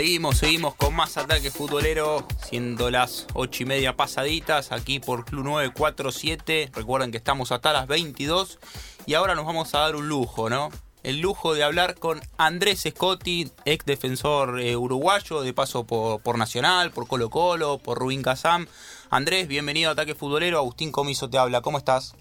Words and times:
Seguimos, 0.00 0.38
seguimos 0.38 0.74
con 0.76 0.96
más 0.96 1.18
ataque 1.18 1.50
futbolero, 1.50 2.26
siendo 2.42 2.90
las 2.90 3.26
8 3.34 3.64
y 3.64 3.66
media 3.66 3.96
pasaditas 3.96 4.72
aquí 4.72 4.98
por 4.98 5.26
Club 5.26 5.44
947. 5.44 6.70
Recuerden 6.72 7.10
que 7.10 7.18
estamos 7.18 7.52
hasta 7.52 7.74
las 7.74 7.86
22 7.86 8.58
y 9.04 9.12
ahora 9.12 9.34
nos 9.34 9.44
vamos 9.44 9.74
a 9.74 9.80
dar 9.80 9.96
un 9.96 10.08
lujo, 10.08 10.48
¿no? 10.48 10.70
El 11.02 11.20
lujo 11.20 11.52
de 11.52 11.64
hablar 11.64 11.96
con 11.96 12.18
Andrés 12.38 12.84
Scotti, 12.88 13.52
ex 13.66 13.84
defensor 13.84 14.58
eh, 14.62 14.74
uruguayo, 14.74 15.42
de 15.42 15.52
paso 15.52 15.84
por, 15.84 16.22
por, 16.22 16.38
Nacional, 16.38 16.92
por 16.92 17.06
Colo 17.06 17.28
Colo, 17.28 17.76
por 17.76 17.98
Rubín 17.98 18.22
Kazam. 18.22 18.68
Andrés, 19.10 19.48
bienvenido 19.48 19.90
a 19.90 19.92
Ataque 19.92 20.14
Futbolero. 20.14 20.56
Agustín 20.56 20.92
Comiso 20.92 21.28
te 21.28 21.36
habla, 21.36 21.60
¿cómo 21.60 21.76
estás? 21.76 22.16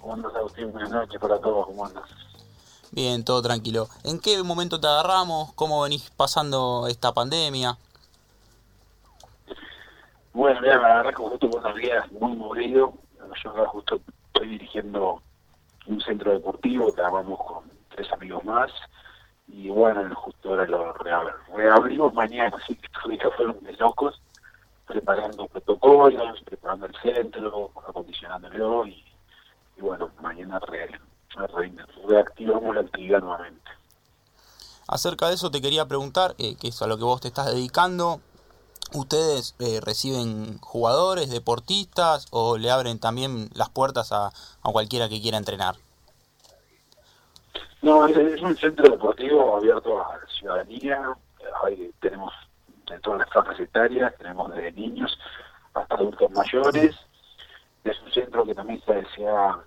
¿Cómo 0.00 0.14
andas, 0.14 0.34
Agustín? 0.34 0.72
Buenas 0.72 0.90
noches 0.90 1.20
para 1.20 1.38
todos, 1.38 1.66
¿cómo 1.66 1.84
andas? 1.84 2.23
Bien, 2.94 3.24
todo 3.24 3.42
tranquilo. 3.42 3.88
¿En 4.04 4.20
qué 4.20 4.40
momento 4.44 4.78
te 4.80 4.86
agarramos? 4.86 5.52
¿Cómo 5.54 5.82
venís 5.82 6.10
pasando 6.10 6.86
esta 6.86 7.12
pandemia? 7.12 7.76
Bueno, 10.32 10.60
mira, 10.60 10.78
me 10.78 10.84
agarré 10.84 11.12
como 11.12 11.30
justo 11.30 11.50
con 11.50 11.64
unos 11.64 11.74
días 11.74 12.12
muy 12.12 12.36
movido. 12.36 12.94
Yo 13.42 13.50
ahora 13.50 13.66
justo 13.66 14.00
estoy 14.28 14.48
dirigiendo 14.50 15.20
un 15.88 16.00
centro 16.02 16.34
deportivo, 16.34 16.92
trabajamos 16.92 17.40
con 17.42 17.64
tres 17.96 18.12
amigos 18.12 18.44
más. 18.44 18.70
Y 19.48 19.70
bueno, 19.70 20.14
justo 20.14 20.50
ahora 20.50 20.64
lo 20.66 20.92
reabrimos 20.92 22.14
mañana, 22.14 22.56
así 22.62 22.76
que 22.76 22.86
estos 22.86 23.10
días 23.10 23.34
fueron 23.36 23.58
de 23.64 23.72
locos, 23.72 24.22
preparando 24.86 25.48
protocolos, 25.48 26.40
preparando 26.42 26.86
el 26.86 26.94
centro, 27.02 27.72
acondicionándolo 27.88 28.86
y, 28.86 29.04
y 29.76 29.80
bueno, 29.80 30.12
mañana 30.22 30.60
real 30.60 31.00
reactivamos 32.06 32.74
la 32.74 32.82
actividad 32.82 33.20
nuevamente. 33.20 33.70
Acerca 34.86 35.28
de 35.28 35.34
eso 35.34 35.50
te 35.50 35.62
quería 35.62 35.86
preguntar, 35.86 36.34
eh, 36.38 36.56
que 36.56 36.68
es 36.68 36.82
a 36.82 36.86
lo 36.86 36.98
que 36.98 37.04
vos 37.04 37.20
te 37.20 37.28
estás 37.28 37.46
dedicando. 37.46 38.20
¿Ustedes 38.92 39.56
eh, 39.58 39.80
reciben 39.82 40.58
jugadores, 40.58 41.30
deportistas 41.30 42.26
o 42.30 42.58
le 42.58 42.70
abren 42.70 43.00
también 43.00 43.48
las 43.54 43.70
puertas 43.70 44.12
a, 44.12 44.26
a 44.26 44.72
cualquiera 44.72 45.08
que 45.08 45.20
quiera 45.20 45.38
entrenar? 45.38 45.76
No, 47.84 48.06
es, 48.06 48.40
un 48.40 48.56
centro 48.56 48.88
deportivo 48.88 49.56
abierto 49.56 50.02
a 50.02 50.16
la 50.16 50.26
ciudadanía. 50.26 51.02
Ahí 51.62 51.92
tenemos 52.00 52.32
de 52.88 52.98
todas 53.00 53.20
las 53.20 53.30
franjas 53.30 53.60
etarias, 53.60 54.14
tenemos 54.16 54.54
desde 54.54 54.72
niños 54.72 55.18
hasta 55.74 55.94
adultos 55.94 56.30
mayores. 56.30 56.96
Es 57.84 58.00
un 58.00 58.12
centro 58.12 58.44
que 58.46 58.54
también 58.54 58.82
se, 58.86 59.04
se 59.14 59.28
ha 59.28 59.58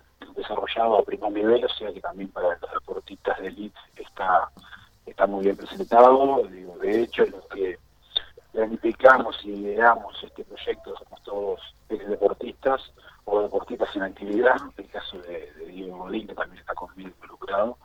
desarrollado 0.48 0.98
a 0.98 1.04
primer 1.04 1.32
nivel, 1.32 1.64
o 1.64 1.68
sea 1.68 1.92
que 1.92 2.00
también 2.00 2.30
para 2.30 2.48
los 2.48 2.72
deportistas 2.72 3.38
de 3.40 3.48
elite 3.48 3.78
está, 3.96 4.50
está 5.06 5.26
muy 5.26 5.44
bien 5.44 5.56
presentado. 5.56 6.42
De 6.80 7.02
hecho, 7.02 7.24
los 7.26 7.44
que 7.46 7.78
planificamos 8.52 9.38
y 9.44 9.48
lideramos 9.48 10.14
este 10.22 10.44
proyecto 10.44 10.94
somos 10.96 11.22
todos 11.22 11.60
deportistas 11.88 12.80
o 13.24 13.42
deportistas 13.42 13.94
en 13.96 14.02
actividad, 14.02 14.56
el 14.76 14.88
caso 14.88 15.18
de, 15.18 15.52
Diego 15.66 15.98
Godín, 15.98 16.26
que 16.26 16.34
también 16.34 16.60
está 16.60 16.74
conmigo 16.74 17.10
involucrado, 17.10 17.76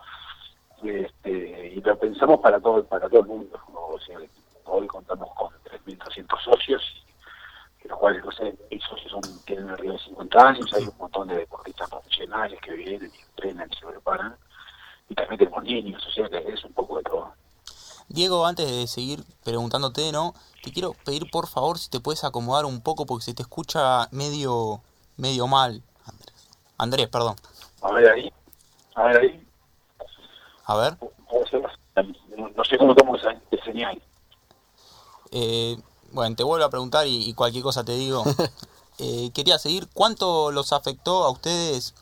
este, 0.84 1.74
y 1.76 1.82
lo 1.82 1.98
pensamos 1.98 2.40
para 2.40 2.60
todo, 2.60 2.84
para 2.86 3.10
todo 3.10 3.22
el 3.22 3.28
mundo. 3.28 3.60
O 3.74 4.00
sea, 4.00 4.18
hoy 4.66 4.88
contamos 4.88 5.30
con 5.36 5.50
3.200 5.86 6.40
socios 6.44 7.04
los 7.90 8.00
cuales 8.00 8.24
los 8.24 8.36
socios 8.36 9.12
son, 9.12 9.22
tienen 9.46 9.70
arriba 9.70 9.94
de 9.94 10.00
50 10.00 10.48
años, 10.48 10.74
hay 10.74 10.84
un 10.84 10.98
montón 10.98 11.28
de 11.28 11.38
deportistas 11.38 11.63
profesionales 12.34 12.60
que 12.62 12.74
vienen 12.74 13.12
y 13.14 13.22
entrenan 13.22 13.70
y 13.72 13.76
se 13.76 13.86
preparan, 13.86 14.36
y 15.10 15.16
también 15.16 15.40
tenemos 15.40 15.64
niños, 15.64 16.06
o 16.08 16.12
sea 16.12 16.30
que 16.30 16.38
es 16.38 16.64
un 16.64 16.74
poco 16.74 16.98
de 16.98 17.04
todo. 17.04 17.34
Diego, 18.10 18.46
antes 18.46 18.70
de 18.70 18.88
seguir 18.88 19.24
preguntándote, 19.44 20.12
¿no? 20.12 20.34
Te 20.62 20.72
quiero 20.72 20.94
pedir 21.06 21.30
por 21.32 21.48
favor 21.48 21.78
si 21.78 21.90
te 21.90 22.00
puedes 22.00 22.24
acomodar 22.24 22.66
un 22.66 22.82
poco 22.82 23.06
porque 23.06 23.26
se 23.26 23.34
te 23.34 23.42
escucha 23.42 24.08
medio 24.12 24.82
medio 25.18 25.48
mal, 25.48 25.82
Andrés. 26.06 26.50
Andrés, 26.78 27.08
perdón. 27.08 27.36
A 27.82 27.92
ver 27.92 28.10
ahí. 28.10 28.34
A 28.96 29.04
ver 29.04 29.18
ahí. 29.18 29.48
A 30.66 30.76
ver. 30.76 30.98
No 32.56 32.64
sé 32.64 32.78
cómo 32.78 32.96
tomo 32.96 33.16
esa 33.16 33.36
señal. 33.64 34.02
Eh, 35.32 35.78
bueno, 36.12 36.36
te 36.36 36.44
vuelvo 36.44 36.66
a 36.66 36.70
preguntar 36.70 37.08
y, 37.08 37.34
cualquier 37.34 37.64
cosa 37.64 37.84
te 37.84 37.94
digo. 37.94 38.24
Eh, 39.00 39.32
quería 39.34 39.58
seguir, 39.58 39.88
¿cuánto 39.92 40.52
los 40.52 40.72
afectó 40.72 41.24
a 41.24 41.32
ustedes 41.32 41.96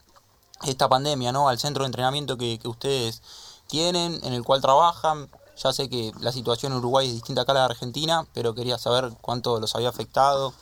esta 0.64 0.88
pandemia, 0.90 1.32
¿no? 1.32 1.50
Al 1.50 1.60
centro 1.60 1.84
de 1.84 1.88
entrenamiento 1.88 2.38
que, 2.38 2.60
ustedes 2.66 3.22
tienen, 3.68 4.20
en 4.24 4.34
el 4.34 4.44
cual 4.44 4.62
trabajan. 4.62 5.30
Ya 5.58 5.72
sé 5.72 5.90
que 5.90 6.12
la 6.20 6.32
situación 6.32 6.72
en 6.72 6.80
Uruguay 6.80 7.08
es 7.08 7.14
distinta 7.14 7.42
acá 7.42 7.52
a 7.52 7.56
la 7.56 7.60
de 7.62 7.66
Argentina, 7.68 8.26
pero 8.34 8.56
quería 8.56 8.78
saber 8.78 9.12
cuánto 9.22 9.60
los 9.60 9.76
había 9.76 9.90
afectado. 9.90 10.54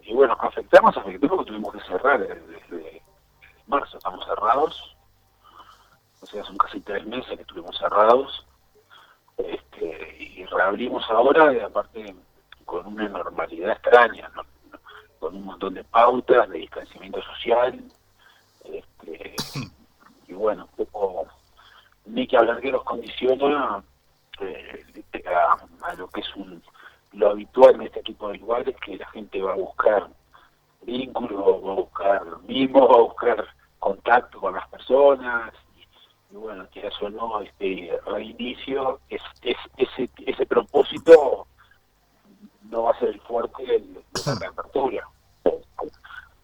Y 0.00 0.12
bueno, 0.12 0.36
afectamos, 0.38 0.96
afectó 0.96 1.28
porque 1.28 1.50
tuvimos 1.50 1.72
que 1.72 1.80
cerrar 1.80 2.20
desde 2.20 3.02
marzo, 3.66 3.96
estamos 3.96 4.24
cerrados. 4.26 4.96
O 6.20 6.26
sea, 6.26 6.44
son 6.44 6.56
casi 6.56 6.80
tres 6.80 7.06
meses 7.06 7.36
que 7.36 7.42
estuvimos 7.42 7.76
cerrados 7.78 8.44
este, 9.36 10.16
y 10.18 10.44
reabrimos 10.44 11.04
ahora, 11.10 11.52
y 11.52 11.60
aparte 11.60 12.14
con 12.64 12.86
una 12.86 13.08
normalidad 13.08 13.72
extraña, 13.72 14.30
con 15.24 15.36
un 15.36 15.44
montón 15.46 15.72
de 15.72 15.82
pautas 15.84 16.50
de 16.50 16.58
distanciamiento 16.58 17.22
social, 17.22 17.82
este, 18.62 19.34
y 20.28 20.34
bueno, 20.34 20.68
poco, 20.76 21.26
ni 22.04 22.26
que 22.26 22.36
hablar 22.36 22.60
que 22.60 22.70
los 22.70 22.84
condiciona 22.84 23.82
eh, 24.40 24.84
a, 25.24 25.94
lo 25.94 26.08
que 26.08 26.20
es 26.20 26.36
un 26.36 26.62
lo 27.12 27.30
habitual 27.30 27.76
en 27.76 27.82
este 27.82 28.02
tipo 28.02 28.28
de 28.28 28.36
lugares, 28.36 28.76
que 28.84 28.98
la 28.98 29.06
gente 29.12 29.40
va 29.40 29.52
a 29.52 29.56
buscar 29.56 30.08
vínculos, 30.82 31.64
va 31.64 31.72
a 31.72 31.76
buscar 31.76 32.22
mimos, 32.46 32.90
va 32.90 32.96
a 32.96 33.08
buscar 33.08 33.46
contacto 33.78 34.40
con 34.40 34.52
las 34.52 34.68
personas, 34.68 35.54
y 36.30 36.36
bueno, 36.36 36.68
que 36.70 36.86
eso 36.86 37.08
no, 37.08 37.40
este 37.40 37.98
reinicio, 38.04 39.00
es, 39.08 39.22
ese, 39.78 40.10
ese 40.26 40.44
propósito 40.44 41.46
no 42.74 42.82
va 42.82 42.90
a 42.90 42.98
ser 42.98 43.10
el 43.10 43.20
fuerte 43.20 43.64
de, 43.64 44.02
la 44.26 44.34
reapertura. 44.34 45.08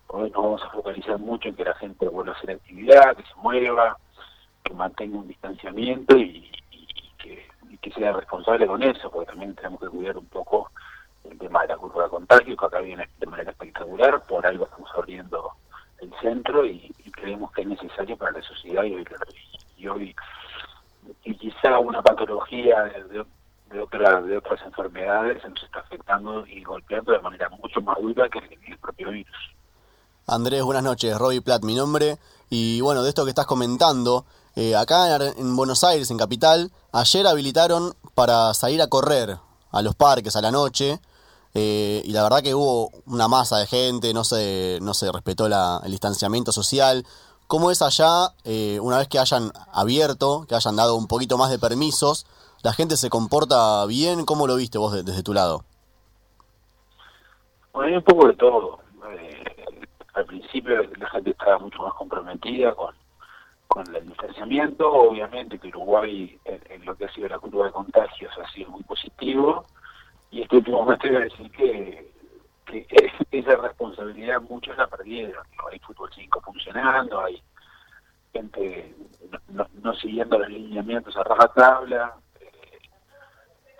Hoy 0.06 0.30
nos 0.30 0.42
vamos 0.42 0.62
a 0.62 0.70
focalizar 0.70 1.18
mucho 1.18 1.48
en 1.48 1.56
que 1.56 1.64
la 1.64 1.74
gente 1.74 2.08
vuelva 2.08 2.32
a 2.32 2.36
hacer 2.36 2.52
actividad, 2.52 3.16
que 3.16 3.24
se 3.24 3.34
mueva, 3.42 3.98
que 4.62 4.72
mantenga 4.72 5.18
un 5.18 5.26
distanciamiento 5.26 6.16
y, 6.16 6.48
que, 7.18 7.48
que, 7.82 7.90
sea 7.90 8.12
responsable 8.12 8.68
con 8.68 8.80
eso, 8.80 9.10
porque 9.10 9.32
también 9.32 9.56
tenemos 9.56 9.80
que 9.80 9.88
cuidar 9.88 10.16
un 10.16 10.26
poco 10.26 10.70
el 11.28 11.36
tema 11.36 11.62
de 11.62 11.68
la 11.68 11.76
curva 11.76 12.04
de 12.04 12.10
contagio, 12.10 12.56
que 12.56 12.66
acá 12.66 12.78
viene 12.78 13.08
de 13.18 13.26
manera 13.26 13.50
espectacular, 13.50 14.22
por 14.26 14.46
algo 14.46 14.66
estamos 14.66 14.90
abriendo 14.94 15.50
el 15.98 16.14
centro 16.20 16.64
y, 16.64 16.94
creemos 17.10 17.50
que 17.52 17.62
es 17.62 17.66
necesario 17.66 18.16
para 18.16 18.30
la 18.30 18.42
sociedad 18.42 18.84
y 18.84 19.86
hoy 19.88 20.16
y 21.24 21.34
quizá 21.34 21.78
una 21.78 22.00
patología 22.00 22.84
de, 22.84 23.24
de, 23.70 23.80
otra, 23.80 24.22
de 24.22 24.38
otras 24.38 24.62
enfermedades 24.62 25.44
nos 25.46 25.62
está 25.62 25.79
y 26.48 26.62
golpeando 26.62 27.12
de 27.12 27.20
manera 27.20 27.48
mucho 27.50 27.80
más 27.80 27.96
dura 28.00 28.28
que 28.28 28.38
el, 28.38 28.78
propio 28.78 29.10
virus. 29.10 29.36
Andrés, 30.26 30.62
buenas 30.62 30.82
noches. 30.82 31.16
Robbie 31.16 31.40
Platt, 31.40 31.62
mi 31.62 31.74
nombre. 31.74 32.18
Y 32.48 32.80
bueno, 32.80 33.02
de 33.02 33.08
esto 33.08 33.24
que 33.24 33.30
estás 33.30 33.46
comentando, 33.46 34.24
eh, 34.56 34.76
acá 34.76 35.16
en, 35.16 35.56
Buenos 35.56 35.84
Aires, 35.84 36.10
en 36.10 36.18
Capital, 36.18 36.70
ayer 36.92 37.26
habilitaron 37.26 37.94
para 38.14 38.52
salir 38.54 38.82
a 38.82 38.88
correr 38.88 39.38
a 39.70 39.82
los 39.82 39.94
parques 39.94 40.36
a 40.36 40.40
la 40.40 40.50
noche. 40.50 41.00
Eh, 41.54 42.02
y 42.04 42.12
la 42.12 42.22
verdad 42.22 42.42
que 42.42 42.54
hubo 42.54 42.90
una 43.06 43.28
masa 43.28 43.58
de 43.58 43.66
gente, 43.66 44.14
no 44.14 44.24
se, 44.24 44.78
no 44.82 44.94
se 44.94 45.10
respetó 45.10 45.46
el 45.46 45.90
distanciamiento 45.90 46.52
social, 46.52 47.04
¿Cómo 47.50 47.72
es 47.72 47.82
allá, 47.82 48.32
eh, 48.44 48.78
una 48.80 48.98
vez 48.98 49.08
que 49.08 49.18
hayan 49.18 49.52
abierto, 49.72 50.46
que 50.48 50.54
hayan 50.54 50.76
dado 50.76 50.94
un 50.94 51.08
poquito 51.08 51.36
más 51.36 51.50
de 51.50 51.58
permisos, 51.58 52.24
la 52.62 52.72
gente 52.72 52.96
se 52.96 53.10
comporta 53.10 53.84
bien? 53.86 54.24
¿Cómo 54.24 54.46
lo 54.46 54.54
viste 54.54 54.78
vos 54.78 54.92
desde 55.04 55.24
tu 55.24 55.34
lado? 55.34 55.64
Bueno, 57.72 57.88
hay 57.88 57.96
un 57.96 58.02
poco 58.02 58.28
de 58.28 58.34
todo. 58.34 58.80
Eh, 59.10 59.44
al 60.14 60.26
principio 60.26 60.82
la 60.98 61.08
gente 61.10 61.30
estaba 61.30 61.58
mucho 61.58 61.82
más 61.82 61.94
comprometida 61.94 62.74
con, 62.74 62.94
el 63.94 64.08
distanciamiento. 64.08 64.90
Obviamente 64.92 65.58
que 65.58 65.68
Uruguay, 65.68 66.38
en, 66.44 66.84
lo 66.84 66.96
que 66.96 67.04
ha 67.04 67.12
sido 67.12 67.28
la 67.28 67.38
curva 67.38 67.66
de 67.66 67.72
contagios, 67.72 68.32
ha 68.38 68.50
sido 68.50 68.70
muy 68.70 68.82
positivo. 68.82 69.64
Y 70.30 70.42
este 70.42 70.56
último 70.56 70.84
mes 70.84 70.98
te 70.98 71.08
voy 71.08 71.16
a 71.16 71.20
decir 71.20 71.50
que 71.52 72.10
esa 73.30 73.56
responsabilidad 73.56 74.40
muchos 74.42 74.76
la 74.76 74.86
perdieron. 74.86 75.44
Hay 75.70 75.78
fútbol 75.80 76.10
5 76.14 76.40
funcionando, 76.40 77.20
hay 77.20 77.42
gente 78.32 78.94
no, 79.48 79.94
siguiendo 79.94 80.38
los 80.38 80.48
lineamientos 80.48 81.16
a 81.16 81.24
raja 81.24 81.48
tabla, 81.48 82.14
eh, 82.16 82.29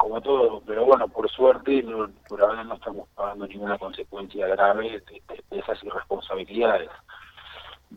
como 0.00 0.20
todo, 0.23 0.62
pero 0.67 0.87
bueno, 0.87 1.08
por 1.08 1.31
suerte, 1.31 1.85
por 2.26 2.41
ahora 2.41 2.64
no 2.64 2.75
estamos 2.75 3.06
pagando 3.14 3.47
ninguna 3.47 3.76
consecuencia 3.76 4.47
grave 4.47 5.02
de, 5.06 5.58
esas 5.58 5.82
irresponsabilidades. 5.85 6.88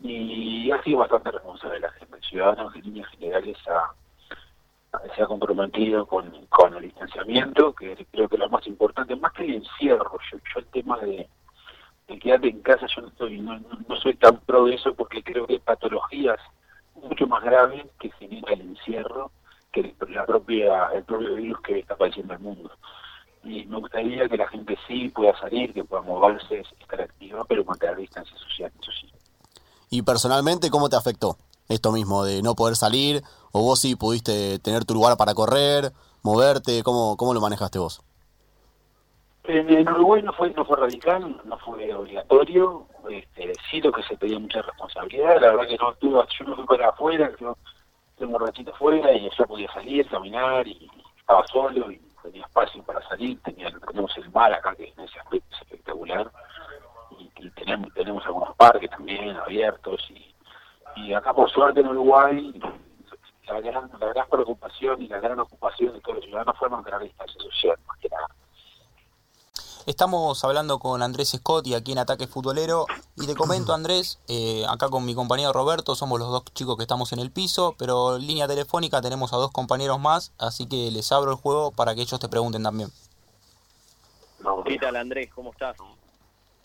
Y 0.02 0.70
ha 0.70 0.82
sido 0.82 0.98
bastante 0.98 1.30
responsable 1.30 1.80
la 1.80 1.90
gente, 1.92 2.16
el 2.16 2.22
ciudadano 2.22 2.70
en 2.74 2.82
líneas 2.82 3.08
generales 3.10 3.56
ha, 3.68 3.94
se 5.14 5.22
ha 5.22 5.26
comprometido 5.26 6.04
con, 6.06 6.30
con 6.48 6.74
el 6.74 6.82
distanciamiento, 6.82 7.72
que 7.72 8.06
creo 8.10 8.28
que 8.28 8.36
es 8.36 8.40
lo 8.40 8.50
más 8.50 8.66
importante, 8.66 9.16
más 9.16 9.32
que 9.32 9.44
el 9.44 9.54
encierro. 9.54 10.18
Yo, 10.30 10.38
yo 10.38 10.60
el 10.60 10.66
tema 10.66 10.98
de, 10.98 11.26
de 12.08 12.18
quedarte 12.18 12.48
en 12.48 12.60
casa, 12.60 12.86
yo 12.94 13.02
no, 13.02 13.08
estoy, 13.08 13.40
no, 13.40 13.58
no 13.88 13.96
soy 13.96 14.14
tan 14.16 14.36
pro 14.40 14.66
de 14.66 14.74
eso 14.74 14.94
porque 14.94 15.22
creo 15.22 15.46
que 15.46 15.54
hay 15.54 15.58
patologías 15.60 16.38
mucho 16.96 17.26
más 17.26 17.42
graves 17.42 17.86
que 17.98 18.10
genera 18.12 18.52
el 18.52 18.60
encierro 18.60 19.30
que 19.74 19.94
la 20.08 20.24
propia, 20.24 20.88
el 20.94 21.02
propio 21.02 21.34
virus 21.34 21.60
que 21.62 21.80
está 21.80 21.96
padeciendo 21.96 22.34
el 22.34 22.40
mundo. 22.40 22.70
Y 23.42 23.66
me 23.66 23.78
gustaría 23.78 24.28
que 24.28 24.36
la 24.36 24.48
gente 24.48 24.78
sí 24.86 25.08
pueda 25.08 25.38
salir, 25.38 25.74
que 25.74 25.84
pueda 25.84 26.02
moverse, 26.02 26.62
estar 26.80 27.00
activa, 27.00 27.44
pero 27.44 27.64
mantener 27.64 27.96
distancia 27.96 28.36
social, 28.38 28.72
eso 28.80 28.90
sí. 28.92 29.10
¿Y 29.90 30.02
personalmente 30.02 30.70
cómo 30.70 30.88
te 30.88 30.96
afectó 30.96 31.36
esto 31.68 31.92
mismo 31.92 32.24
de 32.24 32.40
no 32.40 32.54
poder 32.54 32.76
salir? 32.76 33.22
¿O 33.52 33.62
vos 33.62 33.80
sí 33.80 33.96
pudiste 33.96 34.58
tener 34.60 34.84
tu 34.84 34.94
lugar 34.94 35.16
para 35.16 35.34
correr, 35.34 35.92
moverte? 36.22 36.82
¿Cómo, 36.82 37.16
cómo 37.16 37.34
lo 37.34 37.40
manejaste 37.40 37.78
vos? 37.78 38.00
En, 39.44 39.86
Uruguay 39.88 40.22
no 40.22 40.32
fue, 40.32 40.50
no 40.52 40.64
fue 40.64 40.78
radical, 40.78 41.42
no 41.44 41.58
fue 41.58 41.92
obligatorio, 41.92 42.86
este, 43.10 43.52
sí 43.70 43.78
lo 43.82 43.92
que 43.92 44.02
se 44.04 44.16
pedía 44.16 44.38
mucha 44.38 44.62
responsabilidad, 44.62 45.38
la 45.38 45.48
verdad 45.48 45.68
que 45.68 45.76
no 45.76 45.94
yo 46.00 46.44
no 46.46 46.56
fui 46.56 46.64
para 46.64 46.88
afuera, 46.88 47.30
yo 47.38 47.54
tengo 48.16 48.36
un 48.36 48.46
ratito 48.46 48.72
afuera 48.72 49.12
y 49.12 49.28
yo 49.30 49.46
podía 49.46 49.72
salir, 49.72 50.08
caminar 50.08 50.66
y 50.66 50.90
estaba 51.18 51.46
solo 51.46 51.90
y 51.90 52.00
tenía 52.22 52.44
espacio 52.44 52.82
para 52.84 53.06
salir, 53.08 53.40
tenía, 53.42 53.70
tenemos 53.86 54.16
el 54.16 54.30
mar 54.30 54.52
acá 54.52 54.74
que 54.74 54.92
en 54.96 55.00
ese 55.00 55.18
aspecto 55.20 55.54
es 55.54 55.62
espectacular 55.62 56.30
y, 57.18 57.50
tenemos, 57.50 57.92
tenemos 57.94 58.24
algunos 58.26 58.54
parques 58.56 58.90
también 58.90 59.36
abiertos 59.36 60.04
y, 60.10 60.34
y 60.96 61.12
acá 61.12 61.32
por 61.34 61.50
suerte 61.50 61.80
en 61.80 61.88
Uruguay 61.88 62.60
la 63.46 63.60
gran, 63.60 63.90
la 64.00 64.06
gran 64.08 64.28
preocupación 64.28 65.02
y 65.02 65.08
la 65.08 65.20
gran 65.20 65.38
ocupación 65.38 65.92
de 65.92 66.00
todos 66.00 66.16
los 66.16 66.24
ciudadanos 66.24 66.56
fue 66.58 66.68
mantener 66.70 67.00
la 67.00 67.04
distancia 67.04 67.40
social, 67.40 67.76
más 67.86 67.98
que 67.98 68.08
nada. 68.08 68.26
Estamos 69.86 70.42
hablando 70.44 70.78
con 70.78 71.02
Andrés 71.02 71.32
Scott 71.36 71.66
y 71.66 71.74
aquí 71.74 71.92
en 71.92 71.98
Ataque 71.98 72.26
Futbolero. 72.26 72.86
Y 73.16 73.26
te 73.26 73.34
comento, 73.34 73.74
Andrés, 73.74 74.18
eh, 74.28 74.64
acá 74.66 74.88
con 74.88 75.04
mi 75.04 75.14
compañero 75.14 75.52
Roberto, 75.52 75.94
somos 75.94 76.18
los 76.18 76.30
dos 76.30 76.42
chicos 76.54 76.78
que 76.78 76.84
estamos 76.84 77.12
en 77.12 77.18
el 77.18 77.30
piso, 77.30 77.74
pero 77.78 78.16
en 78.16 78.26
línea 78.26 78.48
telefónica 78.48 79.02
tenemos 79.02 79.34
a 79.34 79.36
dos 79.36 79.50
compañeros 79.50 80.00
más, 80.00 80.32
así 80.38 80.66
que 80.66 80.90
les 80.90 81.12
abro 81.12 81.32
el 81.32 81.36
juego 81.36 81.70
para 81.70 81.94
que 81.94 82.00
ellos 82.00 82.18
te 82.18 82.30
pregunten 82.30 82.62
también. 82.62 82.88
¿Qué 84.64 84.78
tal, 84.78 84.96
Andrés? 84.96 85.28
¿Cómo 85.34 85.52
estás? 85.52 85.76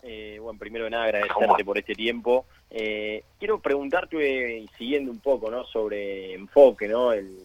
Eh, 0.02 0.38
bueno, 0.40 0.58
primero 0.58 0.84
de 0.84 0.90
nada 0.90 1.04
agradecerte 1.04 1.62
por 1.62 1.76
este 1.76 1.94
tiempo. 1.94 2.46
Eh, 2.70 3.24
quiero 3.38 3.60
preguntarte, 3.60 4.66
siguiendo 4.78 5.10
un 5.10 5.20
poco, 5.20 5.50
¿no? 5.50 5.66
Sobre 5.66 6.32
enfoque, 6.32 6.88
¿no? 6.88 7.12
El 7.12 7.38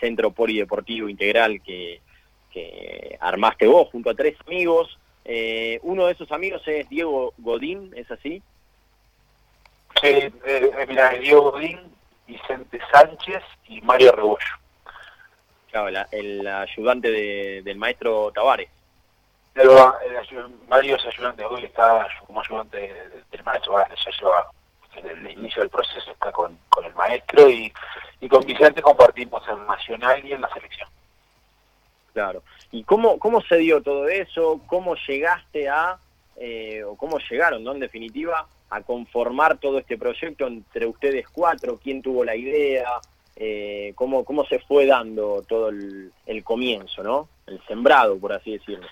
centro 0.00 0.32
polideportivo 0.32 1.08
integral 1.08 1.62
que, 1.62 2.00
que 2.52 3.16
armaste 3.20 3.68
vos 3.68 3.88
junto 3.92 4.10
a 4.10 4.14
tres 4.14 4.36
amigos. 4.44 4.98
Eh, 5.24 5.78
uno 5.82 6.06
de 6.06 6.12
esos 6.12 6.30
amigos 6.32 6.62
es 6.66 6.88
Diego 6.88 7.34
Godín, 7.38 7.92
¿es 7.96 8.10
así? 8.10 8.42
Sí, 10.00 10.32
eh, 10.44 10.86
mira, 10.88 11.10
Diego 11.10 11.52
Godín, 11.52 11.80
Vicente 12.26 12.80
Sánchez 12.92 13.42
y 13.66 13.80
Mario 13.82 14.12
Rebollo. 14.12 14.56
Claro, 15.70 15.88
el 16.10 16.46
ayudante 16.46 17.10
del 17.62 17.76
maestro 17.76 18.32
Tavares. 18.32 18.68
Pero, 19.52 19.94
Mario 20.68 20.96
es 20.96 21.06
ayudante 21.06 21.44
hoy, 21.44 21.64
está 21.64 22.08
como 22.26 22.40
ayudante 22.40 22.78
del 23.30 23.44
maestro 23.44 23.72
Tavares, 23.72 23.98
ya 24.04 24.10
lleva 24.20 24.50
el 24.96 25.30
inicio 25.30 25.62
del 25.62 25.70
proceso 25.70 26.10
está 26.10 26.32
con, 26.32 26.58
con 26.68 26.84
el 26.84 26.94
maestro 26.94 27.48
y, 27.48 27.72
y 28.20 28.28
con 28.28 28.44
Vicente 28.44 28.82
compartimos 28.82 29.42
el 29.48 29.66
nacional 29.66 30.24
y 30.24 30.32
en 30.32 30.40
la 30.40 30.52
selección. 30.52 30.88
Claro. 32.12 32.42
¿Y 32.72 32.84
cómo, 32.84 33.18
cómo 33.18 33.40
se 33.42 33.56
dio 33.58 33.82
todo 33.82 34.08
eso? 34.08 34.60
¿Cómo 34.66 34.96
llegaste 35.06 35.68
a, 35.68 35.98
eh, 36.36 36.82
o 36.84 36.96
cómo 36.96 37.18
llegaron, 37.18 37.62
¿no? 37.62 37.72
En 37.72 37.80
definitiva, 37.80 38.46
a 38.70 38.80
conformar 38.82 39.58
todo 39.58 39.78
este 39.78 39.96
proyecto 39.96 40.46
entre 40.46 40.86
ustedes 40.86 41.28
cuatro? 41.28 41.78
¿Quién 41.82 42.02
tuvo 42.02 42.24
la 42.24 42.34
idea? 42.34 42.88
Eh, 43.36 43.92
¿cómo, 43.94 44.24
¿Cómo 44.24 44.44
se 44.44 44.58
fue 44.58 44.86
dando 44.86 45.42
todo 45.48 45.68
el, 45.68 46.12
comienzo, 46.44 47.02
¿no? 47.02 47.28
El 47.46 47.60
sembrado, 47.66 48.18
por 48.18 48.32
así 48.32 48.52
decirlo. 48.52 48.86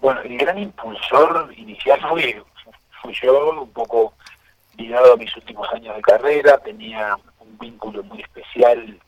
bueno, 0.00 0.20
el 0.20 0.36
gran 0.36 0.58
impulsor 0.58 1.52
inicial 1.56 2.00
fui, 2.08 2.36
fui 3.00 3.14
yo, 3.22 3.62
un 3.62 3.70
poco 3.70 4.14
ligado 4.76 5.14
a 5.14 5.16
mis 5.16 5.34
últimos 5.36 5.72
años 5.72 5.96
de 5.96 6.02
carrera, 6.02 6.58
tenía 6.58 7.16
un 7.38 7.58
vínculo 7.58 8.02
muy 8.02 8.20
especial 8.20 8.98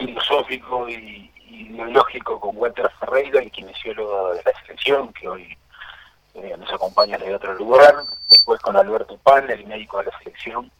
filosófico 0.00 0.88
y, 0.88 1.30
ideológico 1.50 2.40
con 2.40 2.56
Walter 2.56 2.90
Ferreira, 2.98 3.40
el 3.40 3.50
kinesiólogo 3.50 4.34
de 4.34 4.42
la 4.44 4.60
selección, 4.62 5.12
que 5.12 5.28
hoy 5.28 5.58
eh, 6.34 6.54
nos 6.58 6.72
acompaña 6.72 7.18
de 7.18 7.34
otro 7.34 7.54
lugar, 7.54 7.94
después 8.30 8.60
con 8.60 8.76
Alberto 8.76 9.18
Pan, 9.18 9.50
el 9.50 9.66
médico 9.66 9.98
de 9.98 10.06
la 10.06 10.18
selección, 10.18 10.70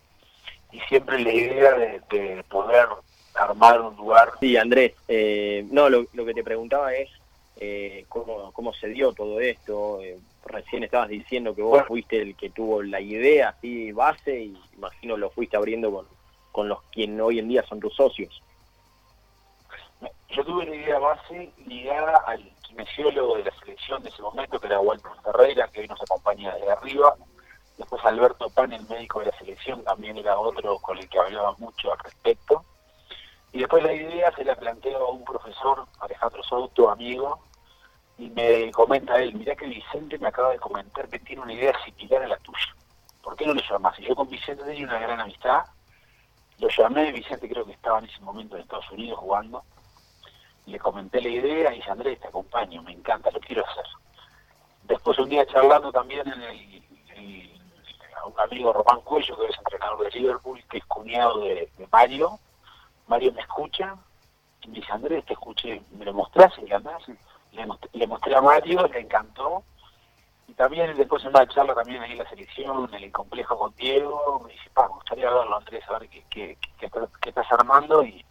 y 0.72 0.81
siempre 0.81 1.19
la 1.19 1.32
idea 1.32 1.72
de, 1.72 2.44
poder 2.49 2.88
armar 3.34 3.81
un 3.81 3.96
lugar. 3.96 4.32
Sí, 4.40 4.56
Andrés, 4.56 4.94
eh, 5.08 5.66
no, 5.70 5.88
lo, 5.88 6.06
que 6.06 6.34
te 6.34 6.44
preguntaba 6.44 6.94
es 6.94 7.11
eh, 7.56 8.05
cómo, 8.08 8.52
cómo 8.52 8.73
se 8.73 8.88
dio 8.88 9.12
todo 9.12 9.40
esto. 9.40 10.00
recién 10.46 10.84
estabas 10.84 11.08
diciendo 11.08 11.55
que 11.55 11.62
vos 11.62 11.84
fuiste 11.87 12.23
el 12.23 12.37
que 12.37 12.50
tuvo 12.50 12.82
la 12.82 13.00
idea 13.00 13.50
así 13.50 13.93
base 13.93 14.40
y 14.40 14.58
imagino 14.76 15.16
lo 15.16 15.31
fuiste 15.31 15.56
abriendo 15.56 15.93
con, 15.93 16.06
con 16.50 16.69
los 16.69 16.82
quien 16.84 17.20
hoy 17.20 17.38
en 17.38 17.49
día 17.49 17.62
son 17.69 17.78
tus 17.78 17.94
socios 17.94 18.43
yo 20.31 20.44
tuve 20.44 20.65
una 20.65 20.77
idea 20.77 20.99
base 20.99 21.53
ligada 21.67 22.19
al 22.27 22.43
kinesiólogo 22.62 23.37
de 23.37 23.44
la 23.44 23.59
selección 23.59 24.03
de 24.03 24.11
ese 24.11 24.23
momento, 24.23 24.61
que 24.61 24.67
era 24.67 24.81
Walter 24.81 25.11
Ferreira, 25.25 25.69
que 25.69 25.81
hoy 25.81 25.88
nos 25.88 26.00
acompaña 26.00 26.55
desde 26.55 26.71
arriba. 26.71 27.17
Después 27.77 28.05
Alberto 28.05 28.49
Pan, 28.50 28.73
el 28.73 28.87
médico 28.88 29.21
de 29.21 29.27
la 29.27 29.38
selección, 29.38 29.82
también 29.85 30.17
era 30.19 30.38
otro 30.38 30.79
con 30.79 30.99
el 30.99 31.09
que 31.09 31.19
hablaba 31.19 31.55
mucho 31.59 31.93
al 31.93 31.99
respecto. 31.99 32.65
Y 33.53 33.59
después 33.59 33.82
la 33.82 33.93
idea 33.93 34.31
se 34.37 34.44
la 34.44 34.55
planteó 34.55 34.99
a 34.99 35.11
un 35.11 35.25
profesor, 35.25 35.85
Alejandro 36.00 36.43
Souto, 36.44 36.91
amigo, 36.91 37.41
y 38.17 38.31
me 38.31 38.71
comenta 38.71 39.21
él, 39.21 39.35
mirá 39.35 39.56
que 39.56 39.67
Vicente 39.67 40.19
me 40.19 40.29
acaba 40.29 40.50
de 40.50 40.59
comentar 40.59 41.09
que 41.09 41.19
tiene 41.19 41.43
una 41.43 41.55
idea 41.55 41.73
similar 41.85 42.23
a 42.23 42.29
la 42.29 42.37
tuya. 42.38 42.76
¿Por 43.23 43.35
qué 43.35 43.47
no 43.47 43.55
le 43.55 43.62
llamas? 43.69 43.99
Y 43.99 44.06
yo 44.06 44.15
con 44.15 44.29
Vicente 44.29 44.62
tenía 44.62 44.85
una 44.85 45.00
gran 45.00 45.21
amistad, 45.21 45.65
lo 46.59 46.69
llamé, 46.69 47.11
Vicente 47.12 47.49
creo 47.49 47.65
que 47.65 47.73
estaba 47.73 47.99
en 47.99 48.05
ese 48.05 48.21
momento 48.21 48.55
en 48.55 48.62
Estados 48.62 48.91
Unidos 48.93 49.19
jugando, 49.19 49.65
le 50.67 50.79
comenté 50.79 51.21
la 51.21 51.29
idea 51.29 51.73
y 51.73 51.76
dice, 51.76 51.90
Andrés, 51.90 52.21
te 52.21 52.29
acompaño, 52.29 52.83
me 52.83 52.93
encanta, 52.93 53.31
lo 53.31 53.40
quiero 53.40 53.64
hacer. 53.67 53.85
Después 54.85 55.19
un 55.19 55.29
día 55.29 55.47
charlando 55.47 55.93
también 55.93 56.26
en 56.26 56.43
el, 56.43 57.61
un 58.26 58.40
amigo 58.40 58.73
Román 58.73 59.00
Cuello, 59.02 59.38
que 59.38 59.47
es 59.47 59.59
entrenador 59.59 60.05
de 60.05 60.19
Liverpool, 60.19 60.62
que 60.71 60.79
es 60.79 60.85
cuñado 60.87 61.40
de, 61.40 61.71
Mario, 61.90 62.38
Mario 63.07 63.33
me 63.33 63.40
escucha 63.40 63.95
y 64.62 64.69
me 64.69 64.75
dice, 64.75 64.93
Andrés, 64.93 65.25
te 65.25 65.33
escuché, 65.33 65.83
me 65.93 66.05
lo 66.05 66.12
mostraste, 66.12 66.62
y 66.62 67.57
le, 67.57 67.67
le 67.93 68.07
mostré 68.07 68.35
a 68.35 68.43
Mario, 68.43 68.87
le 68.87 69.00
encantó, 69.00 69.64
y 70.47 70.52
también 70.55 70.97
después 70.97 71.23
en 71.23 71.31
una 71.31 71.47
charla 71.49 71.75
también 71.75 72.02
ahí 72.02 72.12
en 72.12 72.19
la 72.19 72.29
selección, 72.29 72.93
en 72.93 73.05
el 73.05 73.12
complejo 73.12 73.59
con 73.59 73.75
Diego, 73.76 74.43
me 74.45 74.52
dice, 74.52 74.69
pa, 74.75 74.88
me 74.88 74.95
gustaría 74.95 75.31
verlo 75.31 75.57
Andrés, 75.57 75.83
a 75.88 75.99
ver 75.99 76.09
qué, 76.09 76.25
qué, 76.29 76.59
qué 76.79 77.29
estás 77.29 77.50
armando, 77.52 78.05
y 78.05 78.25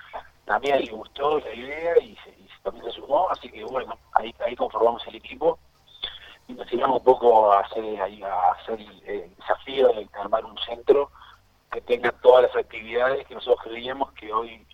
también 0.50 0.80
le 0.84 0.92
gustó 0.92 1.40
la 1.40 1.54
idea 1.54 2.00
y, 2.00 2.18
también 2.64 2.84
se 2.86 2.94
sumó, 2.94 3.30
así 3.30 3.50
que 3.52 3.64
bueno, 3.66 3.96
ahí, 4.14 4.34
ahí 4.44 4.56
conformamos 4.56 5.06
el 5.06 5.16
equipo 5.16 5.60
y 6.48 6.54
nos 6.54 6.68
tiramos 6.68 6.98
un 6.98 7.04
poco 7.04 7.54
a 7.54 7.60
hacer, 7.60 8.02
a 8.02 8.52
hacer 8.54 8.80
el, 9.06 9.36
desafío 9.36 9.90
de 9.90 10.10
armar 10.20 10.44
un 10.44 10.58
centro 10.58 11.12
que 11.72 11.80
tenga 11.82 12.12
todas 12.24 12.46
las 12.46 12.56
actividades 12.56 13.28
que 13.28 13.36
nosotros 13.36 13.64
creíamos 13.64 14.12
que 14.14 14.34
hoy 14.34 14.66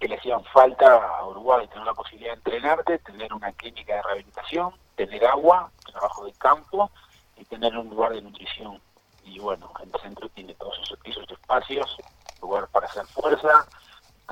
que 0.00 0.08
le 0.08 0.16
hacían 0.16 0.42
falta 0.44 1.18
a 1.18 1.26
Uruguay, 1.26 1.68
tener 1.68 1.84
la 1.84 1.94
posibilidad 1.94 2.30
de 2.30 2.36
entrenarte, 2.36 2.98
tener 3.00 3.34
una 3.34 3.52
clínica 3.52 3.96
de 3.96 4.02
rehabilitación, 4.02 4.72
tener 4.96 5.26
agua, 5.26 5.70
trabajo 5.84 6.24
de 6.24 6.32
campo 6.32 6.90
y 7.36 7.44
tener 7.44 7.76
un 7.76 7.90
lugar 7.90 8.12
de 8.12 8.22
nutrición. 8.22 8.80
Y 9.24 9.38
bueno, 9.40 9.70
el 9.82 9.92
centro 10.00 10.28
tiene 10.30 10.54
todos 10.54 10.78
esos, 10.82 10.98
esos 11.04 11.30
espacios, 11.30 11.98
lugar 12.40 12.66
para 12.68 12.86
hacer 12.86 13.04
fuerza, 13.06 13.66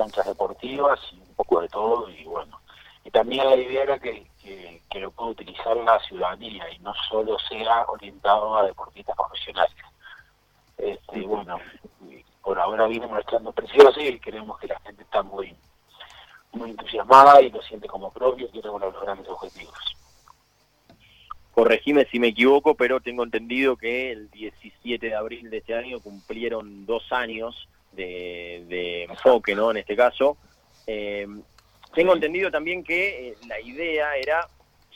canchas 0.01 0.27
deportivas 0.27 0.99
y 1.13 1.17
un 1.17 1.35
poco 1.35 1.61
de 1.61 1.69
todo 1.69 2.09
y 2.09 2.25
bueno. 2.25 2.59
Y 3.05 3.11
también 3.11 3.45
la 3.45 3.57
idea 3.57 3.83
era 3.83 3.99
que, 3.99 4.27
que, 4.43 5.01
lo 5.01 5.11
pueda 5.11 5.31
utilizar 5.31 5.77
la 5.77 5.99
ciudadanía 6.01 6.71
y 6.71 6.79
no 6.79 6.95
solo 7.09 7.39
sea 7.39 7.85
orientado 7.87 8.57
a 8.57 8.65
deportistas 8.65 9.17
profesionales. 9.17 9.77
Este, 10.79 11.21
bueno, 11.21 11.59
por 12.43 12.59
ahora 12.59 12.87
viene 12.87 13.07
mostrando 13.07 13.53
precioso 13.53 14.01
y 14.01 14.19
queremos 14.19 14.59
que 14.59 14.69
la 14.69 14.81
gente 14.81 15.03
está 15.03 15.23
muy 15.23 15.55
muy 16.53 16.71
entusiasmada 16.71 17.41
y 17.43 17.51
lo 17.51 17.63
siente 17.63 17.87
como 17.87 18.11
propio 18.11 18.47
y 18.47 18.51
quiere 18.51 18.69
lograr 18.69 18.93
los 18.93 19.03
grandes 19.03 19.29
objetivos. 19.29 19.97
Corregime 21.53 22.07
si 22.07 22.19
me 22.19 22.29
equivoco, 22.29 22.75
pero 22.75 23.01
tengo 23.01 23.23
entendido 23.23 23.77
que 23.77 24.11
el 24.11 24.31
17 24.31 25.07
de 25.07 25.15
abril 25.15 25.51
de 25.51 25.59
este 25.59 25.75
año 25.75 26.01
cumplieron 26.01 26.87
dos 26.87 27.13
años 27.13 27.69
de, 27.93 29.05
enfoque, 29.05 29.55
¿no? 29.55 29.71
En 29.71 29.79
este 29.79 29.97
caso, 29.97 30.37
Eh, 30.87 31.27
tengo 31.95 32.15
entendido 32.15 32.51
también 32.51 32.83
que 32.85 33.29
eh, 33.29 33.37
la 33.47 33.61
idea 33.61 34.17
era 34.17 34.49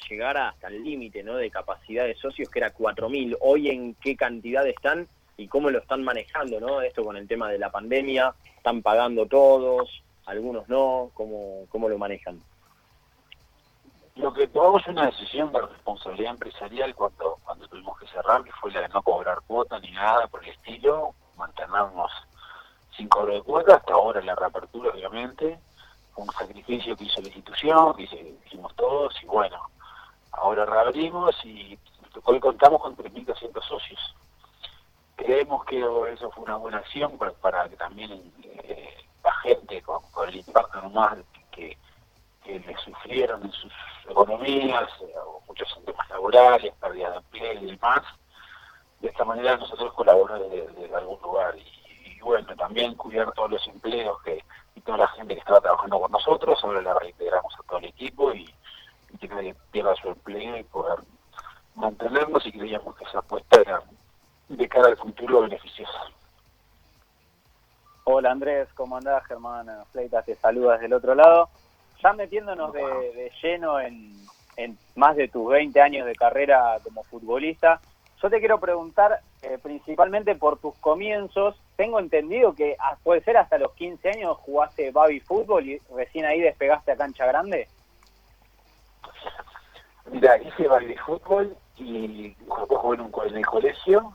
llegar 0.09 0.37
hasta 0.37 0.69
el 0.69 0.83
límite 0.83 1.23
¿no? 1.23 1.37
de 1.37 1.51
capacidad 1.51 2.05
de 2.05 2.15
socios, 2.15 2.49
que 2.49 2.61
era 2.61 2.73
4.000. 2.73 3.37
Hoy, 3.41 3.69
¿en 3.69 3.95
qué 3.95 4.17
cantidad 4.17 4.67
están 4.67 5.09
y 5.37 5.49
cómo 5.49 5.71
lo 5.71 5.79
están 5.81 6.05
manejando? 6.05 6.61
¿no? 6.61 6.81
Esto 6.81 7.03
con 7.03 7.17
el 7.17 7.27
tema 7.27 7.51
de 7.51 7.59
la 7.59 7.71
pandemia, 7.71 8.35
¿están 8.57 8.83
pagando 8.83 9.27
todos? 9.27 10.03
¿Algunos 10.27 10.69
no? 10.69 11.11
¿Cómo, 11.15 11.67
cómo 11.69 11.89
lo 11.89 11.99
manejan? 11.99 12.41
Lo 14.17 14.33
que 14.33 14.47
tomamos 14.47 14.87
una 14.87 15.07
decisión 15.07 15.53
de 15.53 15.61
responsabilidad 15.61 16.33
empresarial 16.33 16.95
cuando, 16.95 17.39
cuando 17.45 17.67
tuvimos 17.67 17.99
que 17.99 18.07
cerrar, 18.07 18.45
que 18.45 18.53
fue 18.53 18.71
la 18.71 18.83
de 18.83 18.89
no 18.89 19.03
cobrar 19.03 19.39
cuota 19.47 19.81
ni 19.81 19.91
nada 19.91 20.29
por 20.29 20.45
el 20.45 20.51
estilo, 20.51 21.15
mantenernos 21.37 22.11
sin 22.97 23.09
cobro 23.09 23.35
de 23.35 23.43
cuota, 23.43 23.77
hasta 23.77 23.93
ahora 23.93 24.21
la 24.23 24.35
reapertura 24.35 24.91
obviamente, 24.91 25.59
un 26.17 26.31
sacrificio 26.31 26.97
que 26.97 27.05
hizo 27.05 27.21
la 27.21 27.29
institución, 27.29 27.95
que 27.97 28.05
hicimos 28.47 28.75
todos, 28.77 29.15
y 29.23 29.27
bueno, 29.27 29.59
ahora 30.33 30.65
reabrimos 30.65 31.35
y 31.45 31.79
hoy 32.25 32.41
contamos 32.41 32.81
con 32.81 32.97
3.200 32.97 33.63
socios. 33.63 34.15
Creemos 35.17 35.65
que 35.65 35.79
eso 36.13 36.31
fue 36.31 36.45
una 36.45 36.57
buena 36.57 36.79
acción 36.79 37.19
para, 37.41 37.69
que 37.69 37.77
también 37.77 38.33
eh, 38.43 38.95
la 39.23 39.33
gente 39.37 39.83
con, 39.83 40.03
el 40.29 40.37
impacto 40.37 40.81
normal 40.83 41.25
que, 41.51 41.77
que 42.43 42.59
le 42.61 42.77
sufrieron 42.79 43.43
en 43.43 43.53
sus 43.53 43.73
economías, 44.09 44.89
eh, 45.03 45.15
muchos 45.47 45.81
temas 45.85 46.09
laborales, 46.11 46.73
pérdida 46.81 47.11
de 47.11 47.17
empleo 47.17 47.53
y 47.55 47.67
demás, 47.67 48.03
de 49.01 49.09
esta 49.09 49.25
manera 49.25 49.57
nosotros 49.57 49.93
colaboramos 49.93 50.51
desde, 50.51 50.95
algún 50.95 51.21
lugar 51.21 51.57
y, 51.59 51.74
bueno, 52.25 52.57
también 52.57 52.95
cuidar 52.95 53.31
todos 53.33 53.51
los 53.53 53.67
empleos 53.69 54.21
que 54.23 54.43
y 54.75 54.81
toda 54.81 54.99
la 54.99 55.09
gente 55.09 55.35
que 55.35 55.41
estaba 55.41 55.61
trabajando 55.61 56.01
con 56.01 56.11
nosotros, 56.11 56.59
ahora 56.63 56.83
la 56.83 56.99
reintegramos 56.99 57.55
a 57.55 57.63
todo 57.69 57.79
el 57.79 57.85
equipo 57.87 58.33
y, 58.33 58.53
que 59.21 59.29
nadie 59.29 59.55
pierda 59.71 59.95
su 59.95 60.09
empleo 60.09 60.57
y 60.57 60.65
poder 60.65 60.99
mantenernos 61.77 62.45
y 62.45 62.53
creíamos 62.53 62.97
que 62.97 63.05
esa 63.05 63.21
apuesta 63.21 63.61
era 63.61 63.81
de 64.49 64.69
cara 64.69 64.89
al 64.89 64.97
futuro 64.97 65.43
beneficiosa. 65.43 66.01
Hola 68.03 68.33
Andrés, 68.33 68.69
¿cómo 68.75 68.97
andás? 68.97 69.25
Germán 69.27 69.69
Fleitas 69.93 70.27
te 70.27 70.35
saluda 70.35 70.73
desde 70.73 70.87
el 70.87 70.95
otro 70.95 71.15
lado. 71.15 71.49
Ya 72.03 72.13
metiéndonos 72.13 72.73
de, 72.73 73.31
lleno 73.41 73.79
en, 73.79 74.13
en, 74.57 74.77
más 74.97 75.15
de 75.15 75.29
tus 75.29 75.49
20 75.49 75.81
años 75.81 76.07
de 76.07 76.15
carrera 76.17 76.77
como 76.83 77.05
futbolista, 77.05 77.81
yo 78.21 78.31
te 78.31 78.41
quiero 78.41 78.59
preguntar 78.59 79.21
eh, 79.43 79.59
principalmente 79.63 80.35
por 80.35 80.59
tus 80.59 80.75
comienzos. 80.77 81.57
Tengo 81.77 81.99
entendido 81.99 82.55
que 82.55 82.77
ah, 82.79 82.97
puede 83.03 83.23
ser 83.23 83.37
hasta 83.37 83.59
los 83.59 83.73
15 83.73 84.09
años 84.11 84.37
jugaste 84.39 84.91
baby 84.93 85.21
fútbol 85.21 85.69
y 85.69 85.79
recién 85.95 86.25
ahí 86.25 86.41
despegaste 86.41 86.93
a 86.93 86.97
cancha 86.97 87.27
grande. 87.27 87.69
Mira, 90.11 90.37
hice 90.39 90.69
baby 90.69 90.97
fútbol 90.99 91.57
y 91.77 92.37
jugué 92.47 93.03
en, 93.03 93.31
en 93.31 93.37
el 93.37 93.47
colegio 93.47 94.15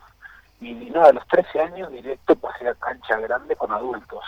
y 0.61 0.73
nada, 0.73 1.09
a 1.09 1.13
los 1.13 1.27
13 1.27 1.59
años 1.59 1.91
directo 1.91 2.35
pasé 2.35 2.67
a 2.67 2.75
cancha 2.75 3.17
grande 3.17 3.55
con 3.55 3.71
adultos 3.71 4.23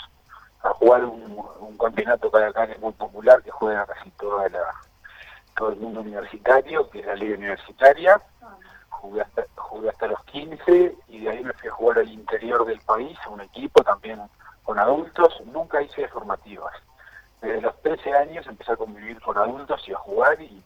a 0.64 0.70
jugar 0.70 1.06
un, 1.06 1.44
un 1.60 1.78
campeonato 1.78 2.32
que 2.32 2.38
acá 2.44 2.66
es 2.66 2.80
muy 2.80 2.94
popular 2.94 3.42
que 3.42 3.52
juega 3.52 3.86
casi 3.86 4.10
toda 4.12 4.48
la, 4.50 4.64
todo 5.56 5.70
el 5.70 5.80
mundo 5.80 6.02
universitario, 6.02 6.90
que 6.90 7.00
es 7.00 7.06
la 7.06 7.16
liga 7.16 7.38
universitaria. 7.38 8.22
Jugué 9.02 9.22
hasta, 9.22 9.46
jugué 9.56 9.90
hasta 9.90 10.08
los 10.08 10.24
15 10.26 10.96
y 11.08 11.22
de 11.22 11.30
ahí 11.30 11.44
me 11.44 11.54
fui 11.54 11.70
a 11.70 11.74
jugar 11.74 12.00
al 12.00 12.10
interior 12.10 12.66
del 12.66 12.80
país, 12.82 13.18
a 13.26 13.30
un 13.30 13.42
equipo 13.42 13.84
también 13.84 14.22
con 14.64 14.78
adultos. 14.78 15.42
Nunca 15.48 15.82
hice 15.82 16.08
formativas. 16.10 16.74
Desde 17.42 17.62
los 17.62 17.82
13 17.82 18.14
años 18.14 18.46
empecé 18.46 18.74
a 18.74 18.78
convivir 18.78 19.20
con 19.22 19.38
adultos 19.38 19.82
y 19.88 19.94
a 19.94 19.98
jugar 19.98 20.40
y, 20.42 20.64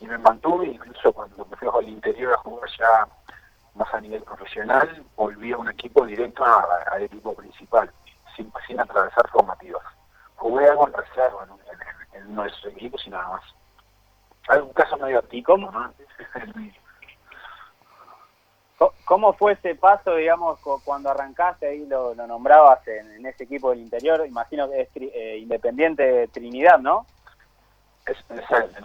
me 0.00 0.18
mantuve, 0.18 0.66
incluso 0.66 1.12
cuando 1.12 1.44
me 1.44 1.56
fui 1.56 1.68
al 1.68 1.88
interior 1.88 2.32
a 2.32 2.38
jugar 2.38 2.68
ya 2.78 3.08
más 3.74 3.94
a 3.94 4.00
nivel 4.00 4.22
profesional, 4.22 5.04
volví 5.16 5.52
a 5.52 5.58
un 5.58 5.68
equipo 5.68 6.06
directo 6.06 6.44
al 6.44 7.02
equipo 7.02 7.34
principal 7.34 7.90
sin, 8.66 8.80
atravesar 8.80 9.28
formativas. 9.30 9.82
Jugué 10.36 10.68
algo 10.68 10.86
en 10.86 10.94
reserva 10.94 11.46
en, 12.12 12.20
en, 12.20 12.30
uno 12.32 12.42
de 12.42 12.48
esos 12.48 12.66
equipos 12.66 13.06
y 13.06 13.10
nada 13.10 13.28
más. 13.28 13.42
Algún 14.48 14.72
caso 14.72 14.96
medio 14.96 15.22
¿Cómo? 15.44 15.70
¿no? 15.70 15.92
¿Cómo 19.04 19.32
fue 19.32 19.52
ese 19.52 19.74
paso, 19.74 20.14
digamos, 20.14 20.60
cuando 20.84 21.10
arrancaste 21.10 21.66
ahí 21.66 21.86
lo, 21.86 22.14
nombrabas 22.14 22.86
en, 22.86 23.26
ese 23.26 23.44
equipo 23.44 23.70
del 23.70 23.80
interior? 23.80 24.24
Imagino 24.26 24.70
que 24.70 24.82
es 24.82 24.88
eh, 24.94 25.38
Independiente 25.38 26.28
Trinidad, 26.28 26.78
¿no? 26.78 27.04
Es, 28.06 28.16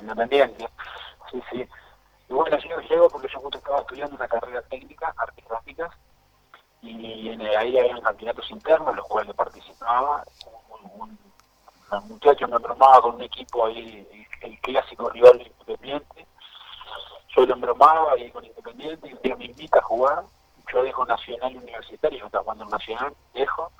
Independiente. 0.01 0.67
Sí, 1.31 1.43
sí. 1.51 1.67
Y 2.29 2.33
bueno, 2.33 2.57
yo 2.57 2.79
llego 2.81 3.09
porque 3.09 3.27
yo 3.31 3.39
justo 3.39 3.59
estaba 3.59 3.81
estudiando 3.81 4.15
una 4.15 4.27
carrera 4.27 4.61
técnica, 4.63 5.13
artes 5.15 5.45
gráficas, 5.47 5.91
y 6.81 7.29
en, 7.29 7.41
ahí 7.41 7.77
había 7.77 8.01
campeonatos 8.01 8.49
internos 8.51 8.89
en 8.89 8.95
los 8.97 9.07
cuales 9.07 9.33
participaba. 9.35 10.23
Un, 10.97 11.17
muchacho 12.07 12.47
me 12.47 12.57
bromaba 12.57 13.01
con 13.01 13.15
un 13.15 13.21
equipo 13.21 13.67
ahí, 13.67 14.07
el, 14.41 14.59
clásico 14.61 15.09
rival 15.09 15.37
de 15.37 15.43
Independiente. 15.43 16.27
Yo 17.35 17.45
lo 17.45 17.55
bromaba 17.55 18.13
ahí 18.13 18.29
con 18.31 18.45
Independiente 18.45 19.09
y 19.23 19.33
me 19.33 19.45
invita 19.45 19.79
a 19.79 19.83
jugar. 19.83 20.23
Yo 20.71 20.83
dejo 20.83 21.05
Nacional 21.05 21.55
Universitario, 21.55 22.19
yo 22.19 22.25
estaba 22.25 22.43
jugando 22.43 22.63
en 22.63 22.69
Nacional, 22.71 23.13
dejo, 23.33 23.71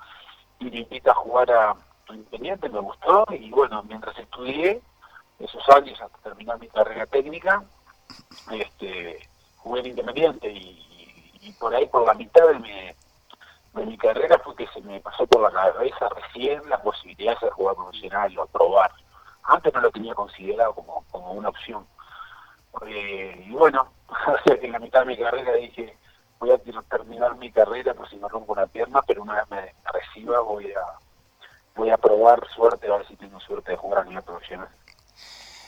y 0.59 0.65
me 0.65 0.79
invita 0.79 1.11
a 1.11 1.15
jugar 1.15 1.51
a, 1.51 1.75
Independiente, 2.09 2.69
me 2.69 2.79
gustó, 2.79 3.25
y 3.31 3.49
bueno, 3.49 3.81
mientras 3.83 4.17
estudié 4.19 4.81
esos 5.39 5.69
años 5.69 5.99
hasta 6.01 6.17
terminar 6.19 6.59
mi 6.59 6.67
carrera 6.67 7.05
técnica, 7.07 7.63
este, 8.51 9.27
jugué 9.57 9.79
en 9.79 9.85
Independiente 9.87 10.51
y 10.51 10.93
y 11.43 11.51
por 11.53 11.75
ahí, 11.75 11.85
por 11.87 12.05
la 12.05 12.13
mitad 12.13 12.47
de 12.47 12.59
mi, 12.59 12.71
de 12.71 13.85
mi 13.85 13.97
carrera, 13.97 14.39
fue 14.39 14.55
que 14.55 14.67
se 14.67 14.81
me 14.81 14.99
pasó 15.01 15.27
por 15.27 15.41
la 15.41 15.73
cabeza 15.73 16.07
recién 16.09 16.61
la 16.69 16.81
posibilidad 16.81 17.33
de 17.33 17.39
ser 17.41 17.49
jugador 17.51 17.83
profesional 17.83 18.39
o 18.39 18.47
probar. 18.47 18.91
Antes 19.43 19.73
no 19.73 19.81
lo 19.81 19.91
tenía 19.91 20.15
considerado 20.15 20.73
como, 20.73 21.03
como 21.11 21.33
una 21.33 21.49
opción. 21.49 21.85
Eh, 22.87 23.45
y 23.47 23.51
bueno, 23.51 23.91
o 24.09 24.51
en 24.51 24.71
la 24.71 24.79
mitad 24.79 25.01
de 25.01 25.05
mi 25.05 25.17
carrera 25.17 25.53
dije, 25.53 25.95
voy 26.39 26.51
a 26.51 26.57
terminar 26.89 27.35
mi 27.37 27.51
carrera 27.51 27.93
por 27.93 28.09
si 28.09 28.17
me 28.17 28.27
rompo 28.27 28.53
una 28.53 28.67
pierna, 28.67 29.01
pero 29.05 29.21
una 29.21 29.35
vez 29.35 29.49
me 29.49 29.73
reciba 29.91 30.39
voy 30.41 30.71
a 30.71 30.81
voy 31.75 31.89
a 31.89 31.97
probar 31.97 32.47
suerte, 32.55 32.87
a 32.87 32.97
ver 32.97 33.07
si 33.07 33.15
tengo 33.15 33.39
suerte 33.39 33.71
de 33.71 33.77
jugar 33.77 34.01
a 34.01 34.05
nivel 34.05 34.23
profesional. 34.23 34.69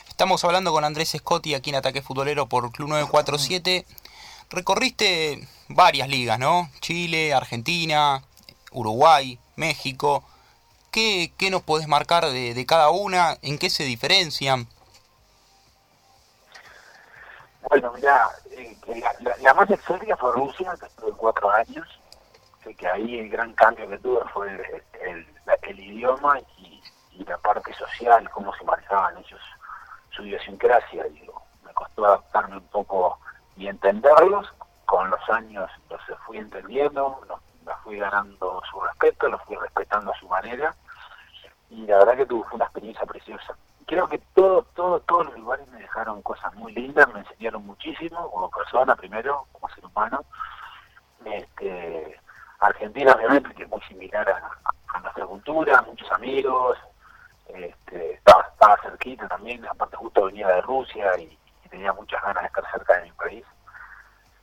Estamos 0.07 0.43
hablando 0.45 0.71
con 0.71 0.83
Andrés 0.83 1.15
Scotti 1.17 1.55
aquí 1.55 1.71
en 1.71 1.77
Ataque 1.77 2.01
Futbolero 2.01 2.47
por 2.47 2.71
Club 2.71 2.89
947 2.89 3.85
recorriste 4.49 5.47
varias 5.67 6.09
ligas, 6.09 6.39
¿no? 6.39 6.69
Chile, 6.79 7.33
Argentina, 7.33 8.23
Uruguay, 8.71 9.39
México. 9.55 10.23
¿Qué, 10.91 11.33
qué 11.37 11.49
nos 11.49 11.61
podés 11.61 11.87
marcar 11.87 12.29
de, 12.29 12.65
cada 12.65 12.89
una? 12.89 13.37
¿En 13.41 13.57
qué 13.57 13.69
se 13.69 13.83
diferencian? 13.83 14.67
Bueno, 17.69 17.91
mira, 17.95 18.29
eh, 18.51 18.77
la, 19.41 19.53
más 19.53 19.69
exótica 19.69 20.15
fue 20.17 20.31
Rusia, 20.33 20.75
que 20.79 20.85
estuve 20.85 21.11
cuatro 21.13 21.49
años, 21.49 21.87
que 22.77 22.87
ahí 22.87 23.19
el 23.19 23.29
gran 23.29 23.53
cambio 23.53 23.87
que 23.87 23.97
tuve 23.99 24.21
fue 24.33 24.49
el, 25.01 25.27
el, 25.61 25.79
idioma 25.79 26.39
y, 26.57 26.81
la 27.25 27.37
parte 27.37 27.73
social, 27.73 28.29
cómo 28.31 28.53
se 28.55 28.63
manejaban 28.65 29.17
ellos, 29.17 29.41
su 30.11 30.23
idiosincrasia. 30.23 31.05
Digo, 31.05 31.41
me 31.63 31.73
costó 31.73 32.05
adaptarme 32.05 32.57
un 32.57 32.67
poco 32.67 33.19
y 33.55 33.67
entenderlos. 33.67 34.47
Con 34.85 35.09
los 35.09 35.29
años 35.29 35.69
los 35.89 36.01
fui 36.25 36.37
entendiendo, 36.37 37.19
los, 37.27 37.39
fui 37.83 37.97
ganando 37.97 38.61
su 38.69 38.79
respeto, 38.79 39.27
los 39.29 39.41
fui 39.43 39.55
respetando 39.55 40.11
a 40.11 40.19
su 40.19 40.27
manera 40.27 40.75
y 41.69 41.87
la 41.87 41.97
verdad 41.97 42.17
que 42.17 42.25
tuve 42.27 42.45
una 42.51 42.65
experiencia 42.65 43.05
preciosa. 43.05 43.55
Creo 43.85 44.07
que 44.07 44.17
todo, 44.33 44.63
todo, 44.75 44.99
todos 45.01 45.27
los 45.27 45.37
lugares 45.37 45.67
me 45.69 45.79
dejaron 45.79 46.21
cosas 46.23 46.53
muy 46.55 46.73
lindas, 46.73 47.07
me 47.13 47.19
enseñaron 47.19 47.65
muchísimo 47.65 48.31
como 48.31 48.49
persona 48.49 48.95
primero, 48.95 49.45
como 49.51 49.69
ser 49.73 49.85
humano. 49.85 50.25
Este, 51.23 52.19
Argentina 52.59 53.13
obviamente 53.13 53.53
que 53.53 53.63
es 53.63 53.69
muy 53.69 53.81
similar 53.81 54.27
a, 54.29 54.99
nuestra 54.99 55.25
cultura, 55.25 55.81
muchos 55.81 56.09
amigos, 56.11 56.77
este, 57.49 58.13
estaba, 58.13 58.43
estaba 58.51 58.77
cerquita 58.81 59.27
también, 59.27 59.65
aparte 59.67 59.97
justo 59.97 60.25
venía 60.25 60.47
de 60.47 60.61
Rusia 60.61 61.17
y 61.19 61.37
tenía 61.69 61.91
muchas 61.93 62.21
ganas 62.23 62.43
de 62.43 62.47
estar 62.47 62.71
cerca 62.71 62.97
de 62.97 63.03
mi 63.03 63.11
país. 63.11 63.45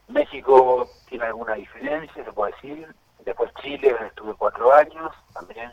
México 0.08 0.88
tiene 1.08 1.24
alguna 1.24 1.54
diferencia, 1.54 2.24
se 2.24 2.32
puede 2.32 2.52
decir. 2.52 2.94
Después 3.24 3.52
Chile, 3.62 3.96
estuve 4.06 4.34
cuatro 4.34 4.72
años, 4.74 5.12
también 5.32 5.72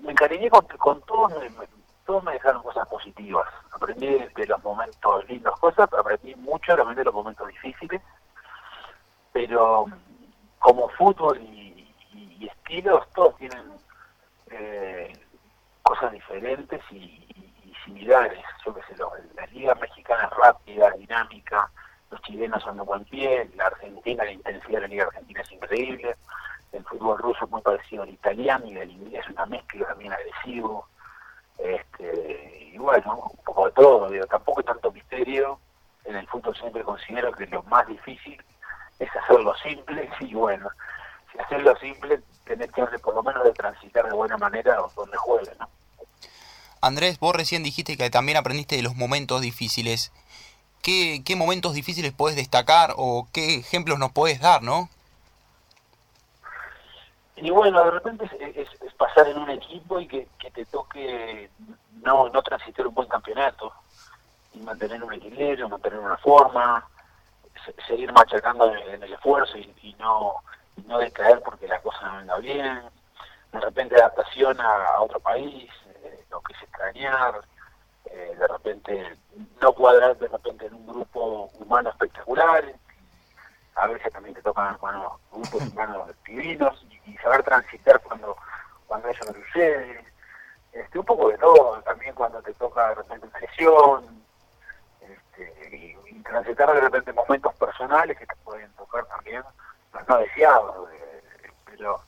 me 0.00 0.12
encariñé 0.12 0.50
con, 0.50 0.66
con 0.66 1.00
todos, 1.02 1.32
me, 1.38 1.66
todos 2.06 2.22
me 2.24 2.32
dejaron 2.32 2.62
cosas 2.62 2.86
positivas. 2.88 3.46
Aprendí 3.72 4.06
de 4.06 4.46
los 4.46 4.62
momentos 4.62 5.28
lindos 5.28 5.58
cosas, 5.58 5.92
aprendí 5.92 6.34
mucho 6.36 6.76
también 6.76 6.96
de 6.96 7.04
los 7.04 7.14
momentos 7.14 7.48
difíciles, 7.48 8.00
pero 9.32 9.86
como 10.58 10.88
fútbol 10.90 11.40
y, 11.40 11.70
estilos, 12.46 13.08
todos 13.14 13.36
tienen 13.36 13.72
eh, 14.50 15.12
cosas 15.82 16.12
diferentes 16.12 16.80
y, 16.90 17.20
similares. 17.84 18.42
Yo 18.64 18.74
qué 18.74 18.80
sé, 18.82 18.94
la 19.34 19.46
liga 19.48 19.74
mexicana 19.74 20.24
es 20.24 20.30
rápida, 20.30 20.90
dinámica, 20.92 21.70
los 22.10 22.20
chilenos 22.22 22.62
son 22.62 22.78
de 22.78 22.82
buen 22.82 23.04
pie, 23.04 23.50
la 23.56 23.66
Argentina, 23.66 24.24
la 24.24 24.32
intensidad 24.32 24.76
de 24.76 24.80
la 24.80 24.88
liga 24.88 25.04
argentina 25.04 25.42
es 25.42 25.52
increíble, 25.52 26.16
el 26.72 26.84
fútbol 26.84 27.18
ruso 27.18 27.44
es 27.44 27.50
muy 27.50 27.60
parecido 27.60 28.02
al 28.04 28.08
italiano 28.08 28.66
y 28.66 28.76
el 28.76 28.90
inglés 28.90 29.22
es 29.24 29.30
una 29.30 29.46
mezcla 29.46 29.86
también 29.86 30.12
agresivo. 30.12 30.88
Este, 31.58 32.70
y 32.72 32.78
bueno, 32.78 33.30
un 33.32 33.44
poco 33.44 33.66
de 33.66 33.72
todo, 33.72 34.10
digo, 34.10 34.26
tampoco 34.26 34.60
hay 34.60 34.66
tanto 34.66 34.92
misterio. 34.92 35.58
En 36.04 36.16
el 36.16 36.26
fútbol 36.28 36.54
siempre 36.56 36.82
considero 36.82 37.32
que 37.32 37.46
lo 37.46 37.62
más 37.64 37.86
difícil 37.86 38.42
es 38.98 39.08
hacerlo 39.16 39.54
simple 39.56 40.10
y 40.20 40.34
bueno, 40.34 40.68
si 41.32 41.38
hacerlo 41.38 41.74
simple 41.76 42.20
tenés 42.44 42.70
que 42.72 42.98
por 42.98 43.14
lo 43.14 43.22
menos 43.22 43.42
de 43.44 43.52
transitar 43.52 44.04
de 44.06 44.14
buena 44.14 44.36
manera 44.36 44.76
donde 44.94 45.16
juegue, 45.16 45.52
¿no? 45.58 45.68
Andrés, 46.82 47.18
vos 47.18 47.34
recién 47.34 47.62
dijiste 47.62 47.96
que 47.96 48.10
también 48.10 48.36
aprendiste 48.36 48.76
de 48.76 48.82
los 48.82 48.94
momentos 48.94 49.40
difíciles. 49.40 50.12
¿Qué, 50.82 51.22
qué 51.24 51.34
momentos 51.34 51.72
difíciles 51.72 52.12
podés 52.12 52.36
destacar 52.36 52.92
o 52.98 53.26
qué 53.32 53.54
ejemplos 53.54 53.98
nos 53.98 54.12
podés 54.12 54.38
dar, 54.40 54.62
no? 54.62 54.90
Y 57.36 57.50
bueno, 57.50 57.82
de 57.84 57.90
repente 57.90 58.30
es, 58.54 58.68
pasar 58.96 59.28
en 59.28 59.38
un 59.38 59.50
equipo 59.50 59.98
y 59.98 60.06
que, 60.06 60.28
te 60.54 60.64
toque 60.66 61.50
no, 62.02 62.28
no 62.28 62.42
transitar 62.42 62.86
un 62.86 62.94
buen 62.94 63.08
campeonato 63.08 63.72
y 64.54 64.60
mantener 64.60 65.02
un 65.02 65.12
equilibrio, 65.12 65.68
mantener 65.68 65.98
una 65.98 66.16
forma, 66.18 66.86
seguir 67.86 68.12
machacando 68.12 68.74
en 68.74 69.02
el 69.02 69.12
esfuerzo 69.12 69.58
y, 69.58 69.96
no, 69.98 70.36
no 70.86 70.98
decaer 70.98 71.40
porque 71.42 71.66
la 71.66 71.80
cosa 71.80 72.06
no 72.06 72.18
venga 72.18 72.38
bien, 72.38 72.82
de 73.52 73.60
repente 73.60 73.96
adaptación 73.96 74.60
a, 74.60 75.00
otro 75.00 75.20
país, 75.20 75.70
eh, 76.02 76.24
lo 76.30 76.40
que 76.42 76.52
es 76.52 76.62
extrañar, 76.62 77.40
eh, 78.06 78.34
de 78.38 78.48
repente 78.48 79.16
no 79.60 79.72
cuadrar 79.72 80.16
de 80.18 80.28
repente 80.28 80.66
en 80.66 80.74
un 80.74 80.86
grupo 80.86 81.50
humano 81.58 81.90
espectacular, 81.90 82.64
a 83.76 83.86
veces 83.88 84.12
también 84.12 84.34
te 84.34 84.42
tocan 84.42 84.76
bueno, 84.80 85.18
grupos 85.32 85.62
humanos 85.72 86.10
divinos 86.26 86.86
y, 87.06 87.14
saber 87.18 87.42
transitar 87.42 88.00
cuando, 88.02 88.36
cuando 88.86 89.08
eso 89.08 89.24
no 89.26 89.32
sucede. 89.32 90.04
Este, 90.74 90.98
un 90.98 91.04
poco 91.04 91.28
de 91.28 91.38
todo, 91.38 91.80
también 91.82 92.12
cuando 92.16 92.42
te 92.42 92.52
toca 92.54 92.88
de 92.88 92.94
repente 92.96 93.28
una 93.28 93.38
lesión, 93.38 94.24
este, 95.00 95.96
y, 96.10 96.20
transitar 96.24 96.74
de 96.74 96.80
repente 96.80 97.12
momentos 97.12 97.54
personales 97.54 98.18
que 98.18 98.26
te 98.26 98.34
pueden 98.36 98.68
tocar 98.72 99.06
también, 99.06 99.44
los 99.92 100.08
no 100.08 100.18
deseados. 100.18 100.90
Eh, 100.92 101.52
pero 101.64 102.00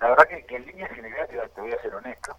la 0.00 0.08
verdad 0.08 0.24
que, 0.24 0.56
en 0.56 0.66
línea 0.66 0.88
general 0.88 1.28
te, 1.28 1.60
voy 1.60 1.72
a 1.72 1.82
ser 1.82 1.94
honesto. 1.94 2.36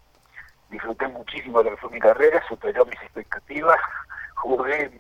Disfruté 0.69 1.07
muchísimo 1.07 1.59
de 1.59 1.69
lo 1.69 1.75
que 1.77 1.81
fue 1.81 1.91
mi 1.91 1.99
carrera, 1.99 2.43
superó 2.49 2.85
mis 2.85 3.01
expectativas, 3.01 3.79
jugué 4.35 4.91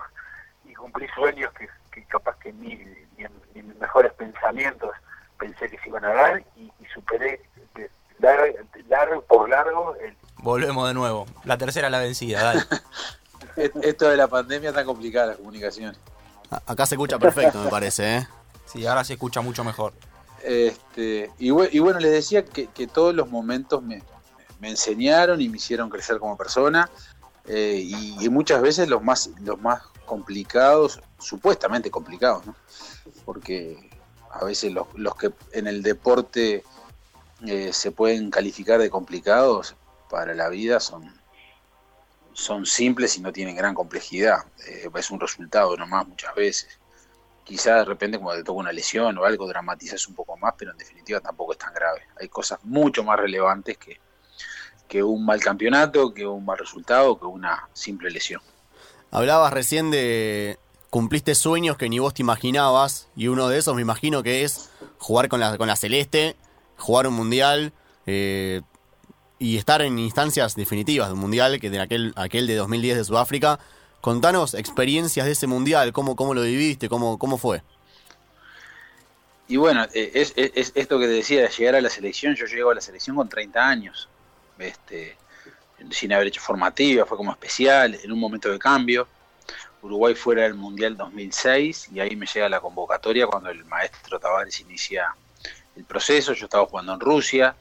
y 0.63 0.73
cumplí 0.73 1.05
sueños 1.09 1.51
que, 1.53 1.67
capaz 2.05 2.37
que 2.37 2.53
ni, 2.53 2.75
ni, 3.17 3.25
en, 3.25 3.41
mis 3.53 3.75
mejores 3.75 4.13
pensamientos 4.13 4.91
pensé 5.37 5.69
que 5.69 5.77
se 5.79 5.89
iban 5.89 6.05
a 6.05 6.13
dar 6.13 6.43
y, 6.55 6.71
superé 6.93 7.41
largo, 8.87 9.21
por 9.23 9.49
largo 9.49 9.95
el... 9.95 10.15
Volvemos 10.41 10.87
de 10.87 10.93
nuevo, 10.93 11.27
la 11.43 11.57
tercera 11.57 11.89
la 11.89 11.99
vencida, 11.99 12.41
dale. 12.41 12.63
Esto 13.83 14.09
de 14.09 14.17
la 14.17 14.27
pandemia 14.27 14.69
está 14.69 14.83
complicada 14.83 15.27
la 15.27 15.35
comunicación. 15.35 15.95
Acá 16.65 16.85
se 16.85 16.95
escucha 16.95 17.19
perfecto, 17.19 17.63
me 17.63 17.69
parece, 17.69 18.17
¿eh? 18.17 18.27
Sí, 18.65 18.85
ahora 18.85 19.03
se 19.03 19.13
escucha 19.13 19.41
mucho 19.41 19.63
mejor. 19.63 19.93
Este, 20.43 21.31
y, 21.37 21.49
bueno, 21.51 21.99
les 21.99 22.11
decía 22.11 22.43
que, 22.43 22.87
todos 22.87 23.13
los 23.13 23.29
momentos 23.29 23.83
me, 23.83 24.01
enseñaron 24.61 25.41
y 25.41 25.49
me 25.49 25.57
hicieron 25.57 25.89
crecer 25.89 26.17
como 26.17 26.37
persona. 26.37 26.89
Eh, 27.45 27.81
y, 27.83 28.29
muchas 28.29 28.61
veces 28.61 28.89
los 28.89 29.03
más, 29.03 29.29
los 29.41 29.59
más 29.61 29.83
complicados, 30.05 31.01
supuestamente 31.19 31.91
complicados, 31.91 32.45
¿no? 32.47 32.55
Porque 33.25 33.89
a 34.31 34.43
veces 34.43 34.73
los, 34.73 34.87
los 34.95 35.15
que 35.15 35.31
en 35.51 35.67
el 35.67 35.83
deporte 35.83 36.63
eh, 37.45 37.73
se 37.73 37.91
pueden 37.91 38.29
calificar 38.29 38.79
de 38.79 38.89
complicados 38.89 39.75
para 40.11 40.35
la 40.35 40.49
vida 40.49 40.79
son, 40.81 41.09
son 42.33 42.65
simples 42.65 43.17
y 43.17 43.21
no 43.21 43.31
tienen 43.31 43.55
gran 43.55 43.73
complejidad. 43.73 44.43
Eh, 44.67 44.89
es 44.93 45.09
un 45.09 45.19
resultado 45.19 45.75
nomás 45.77 46.05
muchas 46.07 46.35
veces. 46.35 46.77
Quizás 47.45 47.77
de 47.77 47.85
repente 47.85 48.17
como 48.17 48.33
te 48.33 48.43
toca 48.43 48.59
una 48.59 48.71
lesión 48.73 49.17
o 49.17 49.23
algo 49.23 49.47
dramatizas 49.47 50.05
un 50.07 50.13
poco 50.13 50.37
más, 50.37 50.53
pero 50.57 50.71
en 50.71 50.77
definitiva 50.77 51.21
tampoco 51.21 51.53
es 51.53 51.57
tan 51.57 51.73
grave. 51.73 52.01
Hay 52.19 52.27
cosas 52.27 52.59
mucho 52.63 53.03
más 53.03 53.17
relevantes 53.17 53.77
que, 53.77 53.99
que 54.87 55.01
un 55.01 55.25
mal 55.25 55.39
campeonato, 55.39 56.13
que 56.13 56.27
un 56.27 56.45
mal 56.45 56.57
resultado, 56.57 57.17
que 57.17 57.25
una 57.25 57.69
simple 57.73 58.11
lesión. 58.11 58.41
Hablabas 59.09 59.53
recién 59.53 59.91
de 59.91 60.59
cumpliste 60.89 61.35
sueños 61.35 61.77
que 61.77 61.87
ni 61.87 61.99
vos 61.99 62.13
te 62.13 62.21
imaginabas 62.21 63.07
y 63.15 63.29
uno 63.29 63.47
de 63.47 63.57
esos 63.57 63.75
me 63.75 63.81
imagino 63.81 64.23
que 64.23 64.43
es 64.43 64.69
jugar 64.97 65.29
con 65.29 65.39
la, 65.39 65.57
con 65.57 65.67
la 65.67 65.77
Celeste, 65.77 66.35
jugar 66.77 67.07
un 67.07 67.13
mundial, 67.13 67.73
eh, 68.05 68.61
y 69.41 69.57
estar 69.57 69.81
en 69.81 69.97
instancias 69.97 70.53
definitivas 70.53 71.07
de 71.07 71.15
un 71.15 71.19
mundial, 71.19 71.59
que 71.59 71.71
de 71.71 71.79
aquel, 71.79 72.13
aquel 72.15 72.45
de 72.45 72.53
2010 72.57 72.97
de 72.97 73.03
Sudáfrica. 73.03 73.59
Contanos 73.99 74.53
experiencias 74.53 75.25
de 75.25 75.31
ese 75.31 75.47
mundial, 75.47 75.93
cómo, 75.93 76.15
cómo 76.15 76.35
lo 76.35 76.43
viviste, 76.43 76.87
cómo, 76.87 77.17
cómo 77.17 77.39
fue. 77.39 77.63
Y 79.47 79.57
bueno, 79.57 79.83
eh, 79.95 80.11
es, 80.13 80.33
es, 80.35 80.71
esto 80.75 80.99
que 80.99 81.07
te 81.07 81.13
decía 81.13 81.41
de 81.41 81.49
llegar 81.49 81.73
a 81.73 81.81
la 81.81 81.89
selección, 81.89 82.35
yo 82.35 82.45
llego 82.45 82.69
a 82.69 82.75
la 82.75 82.81
selección 82.81 83.15
con 83.15 83.27
30 83.27 83.67
años, 83.67 84.09
este, 84.59 85.17
sin 85.89 86.13
haber 86.13 86.27
hecho 86.27 86.39
formativa, 86.39 87.07
fue 87.07 87.17
como 87.17 87.31
especial, 87.31 87.99
en 88.03 88.11
un 88.11 88.19
momento 88.19 88.47
de 88.47 88.59
cambio. 88.59 89.07
Uruguay 89.81 90.13
fuera 90.13 90.43
del 90.43 90.53
Mundial 90.53 90.95
2006 90.95 91.89
y 91.95 91.99
ahí 91.99 92.15
me 92.15 92.27
llega 92.27 92.47
la 92.47 92.59
convocatoria 92.59 93.25
cuando 93.25 93.49
el 93.49 93.65
maestro 93.65 94.19
Tavares 94.19 94.59
inicia 94.59 95.15
el 95.75 95.83
proceso, 95.83 96.33
yo 96.33 96.45
estaba 96.45 96.67
jugando 96.67 96.93
en 96.93 96.99
Rusia, 96.99 97.55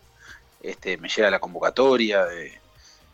este, 0.62 0.96
me 0.96 1.09
llega 1.09 1.31
la 1.31 1.38
convocatoria 1.38 2.27
eh, 2.33 2.61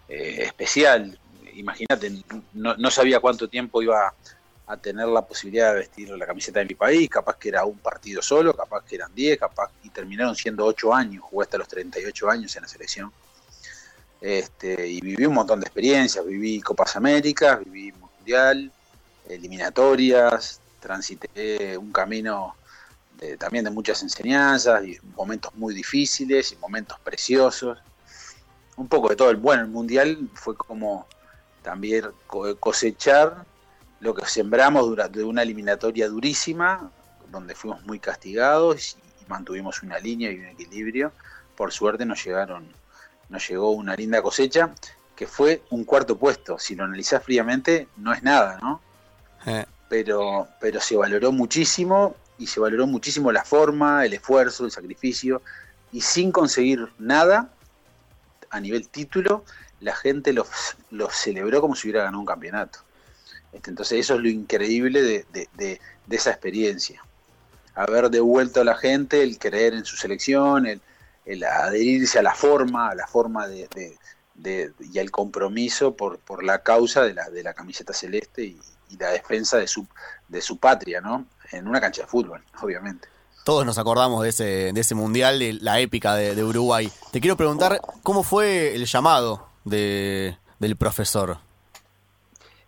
especial. 0.09 1.19
Imagínate, 1.55 2.13
no, 2.53 2.91
sabía 2.91 3.21
cuánto 3.21 3.49
tiempo 3.49 3.83
iba 3.83 4.13
a 4.67 4.77
tener 4.77 5.07
la 5.07 5.23
posibilidad 5.23 5.73
de 5.73 5.81
vestir 5.81 6.11
la 6.11 6.27
camiseta 6.27 6.59
de 6.59 6.67
mi 6.67 6.75
país, 6.75 7.09
capaz 7.09 7.37
que 7.37 7.49
era 7.49 7.65
un 7.65 7.79
partido 7.79 8.21
solo, 8.21 8.53
capaz 8.53 8.85
que 8.85 8.97
eran 8.97 9.15
10, 9.15 9.39
capaz, 9.39 9.71
y 9.85 9.91
terminaron 9.91 10.35
siendo 10.35 10.67
8 10.67 10.93
años, 10.93 11.23
jugué 11.23 11.45
hasta 11.45 11.59
los 11.59 11.69
38 11.69 12.31
años 12.31 12.55
en 12.57 12.63
la 12.63 12.69
selección. 12.69 13.13
Este, 14.21 14.89
y 14.89 15.01
viví 15.01 15.25
un 15.25 15.35
montón 15.35 15.61
de 15.61 15.67
experiencias, 15.67 16.27
viví 16.27 16.61
Copas 16.61 16.97
Américas, 16.97 17.61
viví 17.65 17.93
Mundial, 17.93 18.73
eliminatorias, 19.29 20.61
transité 20.81 21.79
un 21.79 21.93
camino 21.93 22.57
también 23.39 23.65
de 23.65 23.71
muchas 23.71 24.03
enseñanzas 24.03 24.85
y 24.85 24.99
momentos 25.17 25.55
muy 25.55 25.75
difíciles 25.75 26.53
y 26.53 26.57
momentos 26.57 26.99
preciosos. 27.01 27.79
Un 28.77 28.89
poco 28.89 29.09
de 29.09 29.17
todo. 29.17 29.31
El, 29.31 29.37
bueno, 29.37 29.63
el 29.63 29.69
Mundial 29.69 30.29
fue 30.35 30.55
como 30.55 31.07
también 31.63 32.05
cosechar 32.61 33.45
lo 34.01 34.15
que 34.15 34.27
sembramos 34.27 34.87
durante 34.87 35.25
una 35.25 35.43
eliminatoria 35.43 36.09
durísima, 36.09 36.91
donde 37.31 37.55
fuimos 37.55 37.83
muy 37.87 37.99
castigados 37.99 38.97
y 39.21 39.29
mantuvimos 39.29 39.83
una 39.83 39.99
línea 39.99 40.31
y 40.31 40.39
un 40.39 40.47
equilibrio. 40.47 41.13
Por 41.57 41.73
suerte 41.73 42.05
nos 42.05 42.23
llegaron, 42.23 42.69
nos 43.31 43.49
llegó 43.49 43.71
una 43.71 43.97
linda 43.97 44.21
cosecha, 44.21 44.71
que 45.17 45.27
fue 45.27 45.63
un 45.71 45.85
cuarto 45.85 46.19
puesto. 46.19 46.59
Si 46.59 46.75
lo 46.75 46.85
analizás 46.85 47.25
fríamente, 47.25 47.89
no 47.97 48.13
es 48.13 48.23
nada, 48.23 48.59
¿no? 48.61 48.83
Eh. 49.47 49.65
Pero, 49.89 50.49
pero 50.61 50.81
se 50.81 50.97
valoró 50.97 51.33
muchísimo 51.33 52.15
y 52.39 52.47
se 52.47 52.61
valoró 52.61 52.87
muchísimo 52.87 53.33
la 53.33 53.45
forma, 53.45 54.05
el 54.05 54.15
esfuerzo, 54.15 54.65
el 54.65 54.71
sacrificio, 54.71 55.43
y 55.93 56.01
sin 56.01 56.33
conseguir 56.33 56.89
nada 56.99 57.51
a 58.51 58.61
nivel 58.61 58.89
título, 58.89 59.45
la 59.81 59.95
gente 59.95 60.33
lo, 60.33 60.47
celebró 61.11 61.61
como 61.61 61.75
si 61.75 61.87
hubiera 61.89 62.05
ganado 62.05 62.21
un 62.21 62.27
campeonato. 62.27 62.81
Este, 63.53 63.71
entonces 63.71 64.01
eso 64.01 64.15
es 64.15 64.21
lo 64.21 64.29
increíble 64.29 65.03
de, 65.03 65.81
esa 66.11 66.31
experiencia. 66.31 67.03
Haber 67.75 68.11
devuelto 68.11 68.61
a 68.61 68.65
la 68.65 68.75
gente 68.75 69.23
el 69.23 69.39
creer 69.39 69.75
en 69.75 69.85
su 69.85 69.97
selección, 69.97 70.67
el, 70.67 70.81
adherirse 71.45 72.19
a 72.19 72.23
la 72.23 72.35
forma, 72.35 72.91
a 72.91 72.95
la 72.95 73.07
forma 73.07 73.49
de, 73.49 73.95
y 74.81 74.99
al 74.99 75.11
compromiso 75.11 75.97
por, 75.97 76.19
por 76.19 76.45
la 76.45 76.63
causa 76.63 77.03
de 77.03 77.15
la, 77.15 77.29
de 77.31 77.43
la 77.43 77.55
camiseta 77.55 77.93
celeste 77.93 78.45
y, 78.45 78.61
y 78.91 78.97
la 78.97 79.11
defensa 79.11 79.59
de 79.59 79.67
su, 79.67 79.87
de 80.29 80.41
su 80.41 80.59
patria, 80.59 81.01
¿no? 81.01 81.27
En 81.53 81.69
una 81.69 81.81
cancha 81.81 82.03
de 82.03 82.09
fútbol, 82.09 82.43
obviamente. 82.63 83.09
Todos 83.45 83.65
nos 83.65 83.79
acordamos 83.79 84.25
de 84.25 84.31
ese, 84.31 84.73
de 84.73 84.81
ese 84.81 84.97
mundial, 84.97 85.39
de 85.39 85.53
la 85.53 85.79
épica 85.79 86.17
de, 86.17 86.43
Uruguay. 86.43 86.91
Te 87.13 87.21
quiero 87.21 87.37
preguntar, 87.37 87.81
¿cómo 88.03 88.25
fue 88.25 88.75
el 88.75 88.87
llamado 88.87 89.47
de, 89.65 90.37
del 90.59 90.75
profesor? 90.77 91.39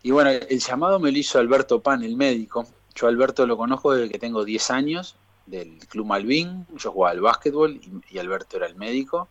Y 0.02 0.12
bueno, 0.12 0.30
el 0.30 0.60
llamado 0.60 1.00
me 1.00 1.10
lo 1.10 1.18
hizo 1.18 1.38
Alberto 1.38 1.80
Pan, 1.80 2.04
el 2.04 2.16
médico. 2.16 2.66
Yo 2.94 3.08
Alberto 3.08 3.46
lo 3.46 3.56
conozco 3.56 3.92
desde 3.92 4.10
que 4.10 4.18
tengo 4.18 4.44
10 4.44 4.70
años. 4.70 5.16
del 5.46 5.78
Club 5.88 6.06
Malvin, 6.06 6.66
yo 6.76 6.92
jugaba 6.92 7.12
al 7.12 7.20
básquetbol 7.22 7.80
y, 8.10 8.18
Alberto 8.18 8.58
era 8.58 8.66
el 8.66 8.76
médico. 8.76 9.28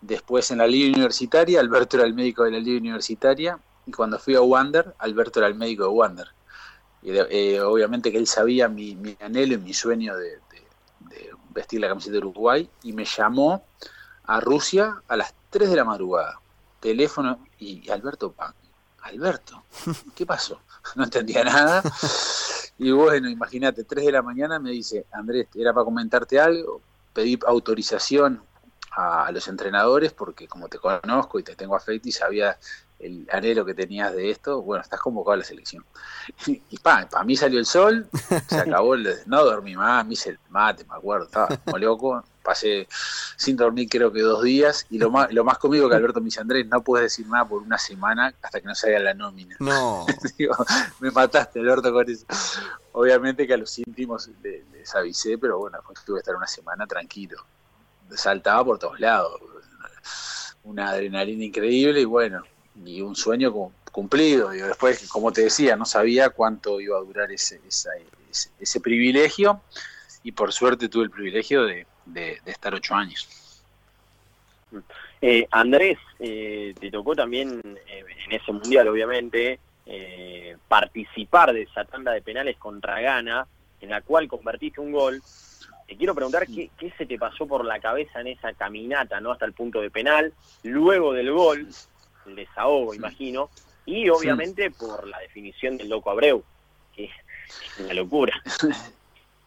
Después 0.00 0.50
en 0.50 0.58
la 0.58 0.66
liga 0.66 0.88
universitaria, 0.88 1.60
Alberto 1.60 1.96
era 1.96 2.06
el 2.06 2.14
médico 2.14 2.44
de 2.44 2.52
la 2.52 2.60
liga 2.60 2.78
universitaria. 2.78 3.58
Y 3.84 3.92
cuando 3.92 4.18
fui 4.18 4.34
a 4.36 4.40
Wander, 4.40 4.94
Alberto 4.98 5.40
era 5.40 5.48
el 5.48 5.54
médico 5.54 5.82
de 5.84 5.90
Wander. 5.90 6.28
Y 7.02 7.10
eh, 7.16 7.60
obviamente 7.60 8.10
que 8.10 8.18
él 8.18 8.26
sabía 8.26 8.68
mi, 8.68 9.16
anhelo 9.20 9.54
y 9.54 9.58
mi 9.58 9.74
sueño 9.74 10.16
de, 10.16 10.40
vestir 11.50 11.80
la 11.80 11.88
camiseta 11.88 12.12
de 12.12 12.18
Uruguay 12.18 12.70
y 12.82 12.92
me 12.92 13.04
llamó 13.04 13.64
a 14.24 14.38
Rusia 14.38 15.02
a 15.08 15.16
las 15.16 15.34
3 15.50 15.70
de 15.70 15.76
la 15.76 15.84
madrugada. 15.84 16.40
Teléfono 16.80 17.46
y 17.58 17.88
Alberto 17.90 18.30
Pan. 18.32 18.54
Alberto, 19.02 19.64
¿qué 20.14 20.26
pasó? 20.26 20.60
No 20.94 21.04
entendía 21.04 21.44
nada. 21.44 21.82
Y 22.78 22.92
bueno, 22.92 23.28
imagínate, 23.28 23.84
3 23.84 24.06
de 24.06 24.12
la 24.12 24.22
mañana 24.22 24.58
me 24.58 24.70
dice, 24.70 25.06
Andrés, 25.12 25.48
era 25.54 25.74
para 25.74 25.84
comentarte 25.84 26.38
algo, 26.38 26.80
pedí 27.12 27.38
autorización 27.46 28.40
a, 28.92 29.30
los 29.32 29.48
entrenadores 29.48 30.12
porque 30.12 30.48
como 30.48 30.68
te 30.68 30.78
conozco 30.78 31.38
y 31.38 31.42
te 31.42 31.56
tengo 31.56 31.76
afecto 31.76 32.08
y 32.08 32.12
sabía 32.12 32.58
el 32.98 33.28
anhelo 33.32 33.64
que 33.64 33.74
tenías 33.74 34.12
de 34.12 34.30
esto, 34.30 34.62
bueno, 34.62 34.82
estás 34.82 35.00
convocado 35.00 35.34
a 35.34 35.36
la 35.38 35.44
selección. 35.44 35.84
Y, 36.70 36.78
para 36.78 37.24
mí 37.24 37.36
salió 37.36 37.58
el 37.58 37.66
sol, 37.66 38.08
se 38.48 38.56
acabó 38.58 38.94
el... 38.94 39.08
No 39.26 39.44
dormí 39.44 39.76
más, 39.76 40.06
me 40.06 40.14
hice 40.14 40.30
el 40.30 40.38
mate, 40.50 40.84
me 40.84 40.96
acuerdo, 40.96 41.26
estaba 41.26 41.48
como 41.64 41.78
loco, 41.78 42.24
pasé 42.48 42.88
sin 43.36 43.56
dormir 43.56 43.88
creo 43.90 44.10
que 44.10 44.22
dos 44.22 44.42
días 44.42 44.86
y 44.88 44.98
lo 44.98 45.10
más, 45.10 45.30
lo 45.32 45.44
más 45.44 45.58
conmigo 45.58 45.88
que 45.88 45.96
Alberto 45.96 46.20
me 46.20 46.26
dice, 46.26 46.40
Andrés, 46.40 46.66
no 46.66 46.82
puedes 46.82 47.04
decir 47.04 47.26
nada 47.26 47.44
por 47.44 47.62
una 47.62 47.76
semana 47.76 48.32
hasta 48.40 48.60
que 48.60 48.66
no 48.66 48.74
salga 48.74 48.98
la 48.98 49.14
nómina. 49.14 49.56
No. 49.60 50.06
me 51.00 51.10
mataste, 51.10 51.60
Alberto, 51.60 51.92
con 51.92 52.10
eso. 52.10 52.24
Obviamente 52.92 53.46
que 53.46 53.54
a 53.54 53.58
los 53.58 53.78
íntimos 53.78 54.30
les, 54.42 54.94
avisé, 54.94 55.36
pero 55.36 55.58
bueno, 55.58 55.78
tuve 56.06 56.16
que 56.16 56.20
estar 56.20 56.34
una 56.34 56.46
semana 56.46 56.86
tranquilo. 56.86 57.44
Saltaba 58.10 58.64
por 58.64 58.78
todos 58.78 58.98
lados. 58.98 59.40
Una 60.64 60.90
adrenalina 60.90 61.44
increíble 61.44 62.00
y 62.00 62.04
bueno, 62.06 62.42
y 62.84 63.00
un 63.00 63.16
sueño 63.16 63.52
cumplido. 63.92 64.54
Y 64.54 64.58
después, 64.58 65.08
como 65.08 65.32
te 65.32 65.42
decía, 65.42 65.76
no 65.76 65.84
sabía 65.84 66.30
cuánto 66.30 66.80
iba 66.80 66.96
a 66.96 67.00
durar 67.00 67.30
ese, 67.32 67.60
ese, 67.66 68.80
privilegio 68.80 69.60
y 70.22 70.32
por 70.32 70.52
suerte 70.52 70.88
tuve 70.88 71.04
el 71.04 71.10
privilegio 71.10 71.64
de, 71.64 71.86
estar 72.46 72.74
ocho 72.74 72.94
años. 72.94 73.28
Eh, 75.20 75.46
Andrés, 75.50 75.98
eh, 76.18 76.74
te 76.78 76.90
tocó 76.90 77.16
también 77.16 77.60
eh, 77.86 78.04
en 78.26 78.32
ese 78.32 78.52
mundial, 78.52 78.88
obviamente, 78.88 79.58
participar 80.68 81.54
de 81.54 81.62
esa 81.62 81.84
tanda 81.84 82.12
de 82.12 82.20
penales 82.20 82.58
contra 82.58 83.00
Ghana, 83.00 83.46
en 83.80 83.90
la 83.90 84.02
cual 84.02 84.28
convertiste 84.28 84.80
un 84.80 84.92
gol. 84.92 85.22
Te 85.86 85.96
quiero 85.96 86.14
preguntar 86.14 86.46
qué, 86.46 86.70
qué 86.78 86.92
se 86.98 87.06
te 87.06 87.18
pasó 87.18 87.46
por 87.46 87.64
la 87.64 87.80
cabeza 87.80 88.20
en 88.20 88.26
esa 88.26 88.52
caminata, 88.52 89.18
¿no? 89.20 89.32
Hasta 89.32 89.46
el 89.46 89.54
punto 89.54 89.80
de 89.80 89.90
penal. 89.90 90.34
Luego 90.62 91.14
del 91.14 91.32
gol, 91.32 91.68
desahogo, 92.34 92.94
imagino, 92.94 93.50
y 93.86 94.08
obviamente 94.08 94.70
por 94.70 95.06
la 95.06 95.18
definición 95.18 95.76
del 95.76 95.88
loco 95.88 96.10
Abreu, 96.10 96.42
que 96.94 97.04
es 97.04 97.10
una 97.80 97.94
locura. 97.94 98.34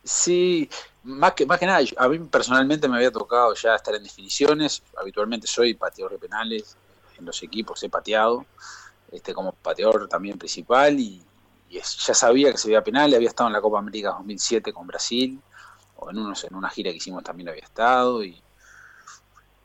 Sí, 0.04 0.68
más 1.04 1.34
que, 1.34 1.46
más 1.46 1.60
que 1.60 1.68
nada, 1.68 1.80
a 1.98 2.08
mí 2.08 2.18
personalmente 2.20 2.88
me 2.88 2.96
había 2.96 3.12
tocado 3.12 3.54
ya 3.54 3.76
estar 3.76 3.94
en 3.94 4.04
definiciones, 4.04 4.82
habitualmente 4.98 5.46
soy 5.46 5.76
pateador 5.76 6.14
de 6.14 6.18
penales 6.18 6.76
en 7.20 7.26
los 7.26 7.44
equipos, 7.44 7.84
he 7.84 7.90
pateado, 7.90 8.46
este 9.12 9.34
como 9.34 9.52
pateador 9.52 10.08
también 10.08 10.40
principal 10.40 11.00
y, 11.00 11.22
ya 11.70 11.84
sabía 12.14 12.52
que 12.52 12.58
se 12.58 12.68
veía 12.68 12.84
penal, 12.84 13.14
había 13.14 13.30
estado 13.30 13.48
en 13.48 13.54
la 13.54 13.62
Copa 13.62 13.80
América 13.80 14.10
2007 14.10 14.74
con 14.74 14.88
Brasil, 14.88 15.40
o 15.96 16.10
en, 16.10 16.18
unos, 16.18 16.44
en 16.44 16.56
una 16.56 16.70
gira 16.70 16.92
que 16.92 16.98
hicimos 16.98 17.24
también 17.24 17.48
había 17.48 17.64
estado, 17.64 18.24
y, 18.24 18.42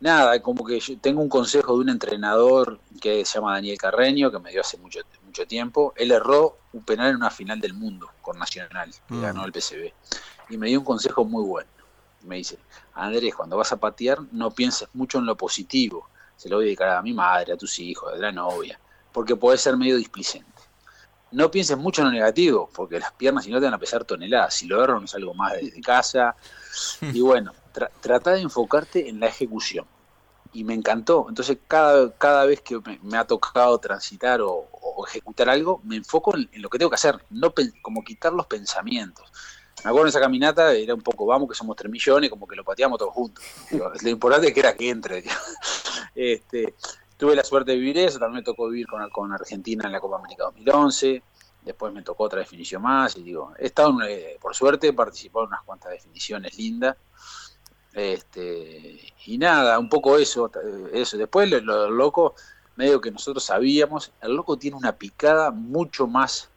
nada, 0.01 0.41
como 0.43 0.65
que 0.65 0.79
yo 0.81 0.99
tengo 0.99 1.23
un 1.23 1.29
consejo 1.29 1.75
de 1.75 1.81
un 1.81 1.89
entrenador 1.89 2.81
que 3.01 3.25
se 3.25 3.35
llama 3.35 3.55
Daniel 3.55 3.79
Carreño, 3.79 4.31
que 4.31 4.39
me 4.39 4.51
dio 4.51 4.61
hace 4.61 4.77
mucho, 4.79 5.01
mucho 5.25 5.47
tiempo. 5.47 5.93
Él 5.97 6.13
erró 6.13 6.59
un 6.73 6.83
penal 6.83 7.11
en 7.11 7.17
una 7.17 7.31
final 7.31 7.61
del 7.61 7.75
mundo 7.75 8.11
con 8.21 8.39
Nacional, 8.39 8.91
que 9.07 9.15
mm. 9.15 9.23
ganó 9.23 9.45
el 9.45 9.53
PCB. 9.53 9.93
Y 10.51 10.59
me 10.59 10.69
dio 10.69 10.81
un 10.81 10.85
consejo 10.85 11.25
muy 11.25 11.45
bueno. 11.45 11.69
Me 12.23 12.37
dice, 12.37 12.59
Andrés, 12.95 13.35
cuando 13.35 13.57
vas 13.57 13.73
a 13.73 13.77
patear, 13.77 14.19
no 14.33 14.51
pienses 14.51 14.89
mucho 14.95 15.19
en 15.19 15.27
lo 15.27 15.37
positivo. 15.37 16.09
Se 16.37 16.49
lo 16.49 16.57
voy 16.57 16.65
a 16.65 16.67
dedicar 16.67 16.89
a 16.91 17.03
mi 17.03 17.15
madre, 17.15 17.53
a 17.53 17.57
tus 17.57 17.79
hijos, 17.79 18.13
a 18.13 18.17
la 18.17 18.33
novia, 18.33 18.79
porque 19.13 19.37
puede 19.37 19.59
ser 19.59 19.77
medio 19.77 19.97
displicente. 19.97 20.51
No 21.33 21.51
pienses 21.51 21.77
mucho 21.77 22.03
en 22.03 22.09
lo 22.09 22.13
negativo, 22.15 22.71
porque 22.75 22.99
las 22.99 23.13
piernas 23.13 23.45
si 23.45 23.51
no 23.51 23.59
te 23.59 23.65
van 23.65 23.75
a 23.75 23.79
pesar 23.79 24.05
toneladas. 24.05 24.55
Si 24.55 24.67
lo 24.67 24.83
erro 24.83 25.01
no 25.01 25.07
salgo 25.07 25.35
más 25.35 25.55
desde 25.55 25.81
casa. 25.81 26.37
Y 27.01 27.21
bueno, 27.21 27.53
trata 28.01 28.33
de 28.33 28.41
enfocarte 28.41 29.09
en 29.09 29.21
la 29.21 29.27
ejecución. 29.27 29.87
Y 30.53 30.65
me 30.65 30.75
encantó. 30.75 31.27
Entonces, 31.29 31.59
cada, 31.67 32.11
cada 32.13 32.47
vez 32.47 32.61
que 32.63 32.81
me, 33.03 33.19
ha 33.19 33.25
tocado 33.27 33.79
transitar 33.79 34.41
o, 34.41 34.69
ejecutar 35.07 35.49
algo, 35.51 35.81
me 35.85 35.97
enfoco 35.97 36.35
en, 36.37 36.49
lo 36.63 36.71
que 36.71 36.79
tengo 36.79 36.91
que 36.91 36.95
hacer, 36.95 37.25
no 37.31 37.53
como 37.83 38.03
quitar 38.03 38.33
los 38.33 38.47
pensamientos. 38.47 39.31
Me 39.85 39.91
acuerdo 39.91 40.07
en 40.07 40.09
esa 40.09 40.21
caminata, 40.21 40.73
era 40.73 40.95
un 40.95 41.03
poco, 41.03 41.27
vamos, 41.27 41.49
que 41.49 41.55
somos 41.55 41.77
tres 41.77 41.93
millones, 41.93 42.31
como 42.31 42.47
que 42.47 42.57
lo 42.57 42.65
pateamos 42.65 42.99
todos 42.99 43.13
juntos. 43.13 43.45
lo 44.03 44.09
importante 44.09 44.49
es 44.49 44.55
que 44.55 44.61
era 44.61 44.75
que 44.75 44.91
entre. 44.91 45.25
Este, 46.15 46.75
tuve 47.19 47.37
la 47.37 47.45
suerte 47.45 47.73
de 47.73 47.77
vivir 47.77 47.99
eso, 47.99 48.19
también 48.19 48.37
me 48.37 48.43
tocó 48.43 48.71
vivir 48.71 48.87
con, 48.87 49.07
con 49.11 49.31
Argentina 49.35 49.85
en 49.85 49.93
la 49.93 50.01
Copa 50.01 50.17
América 50.17 50.45
2011 50.45 51.23
después 51.67 51.93
me 51.93 52.03
tocó 52.03 52.25
otra 52.25 52.39
definición 52.39 52.81
más 52.81 53.17
y 53.17 53.25
digo, 53.25 53.53
he 53.59 53.67
estado, 53.67 54.01
eh, 54.03 54.39
por 54.41 54.55
suerte, 54.55 54.93
participado 54.93 55.45
en 55.45 55.49
unas 55.49 55.65
cuantas 55.65 55.91
definiciones 55.91 56.57
lindas 56.57 56.97
este, 57.97 59.15
y 59.25 59.39
nada, 59.39 59.79
un 59.79 59.89
poco 59.89 60.19
eso, 60.19 60.51
eso. 60.93 61.17
Después 61.17 61.51
lo, 61.51 61.91
loco, 61.91 62.35
medio 62.77 63.01
que 63.01 63.11
nosotros 63.11 63.43
sabíamos, 63.43 64.13
el 64.21 64.35
loco 64.35 64.59
tiene 64.59 64.77
una 64.77 64.93
picada 64.93 65.51
mucho 65.51 66.07
más 66.07 66.51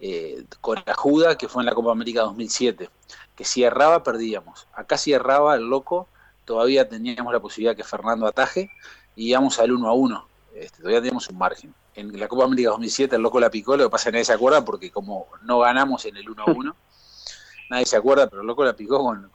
eh, 0.00 0.44
corajuda 0.60 1.38
que 1.38 1.48
fue 1.48 1.62
en 1.62 1.66
la 1.66 1.74
Copa 1.74 1.92
América 1.92 2.22
2007, 2.22 2.90
que 3.36 3.44
si 3.44 3.62
erraba 3.62 4.02
perdíamos. 4.02 4.66
Acá 4.74 4.98
si 4.98 5.12
erraba 5.12 5.54
el 5.54 5.62
loco, 5.62 6.08
todavía 6.44 6.88
teníamos 6.88 7.32
la 7.32 7.38
posibilidad 7.38 7.76
que 7.76 7.84
Fernando 7.84 8.26
ataje 8.26 8.68
y 9.14 9.28
íbamos 9.28 9.60
al 9.60 9.70
1 9.70 9.88
a 9.88 9.92
1. 9.92 10.28
Este, 10.56 10.78
todavía 10.78 10.98
teníamos 10.98 11.28
un 11.28 11.38
margen. 11.38 11.72
En 11.94 12.18
la 12.18 12.26
Copa 12.26 12.44
América 12.44 12.70
2007 12.70 13.14
el 13.14 13.22
loco 13.22 13.38
la 13.38 13.50
picó, 13.50 13.76
lo 13.76 13.84
que 13.84 13.90
pasa 13.90 14.08
es 14.08 14.12
nadie 14.12 14.24
se 14.24 14.32
acuerda 14.32 14.64
porque 14.64 14.90
como 14.90 15.28
no 15.42 15.60
ganamos 15.60 16.04
en 16.04 16.16
el 16.16 16.28
1 16.28 16.42
a 16.42 16.50
1, 16.50 16.76
nadie 17.70 17.86
se 17.86 17.96
acuerda, 17.96 18.26
pero 18.28 18.42
el 18.42 18.48
loco 18.48 18.64
la 18.64 18.74
picó 18.74 18.98
con 18.98 19.30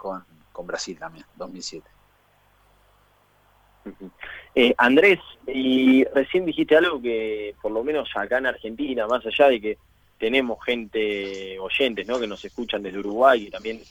con 0.56 0.66
Brasil 0.66 0.98
también, 0.98 1.26
2007. 1.36 1.86
Eh, 4.56 4.74
Andrés, 4.78 5.20
y 5.46 6.06
recién 6.06 6.46
dijiste 6.46 6.78
algo 6.78 7.02
que 7.02 7.54
por 7.62 7.72
lo 7.72 7.84
menos 7.84 8.10
acá 8.16 8.38
en 8.38 8.48
Argentina, 8.48 9.06
más 9.06 9.24
allá 9.26 9.50
de 9.50 9.60
que 9.60 9.78
tenemos 10.18 10.64
gente, 10.64 11.60
oyentes, 11.60 12.08
¿no? 12.08 12.20
que 12.20 12.26
nos 12.26 12.44
escuchan 12.46 12.82
desde 12.82 13.00
Uruguay 13.00 13.48
y 13.48 13.52
también 13.52 13.82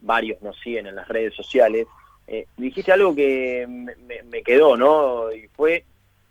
varios 0.00 0.40
nos 0.42 0.58
siguen 0.58 0.86
en 0.86 0.96
las 0.96 1.06
redes 1.06 1.34
sociales, 1.34 1.86
eh, 2.26 2.46
dijiste 2.56 2.90
algo 2.90 3.14
que 3.14 3.66
me, 3.68 4.42
quedó, 4.42 4.76
¿no? 4.78 5.30
Y 5.30 5.46
fue 5.48 5.84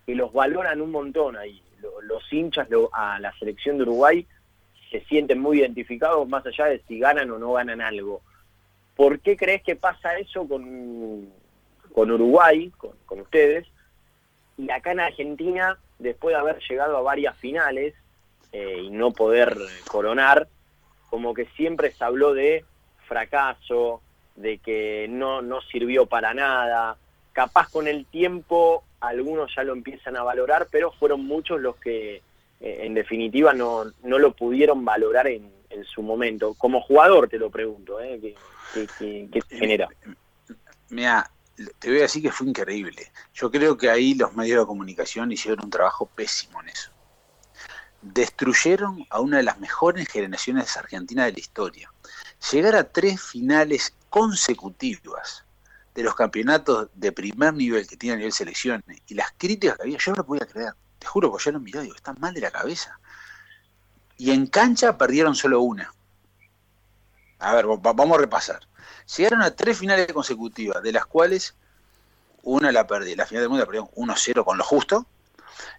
que 0.05 0.15
los 0.15 0.33
valoran 0.33 0.81
un 0.81 0.91
montón 0.91 1.37
ahí. 1.37 1.61
Los 2.03 2.33
hinchas 2.33 2.67
a 2.93 3.19
la 3.19 3.31
selección 3.37 3.77
de 3.77 3.83
Uruguay 3.83 4.25
se 4.89 5.01
sienten 5.05 5.39
muy 5.39 5.59
identificados 5.59 6.27
más 6.27 6.45
allá 6.45 6.65
de 6.65 6.81
si 6.87 6.97
ganan 6.97 7.29
o 7.31 7.37
no 7.37 7.53
ganan 7.53 7.81
algo. 7.81 8.21
¿Por 8.95 9.19
qué 9.19 9.35
crees 9.35 9.63
que 9.63 9.75
pasa 9.75 10.17
eso 10.17 10.47
con, 10.47 11.29
con 11.93 12.11
Uruguay, 12.11 12.71
con, 12.77 13.19
ustedes? 13.19 13.67
Y 14.57 14.69
acá 14.69 14.91
en 14.91 14.99
Argentina, 14.99 15.77
después 15.99 16.33
de 16.33 16.39
haber 16.39 16.59
llegado 16.69 16.97
a 16.97 17.01
varias 17.01 17.35
finales 17.37 17.95
eh, 18.51 18.81
y 18.83 18.89
no 18.91 19.11
poder 19.11 19.57
coronar, 19.87 20.47
como 21.09 21.33
que 21.33 21.45
siempre 21.55 21.91
se 21.91 22.03
habló 22.03 22.33
de 22.33 22.65
fracaso, 23.07 24.01
de 24.35 24.59
que 24.59 25.07
no, 25.09 25.41
no 25.41 25.61
sirvió 25.61 26.05
para 26.05 26.33
nada. 26.33 26.97
Capaz 27.31 27.69
con 27.69 27.87
el 27.87 28.05
tiempo 28.05 28.83
algunos 28.99 29.53
ya 29.55 29.63
lo 29.63 29.73
empiezan 29.73 30.15
a 30.17 30.23
valorar, 30.23 30.67
pero 30.71 30.91
fueron 30.91 31.25
muchos 31.25 31.59
los 31.59 31.75
que 31.77 32.15
eh, 32.15 32.21
en 32.61 32.93
definitiva 32.93 33.53
no, 33.53 33.85
no 34.03 34.19
lo 34.19 34.33
pudieron 34.33 34.85
valorar 34.85 35.27
en, 35.27 35.51
en 35.69 35.83
su 35.83 36.01
momento. 36.01 36.53
Como 36.53 36.81
jugador 36.81 37.27
te 37.27 37.37
lo 37.37 37.49
pregunto, 37.49 37.99
¿eh? 37.99 38.35
¿Qué, 38.73 38.87
genera? 39.49 39.87
Mira, 40.89 41.29
te 41.79 41.89
voy 41.89 41.99
a 41.99 42.03
decir 42.03 42.23
que 42.23 42.31
fue 42.31 42.47
increíble. 42.47 43.11
Yo 43.33 43.51
creo 43.51 43.77
que 43.77 43.89
ahí 43.89 44.15
los 44.15 44.33
medios 44.33 44.61
de 44.61 44.65
comunicación 44.65 45.31
hicieron 45.31 45.65
un 45.65 45.69
trabajo 45.69 46.07
pésimo 46.07 46.59
en 46.61 46.69
eso. 46.69 46.91
Destruyeron 48.01 49.05
a 49.09 49.19
una 49.21 49.37
de 49.37 49.43
las 49.43 49.59
mejores 49.59 50.09
generaciones 50.09 50.75
argentinas 50.75 51.27
de 51.27 51.33
la 51.33 51.39
historia. 51.39 51.93
Llegar 52.51 52.75
a 52.75 52.83
tres 52.83 53.21
finales 53.21 53.93
consecutivas 54.09 55.45
de 55.93 56.03
los 56.03 56.15
campeonatos 56.15 56.89
de 56.95 57.11
primer 57.11 57.53
nivel 57.53 57.87
que 57.87 57.95
tiene 57.95 58.15
a 58.15 58.17
nivel 58.17 58.33
selección 58.33 58.83
y 59.07 59.13
las 59.13 59.31
críticas 59.37 59.77
que 59.77 59.83
había, 59.83 59.97
yo 59.99 60.11
no 60.11 60.17
lo 60.17 60.25
podía 60.25 60.47
creer. 60.47 60.73
Te 60.97 61.05
juro 61.05 61.31
que 61.35 61.43
yo 61.43 61.51
lo 61.51 61.59
miré 61.59 61.79
y 61.79 61.83
digo, 61.83 61.95
están 61.95 62.17
mal 62.19 62.33
de 62.33 62.41
la 62.41 62.51
cabeza. 62.51 62.99
Y 64.17 64.31
en 64.31 64.47
cancha 64.47 64.97
perdieron 64.97 65.35
solo 65.35 65.61
una 65.61 65.93
a 67.43 67.55
ver, 67.55 67.65
vamos 67.65 68.17
a 68.17 68.21
repasar. 68.21 68.61
Llegaron 69.17 69.41
a 69.41 69.51
tres 69.51 69.77
finales 69.77 70.11
consecutivas, 70.13 70.81
de 70.81 70.91
las 70.91 71.05
cuales 71.05 71.55
una 72.41 72.71
la 72.71 72.87
perdí, 72.87 73.15
la 73.15 73.25
final 73.25 73.43
del 73.43 73.49
mundo 73.49 73.61
la 73.61 73.65
perdieron 73.65 73.89
1-0 73.95 74.45
con 74.45 74.57
lo 74.57 74.63
justo. 74.63 75.05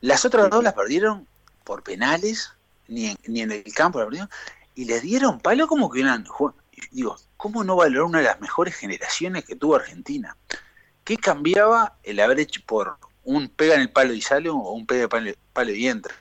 Las 0.01 0.25
otras 0.25 0.51
dos 0.51 0.63
las 0.63 0.75
perdieron 0.75 1.27
por 1.65 1.83
penales, 1.83 2.53
ni 2.89 3.07
en, 3.07 3.19
ni 3.27 3.41
en 3.41 3.53
el 3.53 3.65
campo 3.75 3.99
la 3.99 4.05
perdieron, 4.05 4.31
y 4.75 4.85
les 4.85 5.03
dieron 5.03 5.41
palo 5.41 5.67
como 5.67 5.91
que 5.91 6.01
eran. 6.01 6.27
Digo, 6.91 7.17
¿cómo 7.37 7.65
no 7.65 7.77
valorar 7.77 8.05
una 8.05 8.19
de 8.19 8.25
las 8.25 8.41
mejores 8.41 8.75
generaciones 8.75 9.45
que 9.45 9.57
tuvo 9.57 9.77
Argentina? 9.77 10.37
¿Qué 11.05 11.17
cambiaba 11.17 11.97
el 12.03 12.21
haber 12.21 12.41
hecho 12.41 12.61
por 12.67 12.99
un 13.25 13.49
pega 13.49 13.75
en 13.75 13.83
el 13.83 13.91
palo 13.91 14.13
y 14.13 14.21
sale 14.21 14.49
o 14.49 14.57
un 14.57 14.87
pega 14.87 15.09
en 15.19 15.29
el 15.29 15.39
palo, 15.53 15.73
y 15.73 15.89
entra? 15.89 16.15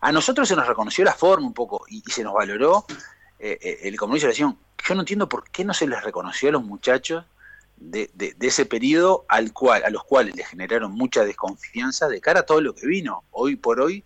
A 0.00 0.12
nosotros 0.12 0.48
se 0.48 0.56
nos 0.56 0.66
reconoció 0.66 1.04
la 1.04 1.12
forma 1.12 1.46
un 1.46 1.54
poco 1.54 1.84
y, 1.88 2.02
se 2.10 2.24
nos 2.24 2.34
valoró 2.34 2.86
eh, 3.42 3.58
eh, 3.62 3.78
el 3.84 3.96
compromiso 3.96 4.26
de 4.26 4.34
la 4.34 4.38
Yo 4.38 4.94
no 4.94 5.00
entiendo 5.00 5.28
por 5.28 5.50
qué 5.50 5.64
no 5.64 5.72
se 5.72 5.86
les 5.86 6.02
reconoció 6.02 6.50
a 6.50 6.52
los 6.52 6.62
muchachos 6.62 7.24
de, 7.78 8.10
ese 8.38 8.66
periodo 8.66 9.24
al 9.28 9.54
cual, 9.54 9.82
a 9.82 9.88
los 9.88 10.04
cuales 10.04 10.36
le 10.36 10.44
generaron 10.44 10.92
mucha 10.92 11.24
desconfianza 11.24 12.06
de 12.06 12.20
cara 12.20 12.40
a 12.40 12.42
todo 12.42 12.60
lo 12.60 12.74
que 12.74 12.86
vino. 12.86 13.24
Hoy 13.30 13.56
por 13.56 13.80
hoy 13.80 14.04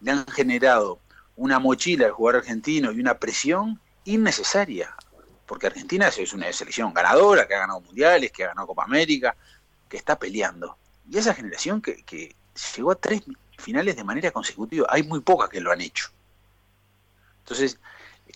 le 0.00 0.12
han 0.12 0.24
generado 0.28 1.00
una 1.34 1.58
mochila 1.58 2.06
al 2.06 2.12
jugador 2.12 2.42
argentino 2.42 2.92
y 2.92 3.00
una 3.00 3.18
presión 3.18 3.80
innecesaria, 4.04 4.94
porque 5.46 5.66
Argentina 5.66 6.06
es 6.06 6.32
una 6.32 6.52
selección 6.52 6.94
ganadora, 6.94 7.48
que 7.48 7.54
ha 7.56 7.58
ganado 7.58 7.80
mundiales, 7.80 8.30
que 8.30 8.44
ha 8.44 8.48
ganado 8.48 8.68
Copa 8.68 8.84
América, 8.84 9.34
que 9.88 9.96
está 9.96 10.16
peleando. 10.16 10.78
Y 11.10 11.18
esa 11.18 11.34
generación 11.34 11.82
que, 11.82 12.04
que 12.04 12.36
llegó 12.76 12.92
a 12.92 12.94
tres 12.94 13.22
finales 13.58 13.96
de 13.96 14.04
manera 14.04 14.30
consecutiva, 14.30 14.86
hay 14.88 15.02
muy 15.02 15.20
pocas 15.20 15.48
que 15.48 15.60
lo 15.60 15.72
han 15.72 15.80
hecho. 15.80 16.10
Entonces, 17.40 17.78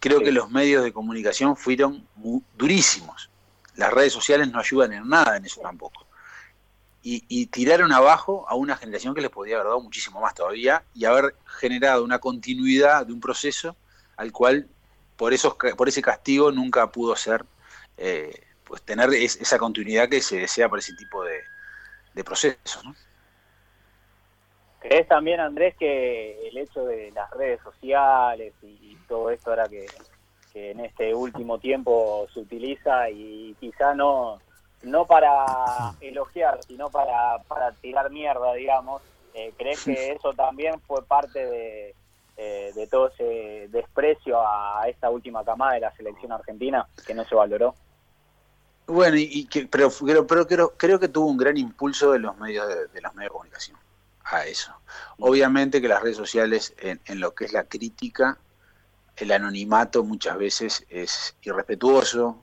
creo 0.01 0.21
que 0.21 0.33
los 0.33 0.51
medios 0.51 0.83
de 0.83 0.93
comunicación 0.93 1.57
fueron 1.57 2.07
durísimos. 2.57 3.31
Las 3.77 3.93
redes 3.93 4.13
sociales 4.13 4.51
no 4.51 4.59
ayudan 4.59 4.93
en 4.95 5.09
nada 5.09 5.37
en 5.37 5.45
eso 5.45 5.61
tampoco. 5.61 6.07
Y, 7.03 7.47
tiraron 7.47 7.93
abajo 7.93 8.45
a 8.47 8.55
una 8.55 8.77
generación 8.77 9.15
que 9.15 9.23
les 9.23 9.31
podía 9.31 9.55
haber 9.55 9.69
dado 9.69 9.81
muchísimo 9.81 10.21
más 10.21 10.35
todavía 10.35 10.85
y 10.95 11.07
haber 11.07 11.35
generado 11.47 12.05
una 12.05 12.19
continuidad 12.19 13.07
de 13.07 13.13
un 13.15 13.21
proceso 13.21 13.75
al 14.19 14.33
cual 14.33 14.69
por, 15.17 15.33
esos, 15.33 15.55
por 15.55 15.89
ese 15.89 16.03
castigo 16.03 16.53
nunca 16.53 16.93
pudo 16.93 17.17
ser, 17.17 17.47
eh, 17.97 18.47
pues 18.65 18.83
tener 18.83 19.15
esa 19.15 19.59
continuidad 19.59 20.11
que 20.11 20.21
se 20.21 20.41
desea 20.41 20.69
por 20.69 20.79
ese 20.79 20.95
tipo 20.95 21.25
de, 21.25 21.43
procesos. 22.23 22.85
¿no? 22.85 22.95
¿Crees 24.81 25.07
también, 25.09 25.41
Andrés, 25.41 25.75
que 25.77 26.49
el 26.49 26.57
hecho 26.57 26.85
de 26.85 27.11
las 27.13 27.31
redes 27.31 27.61
sociales 27.63 28.55
y, 28.63 28.97
todo 29.07 29.31
esto 29.31 29.51
ahora 29.51 29.69
que, 29.69 29.87
que 30.53 30.71
en 30.71 30.81
este 30.81 31.13
último 31.13 31.59
tiempo 31.59 32.29
se 32.33 32.39
utiliza 32.39 33.11
y 33.11 33.57
quizá 33.59 33.93
no 33.93 34.39
no 34.83 35.07
para 35.07 35.45
elogiar, 36.01 36.61
sino 36.67 36.91
para, 36.91 37.39
para 37.49 37.73
tirar 37.73 38.11
mierda, 38.11 38.55
digamos. 38.55 39.03
Eh, 39.35 39.53
¿Crees 39.57 39.85
que 39.85 40.13
eso 40.13 40.33
también 40.33 40.81
fue 40.87 41.05
parte 41.05 41.47
de, 41.47 41.95
eh, 42.37 42.73
de 42.75 42.87
todo 42.87 43.09
ese 43.09 43.69
desprecio 43.71 44.41
a 44.41 44.89
esta 44.89 45.11
última 45.11 45.45
camada 45.45 45.75
de 45.75 45.81
la 45.81 45.95
selección 45.97 46.33
argentina 46.33 46.87
que 47.07 47.15
no 47.15 47.25
se 47.25 47.35
valoró? 47.35 47.75
Bueno, 48.87 49.17
y, 49.17 49.47
que, 49.47 49.67
pero, 49.67 49.89
pero, 50.27 50.47
creo, 50.49 50.73
creo 50.77 50.99
que 50.99 51.09
tuvo 51.09 51.27
un 51.27 51.37
gran 51.37 51.57
impulso 51.57 52.11
de 52.11 52.19
los 52.19 52.37
medios 52.39 52.67
de, 52.67 53.01
los 53.01 53.15
medios 53.15 53.31
de 53.31 53.33
comunicación 53.33 53.79
a 54.31 54.47
eso. 54.47 54.73
Obviamente 55.19 55.81
que 55.81 55.89
las 55.89 56.03
redes 56.03 56.17
sociales 56.17 56.75
en, 56.79 57.01
en 57.07 57.21
lo 57.21 57.35
que 57.35 57.45
es 57.45 57.53
la 57.53 57.65
crítica, 57.65 58.39
el 59.17 59.33
anonimato 59.33 60.03
muchas 60.05 60.39
veces 60.39 60.87
es 60.89 61.37
irrespetuoso, 61.43 62.43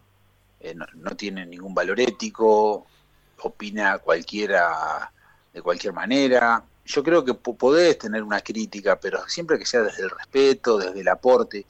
eh, 0.60 0.76
no, 0.76 1.16
tiene 1.16 1.46
ningún 1.46 1.74
valor 1.74 2.00
ético, 2.00 2.86
opina 3.42 4.00
cualquiera 4.00 5.12
de 5.54 5.62
cualquier 5.62 5.94
manera. 5.94 6.64
Yo 6.86 7.04
creo 7.04 7.24
que 7.24 7.34
podés 7.34 7.98
tener 7.98 8.24
una 8.24 8.42
crítica, 8.42 9.00
pero 9.00 9.28
siempre 9.28 9.60
que 9.60 9.66
sea 9.66 9.82
desde 9.82 10.04
el 10.04 10.10
respeto, 10.10 10.78
desde 10.78 11.02
el 11.02 11.08
aporte, 11.08 11.66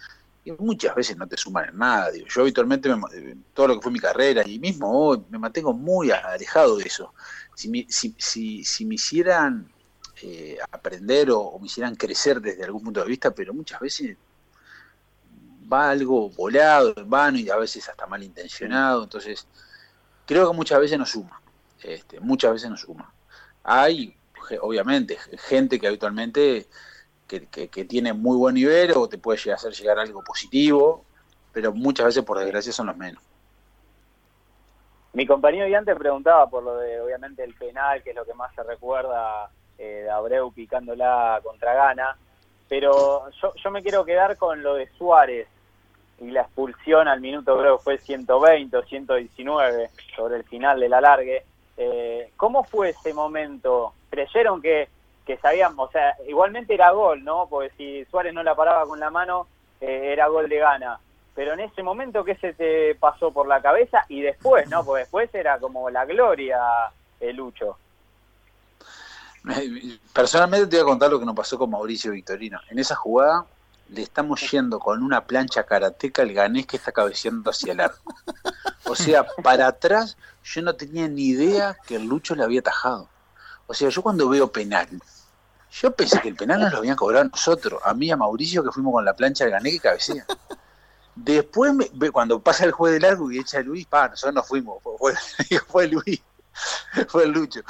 y 0.45 0.51
muchas 0.51 0.95
veces 0.95 1.17
no 1.17 1.27
te 1.27 1.35
suman 1.35 1.69
en 1.69 1.77
nada. 1.77 2.09
Yo 2.29 2.41
habitualmente, 2.41 2.89
eh, 2.89 3.35
todo 3.53 3.67
lo 3.67 3.75
que 3.75 3.81
fue 3.81 3.91
mi 3.91 3.99
carrera 3.99 4.43
y 4.45 4.59
mismo 4.59 4.89
hoy, 4.91 5.23
me 5.29 5.37
mantengo 5.37 5.73
muy 5.73 6.11
alejado 6.11 6.77
de 6.77 6.85
eso. 6.85 7.13
Si, 7.55 7.87
si, 7.89 8.63
si, 8.63 8.85
me 8.85 8.95
hicieran 8.95 9.69
eh, 10.23 10.57
aprender 10.71 11.29
o, 11.31 11.57
me 11.59 11.67
hicieran 11.67 11.95
crecer 11.95 12.41
desde 12.41 12.63
algún 12.63 12.83
punto 12.83 13.01
de 13.01 13.07
vista, 13.07 13.31
pero 13.31 13.53
muchas 13.53 13.79
veces 13.79 14.17
va 15.71 15.89
algo 15.89 16.29
volado, 16.29 16.93
en 16.95 17.09
vano 17.09 17.37
y 17.37 17.49
a 17.49 17.57
veces 17.57 17.87
hasta 17.87 18.07
malintencionado. 18.07 19.03
Entonces, 19.03 19.47
creo 20.25 20.49
que 20.49 20.55
muchas 20.55 20.79
veces 20.79 20.97
nos 20.97 21.11
suma. 21.11 21.41
Este, 21.83 22.19
muchas 22.19 22.53
veces 22.53 22.69
nos 22.69 22.81
suma. 22.81 23.11
Hay, 23.63 24.15
obviamente, 24.61 25.17
gente 25.47 25.79
que 25.79 25.87
habitualmente 25.87 26.67
que, 27.27 27.85
tiene 27.85 28.13
muy 28.13 28.37
buen 28.37 28.55
nivel 28.55 28.93
o 28.95 29.07
te 29.07 29.17
puede 29.17 29.51
hacer 29.51 29.73
llegar 29.73 29.99
algo 29.99 30.23
positivo, 30.23 31.05
pero 31.51 31.73
muchas 31.73 32.07
veces, 32.07 32.23
por 32.23 32.39
desgracia, 32.39 32.71
son 32.71 32.87
los 32.87 32.97
menos. 32.97 33.21
Mi 35.13 35.25
compañero 35.25 35.67
Ian 35.67 35.85
te 35.85 35.95
preguntaba 35.95 36.49
por 36.49 36.63
lo 36.63 36.77
de, 36.77 37.01
obviamente, 37.01 37.43
el 37.43 37.53
penal, 37.55 38.01
que 38.03 38.11
es 38.11 38.15
lo 38.15 38.25
que 38.25 38.33
más 38.33 38.53
se 38.55 38.63
recuerda 38.63 39.51
de 39.77 40.09
Abreu 40.09 40.51
picándola 40.51 41.39
contra 41.43 41.73
Gana. 41.73 42.17
Pero 42.69 43.29
yo, 43.41 43.53
yo 43.55 43.71
me 43.71 43.81
quiero 43.81 44.03
quedar 44.05 44.37
con 44.37 44.61
lo 44.61 44.75
de 44.75 44.87
Suárez 44.97 45.47
y 46.19 46.31
la 46.31 46.41
expulsión 46.41 47.07
al 47.07 47.21
minuto 47.21 47.57
creo 47.57 47.77
que 47.77 47.83
fue 47.83 47.97
120 47.97 48.75
o 48.75 48.83
119 48.83 49.89
sobre 50.15 50.37
el 50.37 50.43
final 50.43 50.79
del 50.79 50.93
alargue. 50.93 51.43
Eh, 51.77 52.31
¿Cómo 52.35 52.63
fue 52.63 52.89
ese 52.89 53.13
momento? 53.13 53.93
¿Creyeron 54.09 54.61
que, 54.61 54.89
que 55.25 55.37
sabían, 55.37 55.73
o 55.77 55.89
sea, 55.91 56.15
igualmente 56.27 56.73
era 56.73 56.91
gol, 56.91 57.23
¿no? 57.23 57.47
Porque 57.47 57.71
si 57.77 58.05
Suárez 58.05 58.33
no 58.33 58.41
la 58.43 58.55
paraba 58.55 58.85
con 58.85 58.99
la 58.99 59.11
mano, 59.11 59.47
eh, 59.79 60.11
era 60.11 60.27
gol 60.27 60.49
de 60.49 60.57
gana. 60.57 60.99
Pero 61.35 61.53
en 61.53 61.59
ese 61.59 61.83
momento, 61.83 62.23
¿qué 62.23 62.35
se 62.35 62.53
te 62.53 62.95
pasó 62.95 63.31
por 63.31 63.47
la 63.47 63.61
cabeza? 63.61 64.05
Y 64.09 64.21
después, 64.21 64.67
¿no? 64.69 64.83
Porque 64.83 65.01
después 65.01 65.33
era 65.35 65.59
como 65.59 65.87
la 65.91 66.03
gloria, 66.05 66.59
el 67.19 67.35
Lucho. 67.35 67.77
Personalmente 70.13 70.67
te 70.67 70.77
voy 70.77 70.83
a 70.83 70.85
contar 70.85 71.11
lo 71.11 71.19
que 71.19 71.25
nos 71.25 71.35
pasó 71.35 71.57
con 71.57 71.69
Mauricio 71.69 72.11
Victorino. 72.11 72.59
En 72.69 72.79
esa 72.79 72.95
jugada 72.95 73.45
le 73.89 74.01
estamos 74.01 74.41
yendo 74.51 74.79
con 74.79 75.01
una 75.03 75.25
plancha 75.25 75.63
karateca 75.63 76.21
al 76.21 76.33
ganés 76.33 76.65
que 76.65 76.77
está 76.77 76.91
cabeceando 76.91 77.49
hacia 77.49 77.73
el 77.73 77.79
arco. 77.79 78.13
O 78.85 78.95
sea, 78.95 79.25
para 79.43 79.67
atrás 79.67 80.17
yo 80.43 80.61
no 80.61 80.75
tenía 80.75 81.07
ni 81.07 81.27
idea 81.27 81.77
que 81.85 81.95
el 81.95 82.05
Lucho 82.05 82.35
le 82.35 82.43
había 82.43 82.61
tajado. 82.61 83.09
O 83.65 83.73
sea, 83.73 83.89
yo 83.89 84.01
cuando 84.01 84.29
veo 84.29 84.51
penal, 84.51 84.87
yo 85.71 85.91
pensé 85.91 86.21
que 86.21 86.29
el 86.29 86.35
penal 86.35 86.61
nos 86.61 86.71
lo 86.71 86.77
habían 86.79 86.95
cobrado 86.95 87.25
nosotros, 87.25 87.81
a 87.83 87.93
mí 87.93 88.07
y 88.07 88.11
a 88.11 88.17
Mauricio 88.17 88.63
que 88.63 88.71
fuimos 88.71 88.93
con 88.93 89.05
la 89.05 89.15
plancha 89.15 89.43
al 89.43 89.51
ganés 89.51 89.73
que 89.73 89.79
cabecea. 89.79 90.25
Después, 91.15 91.73
cuando 92.13 92.39
pasa 92.39 92.63
el 92.63 92.71
juez 92.71 92.93
de 92.93 92.99
largo 92.99 93.31
y 93.31 93.39
echa 93.39 93.57
a 93.57 93.61
Luis, 93.61 93.85
pa, 93.87 94.07
nosotros 94.07 94.35
nos 94.35 94.47
fuimos, 94.47 94.81
fue, 94.83 95.13
fue 95.67 95.87
Luis, 95.89 96.21
fue 97.07 97.23
el 97.23 97.31
Lucho. 97.31 97.61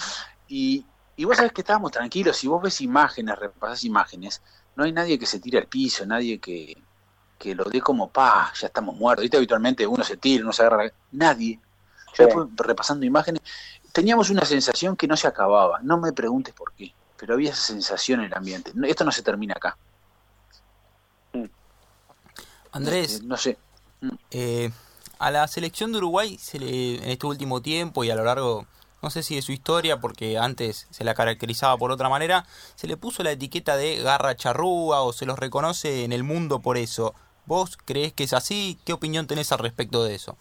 Y, 0.48 0.86
y 1.18 1.26
vos 1.26 1.36
sabés 1.36 1.52
que 1.52 1.62
estábamos 1.62 1.92
tranquilos, 1.92 2.38
si 2.38 2.48
vos 2.48 2.62
ves 2.62 2.80
imágenes, 2.80 3.38
repasás 3.38 3.84
imágenes, 3.84 4.42
no 4.76 4.84
hay 4.84 4.92
nadie 4.92 5.18
que 5.18 5.26
se 5.26 5.40
tire 5.40 5.58
al 5.58 5.66
piso, 5.66 6.06
nadie 6.06 6.40
que, 6.40 6.78
lo 7.56 7.64
dé 7.66 7.82
como, 7.82 8.10
pa, 8.10 8.54
ya 8.56 8.68
estamos 8.68 8.96
muertos. 8.96 9.24
¿Viste? 9.24 9.38
Habitualmente 9.38 9.88
uno 9.88 10.04
se 10.04 10.18
tira, 10.18 10.44
uno 10.44 10.54
se 10.54 10.62
agarra. 10.62 10.92
Nadie. 11.12 11.60
Yo 12.16 12.26
después, 12.26 12.48
repasando 12.56 13.04
imágenes, 13.04 13.42
teníamos 13.92 14.30
una 14.30 14.46
sensación 14.46 14.96
que 14.96 15.08
no 15.08 15.18
se 15.18 15.28
acababa. 15.28 15.80
No 15.82 15.98
me 15.98 16.14
preguntes 16.14 16.54
por 16.54 16.72
qué, 16.74 16.94
pero 17.18 17.34
había 17.34 17.50
esa 17.50 17.64
sensación 17.64 18.20
en 18.20 18.28
el 18.28 18.34
ambiente. 18.36 18.72
Esto 18.84 19.04
no 19.04 19.12
se 19.12 19.24
termina 19.24 19.56
acá. 19.56 19.76
Andrés, 22.72 23.22
eh, 23.22 23.24
no 23.24 23.38
sé. 23.38 23.58
Eh, 24.30 24.70
a 25.18 25.32
la 25.32 25.48
selección 25.48 25.92
de 25.92 25.98
Uruguay 25.98 26.38
se 26.38 26.60
le, 26.60 26.98
en 26.98 27.10
este 27.10 27.26
último 27.26 27.60
tiempo 27.64 28.04
y 28.04 28.12
a 28.12 28.16
lo 28.16 28.24
largo 28.24 28.68
no 29.02 29.10
sé 29.10 29.24
si 29.24 29.36
de 29.36 29.42
su 29.42 29.52
historia, 29.52 30.00
porque 30.00 30.38
antes 30.38 30.88
se 30.90 31.04
la 31.04 31.14
caracterizaba 31.14 31.78
por 31.78 31.92
otra 31.92 32.10
manera, 32.10 32.46
se 32.76 32.88
le 32.88 32.98
puso 32.98 33.24
la 33.24 33.32
etiqueta 33.32 33.78
de 33.78 34.02
garra 34.02 34.36
charrúa 34.36 35.02
o 35.02 35.14
se 35.14 35.26
los 35.26 35.38
reconoce 35.38 36.04
en 36.04 36.12
el 36.12 36.24
mundo 36.24 36.62
por 36.62 36.78
eso. 36.78 37.14
¿Vos 37.46 37.78
crees 37.86 38.14
que 38.14 38.24
es 38.24 38.34
así? 38.34 38.80
¿Qué 38.86 38.94
opinión 38.94 39.28
tenés 39.28 39.52
al 39.52 39.60
respecto 39.60 40.04
de 40.04 40.16
eso? 40.16 40.38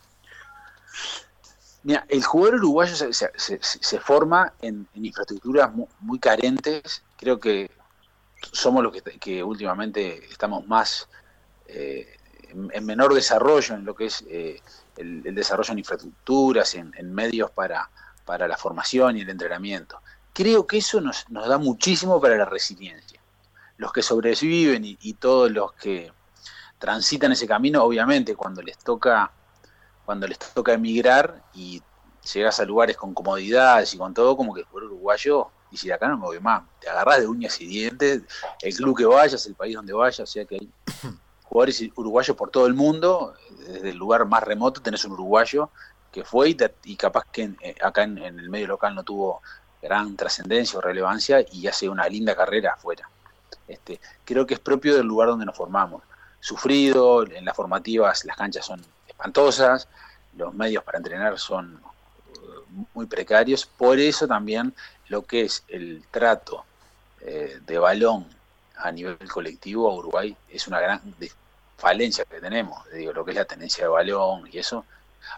Mira, 1.82 2.04
el 2.08 2.24
jugador 2.24 2.56
uruguayo 2.56 2.96
se, 2.96 4.00
forma 4.00 4.54
en, 4.60 4.88
infraestructuras 4.94 5.70
muy, 6.00 6.18
carentes. 6.18 7.04
Creo 7.16 7.38
que 7.38 7.70
somos 8.52 8.82
los 8.82 8.92
que, 9.20 9.44
últimamente 9.44 10.24
estamos 10.28 10.66
más 10.66 11.08
eh, 11.68 12.16
en, 12.48 12.84
menor 12.84 13.14
desarrollo 13.14 13.76
en 13.76 13.84
lo 13.84 13.94
que 13.94 14.06
es 14.06 14.24
eh, 14.28 14.60
el, 14.96 15.22
desarrollo 15.32 15.72
en 15.72 15.78
infraestructuras, 15.78 16.74
en 16.74 17.14
medios 17.14 17.52
para, 17.52 17.88
para 18.26 18.46
la 18.46 18.58
formación 18.58 19.16
y 19.16 19.22
el 19.22 19.30
entrenamiento. 19.30 20.02
Creo 20.34 20.66
que 20.66 20.78
eso 20.78 21.00
nos, 21.00 21.24
da 21.30 21.56
muchísimo 21.56 22.20
para 22.20 22.36
la 22.36 22.44
resiliencia. 22.44 23.22
Los 23.78 23.92
que 23.92 24.02
sobreviven 24.02 24.82
y, 24.84 25.14
todos 25.14 25.50
los 25.50 25.72
que 25.72 26.12
transitan 26.78 27.32
ese 27.32 27.46
camino, 27.46 27.82
obviamente 27.82 28.36
cuando 28.36 28.60
les 28.60 28.76
toca 28.76 29.32
cuando 30.04 30.28
les 30.28 30.38
toca 30.38 30.72
emigrar 30.72 31.42
y 31.52 31.82
llegas 32.32 32.60
a 32.60 32.64
lugares 32.64 32.96
con 32.96 33.12
comodidades 33.12 33.92
y 33.92 33.98
con 33.98 34.14
todo, 34.14 34.36
como 34.36 34.54
que 34.54 34.60
el 34.60 34.66
uruguayo 34.84 35.48
dice, 35.68 35.92
acá 35.92 36.06
no 36.06 36.16
me 36.16 36.26
voy 36.26 36.38
más, 36.38 36.62
te 36.80 36.88
agarras 36.88 37.20
de 37.20 37.26
uñas 37.26 37.60
y 37.60 37.66
dientes, 37.66 38.22
el 38.62 38.74
club 38.76 38.96
que 38.96 39.04
vayas, 39.04 39.44
el 39.46 39.56
país 39.56 39.74
donde 39.74 39.92
vayas, 39.92 40.20
o 40.20 40.26
sea 40.26 40.44
que 40.44 40.56
hay 40.56 40.70
jugadores 41.42 41.82
uruguayos 41.96 42.36
por 42.36 42.50
todo 42.50 42.66
el 42.66 42.74
mundo, 42.74 43.34
desde 43.66 43.90
el 43.90 43.96
lugar 43.96 44.24
más 44.26 44.44
remoto 44.44 44.80
tenés 44.80 45.04
un 45.04 45.12
uruguayo 45.12 45.70
que 46.16 46.24
fue 46.24 46.56
y, 46.84 46.96
capaz 46.96 47.24
que 47.30 47.50
eh, 47.60 47.74
acá 47.82 48.04
en, 48.04 48.16
el 48.16 48.48
medio 48.48 48.68
local 48.68 48.94
no 48.94 49.02
tuvo 49.02 49.42
gran 49.82 50.16
trascendencia 50.16 50.78
o 50.78 50.80
relevancia 50.80 51.44
y 51.52 51.66
hace 51.66 51.90
una 51.90 52.08
linda 52.08 52.34
carrera 52.34 52.72
afuera. 52.72 53.06
Este, 53.68 54.00
creo 54.24 54.46
que 54.46 54.54
es 54.54 54.60
propio 54.60 54.96
del 54.96 55.06
lugar 55.06 55.28
donde 55.28 55.44
nos 55.44 55.54
formamos. 55.54 56.02
Sufrido, 56.40 57.22
en 57.26 57.44
las 57.44 57.54
formativas 57.54 58.24
las 58.24 58.34
canchas 58.34 58.64
son 58.64 58.82
espantosas, 59.06 59.88
los 60.38 60.54
medios 60.54 60.82
para 60.84 60.96
entrenar 60.96 61.38
son 61.38 61.82
eh, 62.32 62.84
muy 62.94 63.04
precarios, 63.04 63.66
por 63.66 63.98
eso 63.98 64.26
también 64.26 64.72
lo 65.08 65.20
que 65.20 65.42
es 65.42 65.64
el 65.68 66.02
trato 66.10 66.64
eh, 67.20 67.60
de 67.60 67.78
balón 67.78 68.26
a 68.78 68.90
nivel 68.90 69.18
colectivo 69.28 69.90
a 69.90 69.94
Uruguay 69.94 70.34
es 70.48 70.66
una 70.66 70.80
gran 70.80 71.02
falencia 71.76 72.24
que 72.24 72.40
tenemos, 72.40 72.90
digo, 72.90 73.12
lo 73.12 73.22
que 73.22 73.32
es 73.32 73.36
la 73.36 73.44
tenencia 73.44 73.84
de 73.84 73.90
balón 73.90 74.48
y 74.50 74.56
eso. 74.56 74.86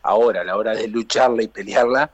Ahora, 0.03 0.43
a 0.43 0.45
la 0.45 0.57
hora 0.57 0.75
de 0.75 0.89
lucharla 0.89 1.43
y 1.43 1.49
pelearla, 1.49 2.11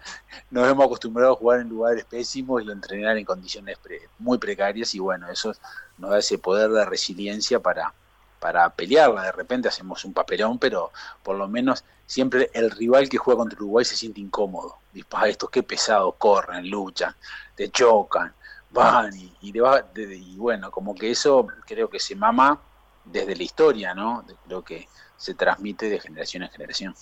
nos 0.51 0.69
hemos 0.69 0.87
acostumbrado 0.87 1.33
a 1.33 1.37
jugar 1.37 1.61
en 1.61 1.69
lugares 1.69 2.05
pésimos 2.05 2.63
y 2.63 2.69
a 2.69 2.73
entrenar 2.73 3.17
en 3.17 3.25
condiciones 3.25 3.79
muy 4.19 4.39
precarias 4.39 4.95
y 4.95 4.99
bueno, 4.99 5.29
eso 5.31 5.55
nos 5.99 6.11
da 6.11 6.19
ese 6.19 6.39
poder 6.39 6.71
de 6.71 6.85
resiliencia 6.85 7.61
para, 7.61 7.93
para 8.41 8.69
pelearla. 8.71 9.23
De 9.23 9.33
repente 9.33 9.69
hacemos 9.69 10.05
un 10.05 10.13
papelón, 10.13 10.59
pero 10.59 10.93
por 11.23 11.37
lo 11.37 11.49
menos 11.49 11.85
siempre 12.07 12.51
el 12.53 12.71
rival 12.71 13.09
que 13.09 13.19
juega 13.19 13.39
contra 13.39 13.59
Uruguay 13.59 13.85
se 13.85 13.97
siente 13.97 14.21
incómodo. 14.21 14.79
Dispara 14.93 15.29
estos 15.29 15.51
qué 15.51 15.63
pesados, 15.63 16.15
corren, 16.19 16.69
luchan, 16.69 17.15
te 17.55 17.71
chocan, 17.71 18.33
van 18.71 19.15
y, 19.17 19.33
y, 19.41 20.37
bueno, 20.37 20.71
como 20.71 20.95
que 20.95 21.11
eso 21.11 21.47
creo 21.67 21.89
que 21.89 22.01
se 22.01 22.17
mama 22.17 22.61
desde 23.05 23.37
la 23.37 23.43
historia, 23.43 23.95
¿no? 23.95 24.25
Creo 24.47 24.63
que 24.63 24.89
se 25.17 25.35
transmite 25.35 25.89
de 25.89 26.01
generación 26.01 26.43
en 26.43 26.51
generación. 26.51 26.95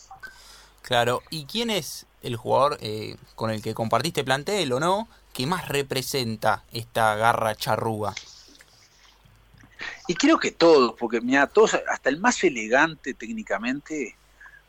Claro, 0.83 1.23
¿y 1.31 1.47
quién 1.47 1.71
es 1.71 2.07
el 2.23 2.37
jugador 2.37 2.79
eh, 2.81 3.16
con 3.35 3.51
el 3.51 3.62
que 3.62 3.75
compartiste 3.75 4.25
plantel 4.25 4.73
o 4.73 4.81
no 4.81 5.09
que 5.33 5.47
más 5.47 5.68
representa 5.68 6.64
esta 6.73 7.14
garra 7.16 7.55
charruga? 7.55 8.14
Y 10.07 10.14
creo 10.14 10.38
que 10.38 10.51
todos, 10.51 10.95
porque 10.99 11.21
mira, 11.21 11.47
todos, 11.47 11.75
hasta 11.88 12.09
el 12.09 12.18
más 12.18 12.42
elegante 12.45 13.14
técnicamente, 13.14 14.16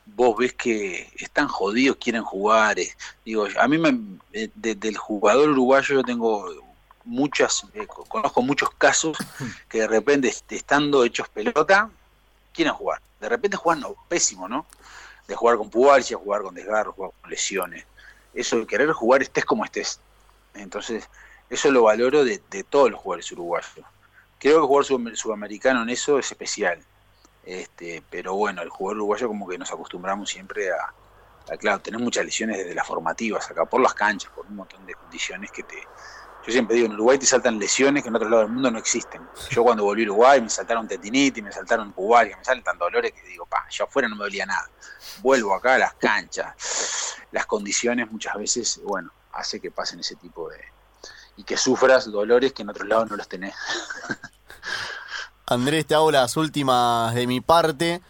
vos 0.06 0.38
ves 0.38 0.54
que 0.54 1.12
están 1.18 1.48
jodidos, 1.48 1.98
quieren 1.98 2.24
jugar. 2.24 2.80
Eh, 2.80 2.94
digo, 3.26 3.48
a 3.60 3.68
mí 3.68 3.78
me, 3.78 4.00
eh, 4.34 4.50
del 4.56 4.98
jugador 4.98 5.50
uruguayo 5.50 5.96
yo 5.96 6.04
tengo 6.04 6.50
muchas, 7.06 7.66
eh, 7.74 7.88
conozco 8.08 8.42
muchos 8.42 8.70
casos 8.72 9.18
que 9.70 9.80
de 9.80 9.88
repente 9.88 10.34
estando 10.50 11.04
hechos 11.04 11.28
pelota, 11.30 11.90
quieren 12.54 12.74
jugar. 12.74 13.02
De 13.20 13.30
repente 13.30 13.58
juegan 13.58 13.82
no, 13.82 13.96
pésimo, 14.08 14.48
¿no? 14.50 14.66
De 15.28 15.36
jugar 15.36 15.58
con 15.58 15.70
pubalcia, 15.70 16.18
jugar 16.18 16.42
con 16.42 16.54
desgarro, 16.54 16.94
jugar 16.94 17.12
con 17.22 17.30
lesiones. 17.30 17.86
Eso 18.34 18.60
de 18.60 18.68
querer 18.68 18.92
jugar 18.92 19.22
estés 19.22 19.46
como 19.46 19.64
estés. 19.64 20.00
Entonces, 20.54 21.10
eso 21.50 21.72
lo 21.72 21.84
valoro 21.84 22.24
de, 22.24 22.40
todos 22.70 22.92
los 22.92 23.00
jugadores 23.00 23.32
uruguayos. 23.32 23.86
Creo 24.40 24.56
que 24.56 24.62
el 24.62 24.68
jugador 24.68 25.16
sudamericano 25.16 25.84
en 25.84 25.90
eso 25.90 26.20
es 26.20 26.32
especial. 26.32 26.84
Este, 27.46 28.02
pero 28.10 28.36
bueno, 28.36 28.62
el 28.62 28.70
jugador 28.70 28.98
uruguayo 28.98 29.28
como 29.28 29.48
que 29.48 29.58
nos 29.58 29.72
acostumbramos 29.72 30.30
siempre 30.30 30.70
a, 30.72 30.94
claro, 31.58 31.80
tener 31.82 32.00
muchas 32.00 32.26
lesiones 32.26 32.58
desde 32.58 32.74
las 32.74 32.88
formativas 32.88 33.50
acá, 33.50 33.66
por 33.66 33.82
las 33.82 33.94
canchas, 33.94 34.32
por 34.34 34.46
un 34.46 34.56
montón 34.56 34.86
de 34.86 34.96
condiciones 34.96 35.52
que 35.52 35.64
te... 35.64 35.78
Yo 36.46 36.52
siempre 36.52 36.76
digo, 36.76 36.88
en 36.88 36.94
Uruguay 36.94 37.18
te 37.18 37.26
saltan 37.26 37.58
lesiones 37.58 38.04
que 38.04 38.10
en 38.10 38.16
otros 38.16 38.30
lados 38.30 38.48
del 38.48 38.54
mundo 38.54 38.70
no 38.70 38.78
existen. 38.78 39.22
Yo 39.50 39.64
cuando 39.64 39.86
volví 39.86 40.04
a 40.04 40.06
Uruguay 40.08 40.42
me 40.42 40.50
saltaron 40.50 40.88
tendinitis, 40.88 41.42
me 41.42 41.52
saltaron 41.52 41.94
pubalgia, 41.94 42.36
me 42.36 42.44
salen 42.44 42.64
tantos 42.64 42.88
dolores 42.88 43.14
que 43.14 43.22
digo, 43.28 43.46
pa, 43.46 43.66
yo 43.70 43.86
afuera 43.86 44.10
no 44.10 44.16
me 44.18 44.26
dolía 44.26 44.46
nada. 44.46 44.70
Vuelvo 45.22 45.56
acá 45.56 45.76
a 45.76 45.78
las 45.78 45.94
canchas. 45.94 47.16
Las 47.32 47.46
condiciones 47.46 48.12
muchas 48.12 48.36
veces, 48.36 48.82
bueno, 48.84 49.12
hace 49.32 49.60
que 49.60 49.72
pasen 49.72 50.02
ese 50.02 50.16
tipo 50.18 50.50
de... 50.50 50.60
y 51.38 51.44
que 51.44 51.56
sufras 51.56 52.12
dolores 52.12 52.52
que 52.52 52.64
en 52.64 52.70
otros 52.70 52.88
lados 52.88 53.10
no 53.10 53.16
los 53.16 53.28
tenés. 53.28 53.56
Andrés, 55.46 55.86
te 55.86 55.96
hago 55.96 56.12
las 56.12 56.36
últimas 56.36 57.14
de 57.16 57.26
mi 57.26 57.40
parte. 57.40 58.02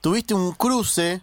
Tuviste 0.00 0.34
un 0.34 0.52
cruce 0.52 1.22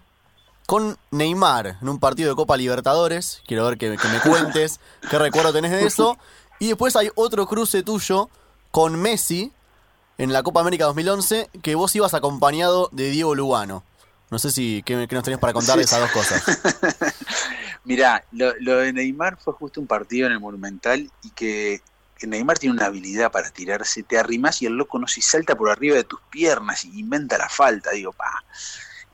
con 0.66 0.98
Neymar 1.10 1.78
en 1.82 1.90
un 1.90 2.00
partido 2.00 2.30
de 2.30 2.36
Copa 2.36 2.56
Libertadores. 2.56 3.42
Quiero 3.48 3.66
ver 3.66 3.78
que, 3.78 3.90
me 3.90 4.20
cuentes 4.22 4.80
qué 5.10 5.18
recuerdo 5.18 5.52
tenés 5.52 5.72
de 5.72 5.86
eso. 5.86 6.18
Y 6.60 6.68
después 6.68 6.96
hay 6.96 7.10
otro 7.16 7.48
cruce 7.48 7.84
tuyo 7.84 8.30
con 8.72 9.00
Messi 9.02 9.52
en 10.18 10.34
la 10.34 10.44
Copa 10.44 10.60
América 10.60 10.86
2011 10.86 11.50
que 11.62 11.76
vos 11.76 11.96
ibas 11.96 12.14
acompañado 12.14 12.90
de 12.92 13.10
Diego 13.10 13.34
Lugano. 13.34 13.84
No 14.30 14.38
sé 14.38 14.52
si 14.52 14.84
qué, 14.84 14.96
nos 14.96 15.24
tenés 15.24 15.40
para 15.40 15.54
contar 15.54 15.78
de 15.78 15.84
esas 15.84 16.02
dos 16.02 16.12
cosas. 16.12 16.44
Mirá, 17.86 18.24
lo, 18.32 18.54
lo, 18.60 18.78
de 18.78 18.94
Neymar 18.94 19.38
fue 19.38 19.54
justo 19.54 19.82
un 19.82 19.88
partido 19.88 20.28
en 20.28 20.34
el 20.34 20.40
Monumental 20.40 21.10
y 21.24 21.30
que 21.32 21.82
Neymar 22.28 22.60
tiene 22.60 22.76
una 22.76 22.86
habilidad 22.86 23.32
para 23.32 23.50
tirarse, 23.50 24.04
te 24.04 24.18
arrimas 24.18 24.62
y 24.62 24.66
el 24.66 24.74
loco 24.74 25.00
no 25.00 25.08
se 25.08 25.22
salta 25.22 25.56
por 25.56 25.70
arriba 25.70 25.96
de 25.96 26.04
tus 26.04 26.20
piernas 26.30 26.86
y 26.86 27.00
inventa 27.00 27.38
la 27.38 27.50
falta, 27.50 27.92
digo, 27.92 28.12
pa. 28.12 28.44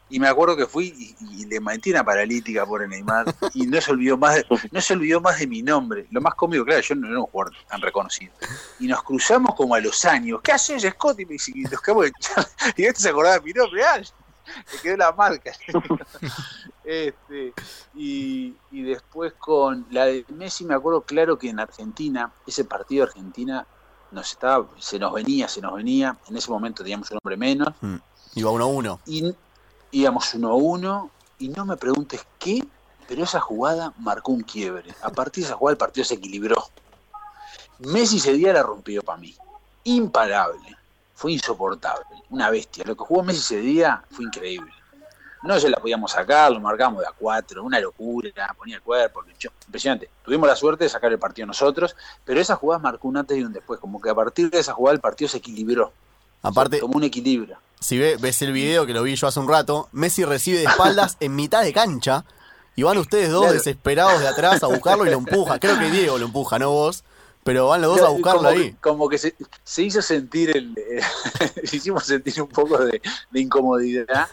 Y 0.09 0.19
me 0.19 0.27
acuerdo 0.27 0.55
que 0.55 0.67
fui 0.67 1.15
y, 1.19 1.45
le 1.45 1.59
metí 1.59 1.91
una 1.91 2.03
paralítica 2.03 2.65
por 2.65 2.87
Neymar 2.87 3.33
y 3.53 3.65
no 3.65 3.81
se 3.81 3.91
olvidó 3.91 4.17
más 4.17 4.35
de, 4.35 4.45
no 4.71 4.81
se 4.81 4.93
olvidó 4.93 5.21
más 5.21 5.39
de 5.39 5.47
mi 5.47 5.61
nombre. 5.61 6.05
Lo 6.11 6.21
más 6.21 6.35
cómico, 6.35 6.63
claro, 6.63 6.81
yo 6.81 6.95
no 6.95 7.07
era 7.07 7.19
un 7.19 7.25
jugador 7.25 7.53
tan 7.67 7.81
reconocido. 7.81 8.33
Y 8.79 8.87
nos 8.87 9.03
cruzamos 9.03 9.55
como 9.55 9.75
a 9.75 9.79
los 9.79 10.05
años. 10.05 10.41
¿Qué 10.43 10.51
haces, 10.51 10.83
Scott? 10.83 11.19
Y, 11.19 11.25
me, 11.25 11.35
y 11.35 11.61
nos 11.63 11.81
quedamos 11.81 12.05
Y 12.77 12.85
este 12.85 13.01
se 13.01 13.09
acordaba 13.09 13.39
de 13.39 13.41
mi 13.41 13.53
nombre, 13.53 13.81
real 13.81 14.05
me 14.45 14.79
quedó 14.81 14.97
la 14.97 15.11
marca. 15.11 15.51
este, 16.83 17.53
y, 17.93 18.53
después 18.71 19.33
con 19.33 19.85
la 19.91 20.05
de 20.05 20.25
Messi, 20.29 20.65
me 20.65 20.75
acuerdo 20.75 21.01
claro 21.01 21.37
que 21.37 21.49
en 21.49 21.59
Argentina, 21.59 22.31
ese 22.45 22.65
partido 22.65 23.05
de 23.05 23.11
Argentina 23.11 23.65
nos 24.11 24.31
estaba, 24.31 24.67
se 24.79 24.99
nos 24.99 25.13
venía, 25.13 25.47
se 25.47 25.61
nos 25.61 25.73
venía. 25.73 26.17
En 26.27 26.37
ese 26.37 26.49
momento 26.49 26.83
teníamos 26.83 27.09
un 27.11 27.19
hombre 27.23 27.37
menos. 27.37 27.69
Mm, 27.81 27.95
iba 28.35 28.51
1 28.51 28.63
a 28.63 28.67
1. 28.67 28.99
Y 29.05 29.35
íbamos 29.95 30.33
1 30.33 30.49
a 30.49 30.55
1. 30.55 31.11
Y 31.39 31.49
no 31.49 31.65
me 31.65 31.77
preguntes 31.77 32.25
qué, 32.39 32.63
pero 33.07 33.23
esa 33.23 33.39
jugada 33.39 33.93
marcó 33.97 34.31
un 34.31 34.41
quiebre. 34.41 34.93
A 35.01 35.09
partir 35.09 35.43
de 35.43 35.47
esa 35.47 35.57
jugada 35.57 35.73
el 35.73 35.77
partido 35.77 36.05
se 36.05 36.15
equilibró. 36.15 36.69
Messi 37.79 38.17
ese 38.17 38.33
día 38.33 38.53
la 38.53 38.63
rompió 38.63 39.01
para 39.01 39.19
mí. 39.19 39.35
Imparable 39.83 40.77
fue 41.13 41.33
insoportable, 41.33 42.23
una 42.29 42.49
bestia. 42.49 42.83
Lo 42.85 42.95
que 42.95 43.03
jugó 43.03 43.23
Messi 43.23 43.39
ese 43.39 43.57
día 43.57 44.03
fue 44.11 44.25
increíble. 44.25 44.71
No 45.43 45.59
se 45.59 45.69
la 45.69 45.77
podíamos 45.77 46.11
sacar, 46.11 46.51
lo 46.51 46.59
marcamos 46.59 47.01
de 47.01 47.07
a 47.07 47.11
cuatro, 47.11 47.63
una 47.63 47.79
locura, 47.79 48.55
ponía 48.57 48.77
el 48.77 48.81
cuerpo, 48.81 49.21
impresionante. 49.65 50.09
Tuvimos 50.23 50.47
la 50.47 50.55
suerte 50.55 50.85
de 50.85 50.89
sacar 50.89 51.11
el 51.11 51.19
partido 51.19 51.45
nosotros, 51.45 51.95
pero 52.23 52.39
esa 52.39 52.55
jugada 52.55 52.79
marcó 52.79 53.07
un 53.07 53.17
antes 53.17 53.37
y 53.37 53.43
un 53.43 53.53
después, 53.53 53.79
como 53.79 54.01
que 54.01 54.09
a 54.09 54.15
partir 54.15 54.49
de 54.49 54.59
esa 54.59 54.73
jugada 54.73 54.95
el 54.95 55.01
partido 55.01 55.29
se 55.29 55.37
equilibró. 55.37 55.93
Aparte, 56.45 56.79
como 56.79 56.97
un 56.97 57.03
equilibrio. 57.03 57.57
Si 57.79 57.97
ves 57.97 58.41
el 58.41 58.51
video 58.51 58.85
que 58.85 58.93
lo 58.93 59.03
vi 59.03 59.15
yo 59.15 59.27
hace 59.27 59.39
un 59.39 59.47
rato, 59.47 59.89
Messi 59.91 60.23
recibe 60.23 60.59
de 60.59 60.65
espaldas 60.65 61.17
en 61.19 61.35
mitad 61.35 61.63
de 61.63 61.73
cancha 61.73 62.25
y 62.75 62.83
van 62.83 62.97
ustedes 62.97 63.29
dos 63.29 63.51
desesperados 63.51 64.19
de 64.19 64.27
atrás 64.27 64.63
a 64.63 64.67
buscarlo 64.67 65.05
y 65.05 65.09
lo 65.09 65.17
empuja. 65.17 65.59
Creo 65.59 65.79
que 65.79 65.89
Diego 65.89 66.17
lo 66.17 66.25
empuja, 66.25 66.59
no 66.59 66.71
vos. 66.71 67.03
Pero 67.43 67.67
van 67.67 67.81
los 67.81 67.95
dos 67.95 68.07
a 68.07 68.09
buscarlo 68.09 68.47
ahí. 68.47 68.75
como 68.81 69.07
que 69.07 69.19
se, 69.19 69.35
hizo 69.77 70.01
sentir 70.01 70.57
el. 70.57 70.73
hicimos 71.63 72.03
sentir 72.05 72.41
un 72.41 72.49
poco 72.49 72.79
de, 72.79 72.99
incomodidad. 73.33 74.27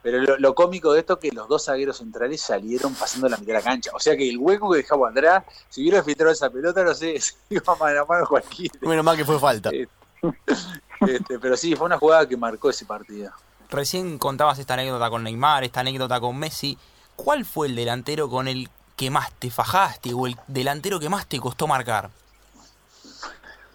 Pero 0.00 0.38
lo, 0.38 0.54
cómico 0.54 0.92
de 0.92 1.00
esto 1.00 1.14
es 1.14 1.18
que 1.18 1.32
los 1.32 1.48
dos 1.48 1.64
zagueros 1.64 1.96
centrales 1.96 2.40
salieron 2.40 2.94
pasando 2.94 3.28
la 3.28 3.36
mitad 3.36 3.54
de 3.54 3.58
la 3.58 3.62
cancha. 3.62 3.90
O 3.94 3.98
sea 3.98 4.16
que 4.16 4.28
el 4.28 4.38
hueco 4.38 4.70
que 4.70 4.78
dejaba 4.78 5.10
atrás, 5.10 5.44
si 5.68 5.82
hubiera 5.82 6.04
filtrado 6.04 6.32
esa 6.32 6.50
pelota, 6.50 6.84
no 6.84 6.94
sé, 6.94 7.20
se 7.20 7.34
iba 7.50 7.62
a 7.66 7.74
mano 7.74 8.00
a 8.00 8.04
mano 8.04 8.26
cualquiera. 8.28 8.74
Menos 8.80 9.04
mal 9.04 9.16
que 9.16 9.24
fue 9.24 9.40
falta. 9.40 9.70
Este, 9.70 9.88
este, 11.00 11.38
pero 11.38 11.56
sí, 11.56 11.74
fue 11.74 11.86
una 11.86 11.98
jugada 11.98 12.28
que 12.28 12.36
marcó 12.36 12.70
ese 12.70 12.84
partido. 12.86 13.32
Recién 13.70 14.18
contabas 14.18 14.58
esta 14.58 14.74
anécdota 14.74 15.08
con 15.10 15.22
Neymar, 15.24 15.64
esta 15.64 15.80
anécdota 15.80 16.20
con 16.20 16.38
Messi. 16.38 16.78
¿Cuál 17.16 17.44
fue 17.44 17.68
el 17.68 17.76
delantero 17.76 18.28
con 18.28 18.48
el 18.48 18.68
que 18.96 19.10
más 19.10 19.32
te 19.32 19.50
fajaste 19.50 20.12
o 20.14 20.26
el 20.26 20.36
delantero 20.46 21.00
que 21.00 21.08
más 21.08 21.26
te 21.26 21.40
costó 21.40 21.66
marcar? 21.66 22.10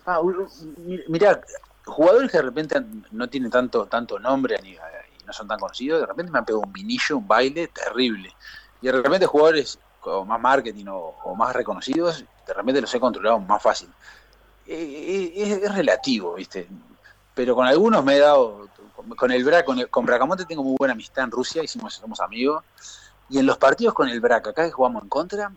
Ah, 0.06 0.22
mira, 1.08 1.42
jugadores 1.86 2.32
que 2.32 2.38
de 2.38 2.44
repente 2.44 2.82
no 3.12 3.28
tienen 3.28 3.50
tanto, 3.50 3.88
tanto 3.88 4.20
nombre 4.20 4.60
y 4.64 4.78
no 5.26 5.34
son 5.34 5.48
tan 5.48 5.60
conocidos, 5.60 6.02
de 6.02 6.06
repente 6.06 6.32
me 6.32 6.40
han 6.40 6.46
pegado 6.46 6.62
un 6.62 6.72
vinillo, 6.72 7.18
un 7.18 7.28
baile 7.28 7.68
terrible. 7.68 8.34
Y 8.82 8.86
de 8.86 8.92
repente 8.94 9.26
jugadores 9.26 9.80
con 10.00 10.28
más 10.28 10.40
marketing 10.40 10.86
o, 10.90 11.36
más 11.36 11.54
reconocidos, 11.54 12.24
de 12.46 12.54
repente 12.54 12.80
los 12.80 12.94
he 12.94 13.00
controlado 13.00 13.40
más 13.40 13.62
fácil. 13.62 13.90
Eh, 14.68 15.34
es, 15.36 15.74
relativo, 15.74 16.36
¿viste? 16.36 16.68
Pero 17.34 17.56
con 17.56 17.66
algunos 17.66 18.04
me 18.04 18.16
he 18.16 18.20
dado, 18.20 18.68
con 19.16 19.32
el, 19.32 19.64
con, 19.64 19.80
el, 19.80 19.90
con 19.90 20.06
Bracamonte 20.06 20.46
tengo 20.46 20.64
muy 20.64 20.76
buena 20.78 20.94
amistad 20.94 21.24
en 21.24 21.32
Rusia, 21.32 21.64
hicimos, 21.64 21.94
somos 21.94 22.20
amigos, 22.20 22.64
Y 23.30 23.40
en 23.40 23.46
los 23.46 23.58
partidos 23.58 23.94
con 23.94 24.10
el 24.10 24.20
Braca, 24.20 24.50
acá 24.50 24.66
que 24.66 24.72
jugamos 24.72 25.04
en 25.04 25.10
contra, 25.10 25.52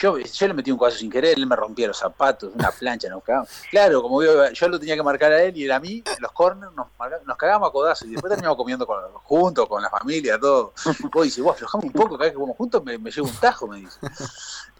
yo, 0.00 0.18
yo 0.18 0.48
le 0.48 0.54
metí 0.54 0.70
un 0.70 0.78
caso 0.78 0.96
sin 0.96 1.10
querer, 1.10 1.36
él 1.36 1.46
me 1.46 1.56
rompía 1.56 1.88
los 1.88 1.98
zapatos, 1.98 2.52
una 2.54 2.70
plancha, 2.70 3.08
nos 3.08 3.22
cagamos. 3.24 3.48
Claro, 3.70 4.00
como 4.00 4.22
yo, 4.22 4.50
yo 4.50 4.68
lo 4.68 4.78
tenía 4.78 4.94
que 4.94 5.02
marcar 5.02 5.32
a 5.32 5.42
él 5.42 5.56
y 5.56 5.64
él 5.64 5.72
a 5.72 5.80
mí, 5.80 6.02
en 6.06 6.22
los 6.22 6.32
corners 6.32 6.72
nos, 6.74 6.86
nos 7.26 7.36
cagamos 7.36 7.68
a 7.68 7.72
codazos 7.72 8.06
y 8.06 8.12
después 8.12 8.30
terminamos 8.30 8.56
comiendo 8.56 8.86
con, 8.86 8.98
juntos, 9.24 9.68
con 9.68 9.82
la 9.82 9.90
familia, 9.90 10.38
todo. 10.38 10.72
Vos 11.12 11.24
dices, 11.24 11.42
vos 11.42 11.54
aflojamos 11.54 11.86
un 11.86 11.92
poco, 11.92 12.10
cada 12.10 12.24
vez 12.24 12.32
que 12.32 12.36
jugamos 12.36 12.56
juntos 12.56 12.84
me, 12.84 12.96
me 12.98 13.10
llevo 13.10 13.26
un 13.26 13.36
tajo, 13.36 13.66
me 13.66 13.80
dice. 13.80 13.98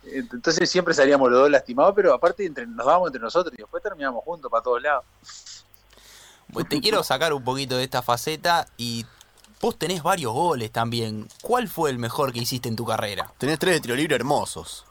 Entonces 0.05 0.71
siempre 0.71 0.95
salíamos 0.95 1.31
los 1.31 1.41
dos 1.41 1.51
lastimados, 1.51 1.93
pero 1.95 2.15
aparte 2.15 2.47
entre, 2.47 2.67
nos 2.67 2.87
dábamos 2.87 3.09
entre 3.09 3.21
nosotros 3.21 3.53
y 3.55 3.63
después 3.63 3.83
terminamos 3.83 4.23
juntos 4.25 4.51
para 4.51 4.63
todos 4.63 4.83
lados. 4.83 5.05
Pues 6.53 6.69
te 6.69 6.81
quiero 6.81 7.03
sacar 7.03 7.33
un 7.33 7.45
poquito 7.45 7.77
de 7.77 7.85
esta 7.85 8.03
faceta 8.03 8.67
y 8.77 9.05
vos 9.61 9.77
tenés 9.77 10.03
varios 10.03 10.33
goles 10.33 10.71
también. 10.71 11.29
¿Cuál 11.43 11.69
fue 11.69 11.91
el 11.91 11.99
mejor 11.99 12.33
que 12.33 12.39
hiciste 12.39 12.69
en 12.69 12.77
tu 12.77 12.87
carrera? 12.87 13.33
Tenés 13.37 13.59
tres 13.59 13.75
de 13.75 13.81
tiro 13.81 13.97
libre 13.97 14.17
hermosos. 14.17 14.88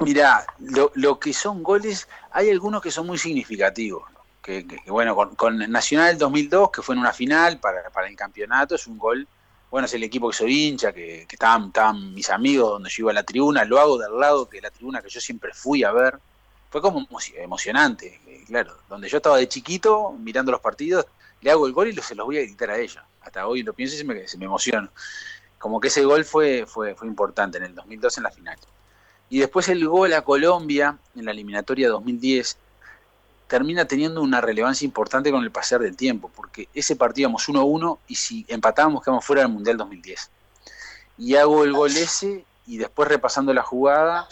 Mira, 0.00 0.46
lo, 0.58 0.90
lo, 0.94 1.18
que 1.18 1.32
son 1.32 1.62
goles, 1.62 2.08
hay 2.30 2.50
algunos 2.50 2.82
que 2.82 2.90
son 2.90 3.06
muy 3.06 3.18
significativos. 3.18 4.04
Que, 4.42 4.66
que, 4.66 4.90
bueno, 4.90 5.14
con, 5.14 5.34
con, 5.34 5.58
Nacional 5.70 6.16
2002, 6.16 6.70
que 6.70 6.82
fue 6.82 6.94
en 6.94 7.00
una 7.00 7.12
final 7.12 7.58
para, 7.58 7.90
para, 7.90 8.08
el 8.08 8.16
campeonato, 8.16 8.74
es 8.74 8.86
un 8.86 8.98
gol. 8.98 9.26
Bueno, 9.70 9.86
es 9.86 9.94
el 9.94 10.02
equipo 10.02 10.30
que 10.30 10.36
soy 10.36 10.68
hincha, 10.68 10.92
que, 10.92 11.26
que 11.28 11.36
estaban, 11.36 11.66
estaban, 11.66 12.14
mis 12.14 12.30
amigos 12.30 12.70
donde 12.70 12.88
yo 12.88 13.02
iba 13.02 13.10
a 13.10 13.14
la 13.14 13.22
tribuna, 13.22 13.64
lo 13.64 13.78
hago 13.78 13.98
del 13.98 14.18
lado 14.18 14.48
que 14.48 14.62
la 14.62 14.70
tribuna 14.70 15.02
que 15.02 15.10
yo 15.10 15.20
siempre 15.20 15.52
fui 15.52 15.84
a 15.84 15.92
ver. 15.92 16.18
Fue 16.70 16.82
como 16.82 17.06
emocionante, 17.36 18.20
claro. 18.46 18.76
Donde 18.88 19.08
yo 19.08 19.18
estaba 19.18 19.38
de 19.38 19.48
chiquito 19.48 20.12
mirando 20.12 20.52
los 20.52 20.60
partidos, 20.60 21.06
le 21.40 21.50
hago 21.50 21.66
el 21.66 21.72
gol 21.72 21.88
y 21.88 21.96
se 21.96 22.14
los 22.14 22.26
voy 22.26 22.38
a 22.38 22.42
gritar 22.42 22.70
a 22.70 22.78
ella. 22.78 23.04
Hasta 23.22 23.46
hoy 23.46 23.62
lo 23.62 23.72
pienso 23.72 23.94
y 23.94 23.98
se 23.98 24.04
me, 24.04 24.28
se 24.28 24.38
me 24.38 24.44
emociono. 24.44 24.90
Como 25.58 25.80
que 25.80 25.88
ese 25.88 26.04
gol 26.04 26.24
fue, 26.24 26.66
fue, 26.66 26.94
fue 26.94 27.06
importante 27.06 27.58
en 27.58 27.64
el 27.64 27.74
2002 27.74 28.18
en 28.18 28.24
la 28.24 28.30
final. 28.30 28.58
Y 29.30 29.40
después 29.40 29.68
el 29.68 29.86
gol 29.86 30.12
a 30.14 30.22
Colombia 30.22 30.96
en 31.14 31.24
la 31.24 31.32
eliminatoria 31.32 31.88
2010 31.88 32.56
termina 33.46 33.86
teniendo 33.86 34.22
una 34.22 34.40
relevancia 34.40 34.84
importante 34.84 35.30
con 35.30 35.42
el 35.42 35.50
pasar 35.50 35.80
del 35.80 35.96
tiempo, 35.96 36.30
porque 36.34 36.68
ese 36.74 36.96
partido 36.96 37.28
íbamos 37.28 37.48
1-1 37.48 37.98
y 38.08 38.14
si 38.14 38.44
empatábamos 38.48 39.02
quedamos 39.02 39.24
fuera 39.24 39.42
del 39.42 39.50
Mundial 39.50 39.76
2010. 39.78 40.30
Y 41.18 41.34
hago 41.36 41.64
el 41.64 41.72
gol 41.72 41.96
ese 41.96 42.44
y 42.66 42.76
después 42.76 43.08
repasando 43.08 43.52
la 43.52 43.62
jugada, 43.62 44.28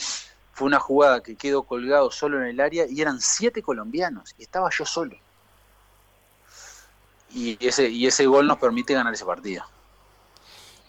fue 0.52 0.66
una 0.66 0.78
jugada 0.78 1.22
que 1.22 1.36
quedó 1.36 1.62
colgado 1.64 2.10
solo 2.10 2.40
en 2.40 2.48
el 2.48 2.60
área 2.60 2.86
y 2.88 3.00
eran 3.00 3.20
siete 3.20 3.62
colombianos 3.62 4.34
y 4.38 4.42
estaba 4.42 4.70
yo 4.70 4.84
solo. 4.84 5.16
Y 7.32 7.58
ese, 7.66 7.88
y 7.88 8.06
ese 8.06 8.26
gol 8.26 8.46
nos 8.46 8.58
permite 8.58 8.94
ganar 8.94 9.12
ese 9.12 9.24
partido. 9.24 9.64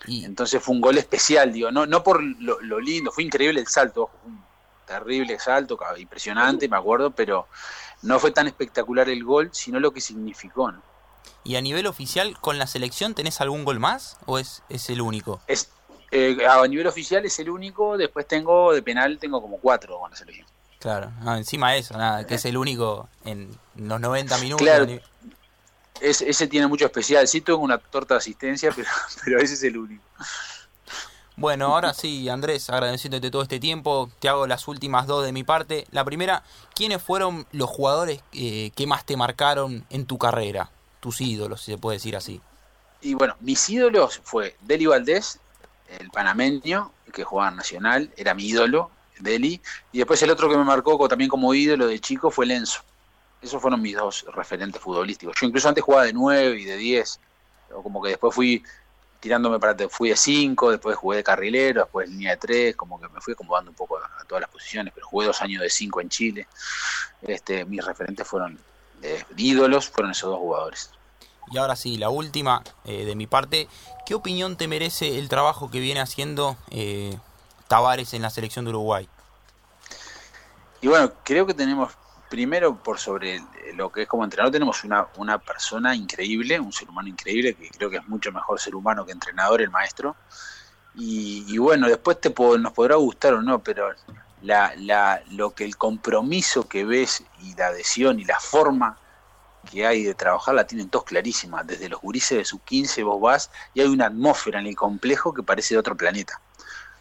Y... 0.06 0.26
Entonces 0.26 0.62
fue 0.62 0.76
un 0.76 0.82
gol 0.82 0.98
especial, 0.98 1.52
digo, 1.52 1.72
no, 1.72 1.86
no 1.86 2.04
por 2.04 2.22
lo, 2.24 2.62
lo 2.62 2.80
lindo, 2.80 3.12
fue 3.12 3.24
increíble 3.24 3.60
el 3.60 3.68
salto, 3.68 4.10
un 4.26 4.41
terrible 4.86 5.38
salto, 5.39 5.78
impresionante, 5.98 6.68
me 6.68 6.78
acuerdo, 6.78 7.12
pero 7.12 7.48
no 8.04 8.20
fue 8.20 8.32
tan 8.32 8.48
espectacular 8.48 9.10
el 9.10 9.24
gol, 9.24 9.50
sino 9.52 9.80
lo 9.80 9.91
que 9.91 10.02
significó. 10.02 10.72
¿no? 10.72 10.82
¿Y 11.43 11.56
a 11.56 11.62
nivel 11.62 11.88
oficial, 11.88 12.38
con 12.39 12.58
la 12.58 12.68
selección, 12.68 13.14
tenés 13.14 13.41
algún 13.41 13.66
gol 13.66 13.80
más 13.80 14.18
o 14.26 14.39
es, 14.39 14.64
es 14.70 14.89
el 14.89 15.02
único? 15.02 15.41
Es, 15.48 15.70
eh, 16.12 16.38
a 16.48 16.66
nivel 16.68 16.88
oficial 16.88 17.26
es 17.26 17.39
el 17.39 17.50
único, 17.50 17.98
después 17.98 18.28
tengo 18.28 18.74
de 18.74 18.82
penal, 18.82 19.18
tengo 19.20 19.41
como 19.41 19.58
cuatro 19.58 20.00
con 20.00 20.12
la 20.12 20.18
selección. 20.18 20.48
Claro, 20.80 21.12
no, 21.22 21.36
encima 21.36 21.72
de 21.72 21.80
eso, 21.80 21.98
nada, 21.98 22.26
que 22.26 22.36
es 22.36 22.45
el 22.45 22.56
único 22.56 23.10
en 23.26 23.58
los 23.76 24.00
90 24.00 24.38
minutos. 24.38 24.66
Claro, 24.66 24.86
es, 26.02 26.22
ese 26.22 26.48
tiene 26.48 26.68
mucho 26.68 26.86
especial. 26.86 27.28
Sí 27.28 27.41
tengo 27.41 27.60
una 27.60 27.78
torta 27.78 28.16
de 28.16 28.20
asistencia, 28.20 28.72
pero, 28.76 28.89
pero 29.24 29.39
ese 29.39 29.54
es 29.54 29.64
el 29.64 29.78
único. 29.78 30.04
Bueno, 31.36 31.68
ahora 31.68 31.93
sí, 31.93 32.28
Andrés, 32.30 32.68
agradeciéndote 32.72 33.30
todo 33.30 33.43
este 33.43 33.60
tiempo, 33.60 34.10
te 34.20 34.28
hago 34.28 34.48
las 34.48 34.68
últimas 34.68 35.06
dos 35.06 35.24
de 35.24 35.32
mi 35.32 35.43
parte. 35.43 35.86
La 35.91 36.04
primera, 36.04 36.43
¿quiénes 36.74 37.00
fueron 37.00 37.45
los 37.52 37.70
jugadores 37.70 38.22
eh, 38.34 38.72
que 38.76 38.88
más 38.88 39.06
te 39.06 39.16
marcaron 39.16 39.86
en 39.91 40.08
tu 40.08 40.18
carrera? 40.18 40.72
Tus 41.00 41.22
ídolos, 41.22 41.62
si 41.62 41.74
se 41.74 41.78
puede 41.78 41.98
decir 41.98 42.16
así. 42.16 42.41
Y 43.02 43.14
bueno, 43.14 43.36
mis 43.39 43.70
ídolos 43.70 44.20
fue 44.24 44.56
Deli 44.62 44.88
Valdés, 44.88 45.39
el 46.00 46.10
panameño, 46.10 46.91
que 47.14 47.24
jugaba 47.24 47.52
en 47.52 47.58
Nacional, 47.58 48.12
era 48.18 48.34
mi 48.34 48.45
ídolo, 48.45 48.89
Deli. 49.20 49.62
Y 49.91 50.00
después 50.00 50.22
el 50.24 50.32
otro 50.32 50.50
que 50.50 50.58
me 50.58 50.64
marcó 50.64 51.08
también 51.08 51.30
como 51.30 51.54
ídolo 51.54 51.86
de 51.86 52.00
chico 52.00 52.32
fue 52.32 52.48
Lenzo. 52.48 52.82
Esos 53.48 53.62
fueron 53.62 53.82
mis 53.82 53.95
dos 53.95 54.26
referentes 54.34 54.82
futbolísticos. 54.82 55.36
Yo 55.39 55.48
incluso 55.48 55.70
antes 55.70 55.84
jugaba 55.84 56.04
de 56.06 56.14
9 56.14 56.60
y 56.60 56.66
de 56.66 56.78
10. 56.78 57.20
O 57.74 57.84
como 57.84 58.02
que 58.02 58.10
después 58.10 58.34
fui 58.34 58.64
tirándome 59.20 59.60
para 59.60 59.89
fui 59.89 60.10
de 60.10 60.18
5, 60.18 60.72
después 60.72 60.95
jugué 60.95 61.18
de 61.18 61.24
carrilero, 61.24 61.82
después 61.82 62.10
línea 62.10 62.32
de 62.32 62.38
3, 62.38 62.76
como 62.76 63.00
que 63.00 63.10
me 63.10 63.20
fui 63.20 63.34
acomodando 63.34 63.72
un 63.72 63.76
poco 63.76 63.98
a, 63.98 64.06
a, 64.22 64.26
todas 64.26 64.41
las 64.41 64.50
posiciones, 64.50 64.93
pero 64.93 65.08
jugué 65.08 65.26
dos 65.26 65.41
años 65.41 65.62
de 65.62 65.70
5 65.70 66.02
en 66.02 66.10
Chile. 66.10 66.48
Este, 67.22 67.66
mis 67.66 67.84
referentes 67.84 68.28
fueron 68.28 68.60
eh, 69.02 69.24
ídolos, 69.36 69.89
fueron 69.89 70.12
esos 70.12 70.30
dos 70.30 70.39
jugadores. 70.39 70.91
Y 71.52 71.58
ahora 71.58 71.76
sí, 71.76 71.98
la 71.98 72.10
última 72.10 72.64
eh, 72.86 73.06
de 73.06 73.16
mi 73.16 73.28
parte, 73.28 73.68
¿qué 74.06 74.16
opinión 74.16 74.58
te 74.58 74.68
merece 74.68 75.18
el 75.18 75.30
trabajo 75.30 75.72
que 75.72 75.80
viene 75.80 76.02
haciendo 76.02 76.58
eh, 76.72 77.18
Tavares 77.68 78.14
en 78.14 78.22
la 78.22 78.30
selección 78.30 78.66
de 78.66 78.70
Uruguay? 78.70 79.08
Y 80.82 80.88
bueno, 80.88 81.12
creo 81.24 81.45
que 81.45 81.54
tenemos 81.54 81.93
primero 82.30 82.76
por 82.82 83.00
sobre 83.00 83.42
lo 83.76 83.92
que 83.92 84.04
es 84.04 84.08
como 84.08 84.24
entrenador 84.24 84.52
tenemos 84.52 84.84
una, 84.84 85.08
una 85.18 85.38
persona 85.38 85.96
increíble, 85.96 86.60
un 86.60 86.74
ser 86.74 86.90
humano 86.90 87.08
increíble, 87.08 87.54
que 87.54 87.70
creo 87.70 87.90
que 87.90 87.98
es 87.98 88.08
mucho 88.08 88.32
mejor 88.32 88.60
ser 88.60 88.76
humano 88.76 89.06
que 89.06 89.12
entrenador, 89.12 89.62
el 89.62 89.70
maestro. 89.70 90.16
Y, 90.96 91.46
y 91.48 91.58
bueno, 91.58 91.88
después 91.88 92.20
te 92.20 92.34
nos 92.60 92.74
podrá 92.74 92.96
gustar 92.96 93.36
o 93.36 93.42
no, 93.42 93.60
pero 93.60 93.94
la, 94.42 94.74
la, 94.78 95.22
lo 95.32 95.52
que 95.52 95.64
el 95.64 95.78
compromiso 95.78 96.68
que 96.68 96.86
ves 96.86 97.24
y 97.42 97.56
la 97.56 97.68
adhesión 97.68 98.20
y 98.20 98.26
la 98.26 98.40
forma 98.40 98.98
que 99.70 99.86
hay 99.86 100.04
de 100.04 100.14
trabajar 100.14 100.56
la 100.56 100.66
tienen 100.66 100.90
todos 100.90 101.06
clarísima. 101.06 101.64
Desde 101.64 101.90
los 101.90 102.02
gurises 102.02 102.38
de 102.38 102.46
sub 102.46 102.64
15 102.64 103.04
vos 103.04 103.22
vas 103.22 103.52
y 103.74 103.82
hay 103.82 103.88
una 103.88 104.08
atmósfera 104.08 104.60
en 104.60 104.68
el 104.68 104.76
complejo 104.76 105.34
que 105.34 105.44
parece 105.44 105.76
de 105.76 105.80
otro 105.80 105.96
planeta. 105.96 106.42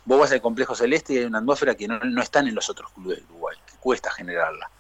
Vos 0.05 0.21
vas 0.21 0.33
al 0.33 0.41
complejo 0.41 0.75
celeste 0.75 1.15
y 1.15 1.19
hay 1.19 1.25
una 1.25 1.39
atmósfera 1.39 1.75
que 1.75 1.89
no, 1.89 1.99
no 1.99 2.23
están 2.23 2.47
en 2.47 2.55
los 2.55 2.69
otros 2.69 2.91
clubes 2.93 3.19
de 3.19 3.25
Uruguay, 3.25 3.57
que 3.67 3.77
cuesta 3.79 4.11
generarla 4.11 4.71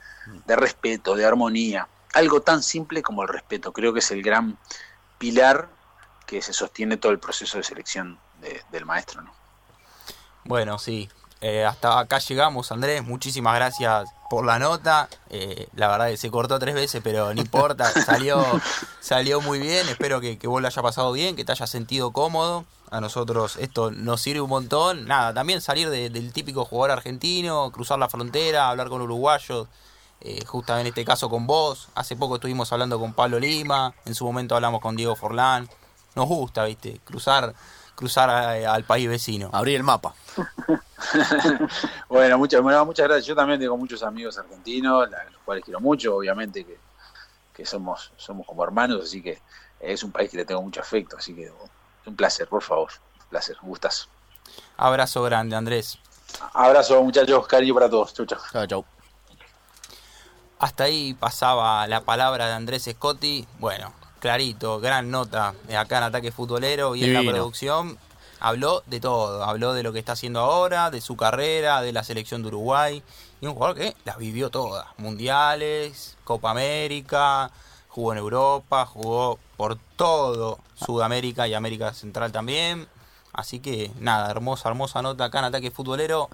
de 0.46 0.56
respeto, 0.56 1.14
de 1.14 1.24
armonía. 1.24 1.88
Algo 2.14 2.40
tan 2.40 2.62
simple 2.62 3.02
como 3.02 3.22
el 3.22 3.28
respeto. 3.28 3.72
Creo 3.72 3.92
que 3.92 4.00
es 4.00 4.10
el 4.10 4.22
gran 4.22 4.58
pilar 5.18 5.68
que 6.26 6.42
se 6.42 6.52
sostiene 6.52 6.96
todo 6.96 7.12
el 7.12 7.18
proceso 7.18 7.58
de 7.58 7.64
selección 7.64 8.18
de, 8.40 8.62
del 8.70 8.84
maestro. 8.84 9.22
¿no? 9.22 9.32
Bueno, 10.44 10.78
sí. 10.78 11.08
Eh, 11.40 11.64
hasta 11.64 11.98
acá 11.98 12.18
llegamos, 12.18 12.72
Andrés. 12.72 13.04
Muchísimas 13.04 13.54
gracias 13.54 14.08
por 14.30 14.44
la 14.46 14.58
nota. 14.58 15.08
Eh, 15.28 15.68
la 15.74 15.88
verdad 15.88 16.08
que 16.08 16.16
se 16.16 16.30
cortó 16.30 16.58
tres 16.58 16.74
veces, 16.74 17.00
pero 17.04 17.32
no 17.34 17.40
importa. 17.40 17.84
Salió, 18.04 18.44
salió 19.00 19.40
muy 19.40 19.58
bien. 19.58 19.88
Espero 19.88 20.20
que, 20.20 20.38
que 20.38 20.48
vos 20.48 20.60
lo 20.60 20.68
haya 20.68 20.82
pasado 20.82 21.12
bien, 21.12 21.36
que 21.36 21.44
te 21.44 21.52
hayas 21.52 21.70
sentido 21.70 22.10
cómodo. 22.12 22.64
A 22.90 23.00
nosotros 23.00 23.56
esto 23.56 23.90
nos 23.90 24.22
sirve 24.22 24.40
un 24.40 24.50
montón. 24.50 25.06
Nada, 25.06 25.34
también 25.34 25.60
salir 25.60 25.90
de, 25.90 26.08
del 26.08 26.32
típico 26.32 26.64
jugador 26.64 26.92
argentino, 26.92 27.70
cruzar 27.72 27.98
la 27.98 28.08
frontera, 28.08 28.68
hablar 28.68 28.88
con 28.88 29.02
uruguayos. 29.02 29.68
Eh, 30.20 30.44
justamente 30.44 30.88
en 30.88 30.92
este 30.92 31.04
caso 31.04 31.28
con 31.28 31.46
vos. 31.46 31.88
Hace 31.94 32.16
poco 32.16 32.36
estuvimos 32.36 32.72
hablando 32.72 32.98
con 32.98 33.12
Pablo 33.12 33.38
Lima, 33.38 33.94
en 34.04 34.14
su 34.14 34.24
momento 34.24 34.54
hablamos 34.54 34.80
con 34.80 34.96
Diego 34.96 35.14
Forlán. 35.16 35.68
Nos 36.14 36.26
gusta, 36.26 36.64
viste, 36.64 37.00
cruzar 37.04 37.54
cruzar 37.96 38.30
a, 38.30 38.74
al 38.74 38.84
país 38.84 39.08
vecino. 39.08 39.50
Abrir 39.52 39.76
el 39.76 39.82
mapa. 39.82 40.14
bueno, 42.08 42.38
muchas, 42.38 42.60
bueno, 42.60 42.84
muchas 42.84 43.08
gracias. 43.08 43.26
Yo 43.26 43.34
también 43.34 43.58
tengo 43.58 43.76
muchos 43.76 44.04
amigos 44.04 44.38
argentinos, 44.38 45.08
los 45.10 45.42
cuales 45.44 45.64
quiero 45.64 45.80
mucho, 45.80 46.14
obviamente 46.14 46.64
que, 46.64 46.78
que 47.52 47.66
somos, 47.66 48.12
somos 48.16 48.46
como 48.46 48.62
hermanos, 48.62 49.02
así 49.02 49.22
que 49.22 49.40
es 49.80 50.04
un 50.04 50.12
país 50.12 50.30
que 50.30 50.36
le 50.36 50.44
tengo 50.44 50.62
mucho 50.62 50.80
afecto, 50.80 51.16
así 51.16 51.34
que 51.34 51.50
un 52.04 52.14
placer, 52.14 52.46
por 52.46 52.62
favor. 52.62 52.90
Un 53.18 53.30
placer, 53.30 53.56
un 53.62 53.70
gustazo. 53.70 54.06
Abrazo 54.76 55.22
grande, 55.24 55.56
Andrés. 55.56 55.98
Abrazo, 56.52 57.02
muchachos, 57.02 57.46
cariño 57.48 57.74
para 57.74 57.90
todos. 57.90 58.14
Chau, 58.14 58.26
chau. 58.26 58.38
Chau, 58.52 58.66
chau. 58.66 58.84
Hasta 60.58 60.84
ahí 60.84 61.12
pasaba 61.14 61.86
la 61.86 62.00
palabra 62.00 62.46
de 62.46 62.54
Andrés 62.54 62.88
Scotti. 62.90 63.46
Bueno, 63.58 63.92
clarito, 64.20 64.80
gran 64.80 65.10
nota 65.10 65.54
acá 65.76 65.98
en 65.98 66.04
Ataque 66.04 66.32
Futbolero 66.32 66.96
y 66.96 67.00
Divino. 67.00 67.20
en 67.20 67.26
la 67.26 67.32
producción. 67.32 67.98
Habló 68.40 68.82
de 68.86 69.00
todo, 69.00 69.44
habló 69.44 69.74
de 69.74 69.82
lo 69.82 69.92
que 69.92 69.98
está 69.98 70.12
haciendo 70.12 70.40
ahora, 70.40 70.90
de 70.90 71.00
su 71.00 71.16
carrera, 71.16 71.82
de 71.82 71.92
la 71.92 72.04
selección 72.04 72.42
de 72.42 72.48
Uruguay. 72.48 73.02
Y 73.40 73.46
un 73.46 73.54
jugador 73.54 73.76
que 73.76 73.96
las 74.04 74.16
vivió 74.16 74.50
todas. 74.50 74.86
Mundiales, 74.96 76.16
Copa 76.24 76.52
América, 76.52 77.50
jugó 77.88 78.12
en 78.12 78.18
Europa, 78.18 78.86
jugó 78.86 79.38
por 79.58 79.78
todo 79.96 80.58
Sudamérica 80.74 81.48
y 81.48 81.54
América 81.54 81.92
Central 81.92 82.32
también. 82.32 82.88
Así 83.32 83.60
que 83.60 83.90
nada, 84.00 84.30
hermosa, 84.30 84.70
hermosa 84.70 85.02
nota 85.02 85.26
acá 85.26 85.40
en 85.40 85.46
Ataque 85.46 85.70
Futbolero. 85.70 86.30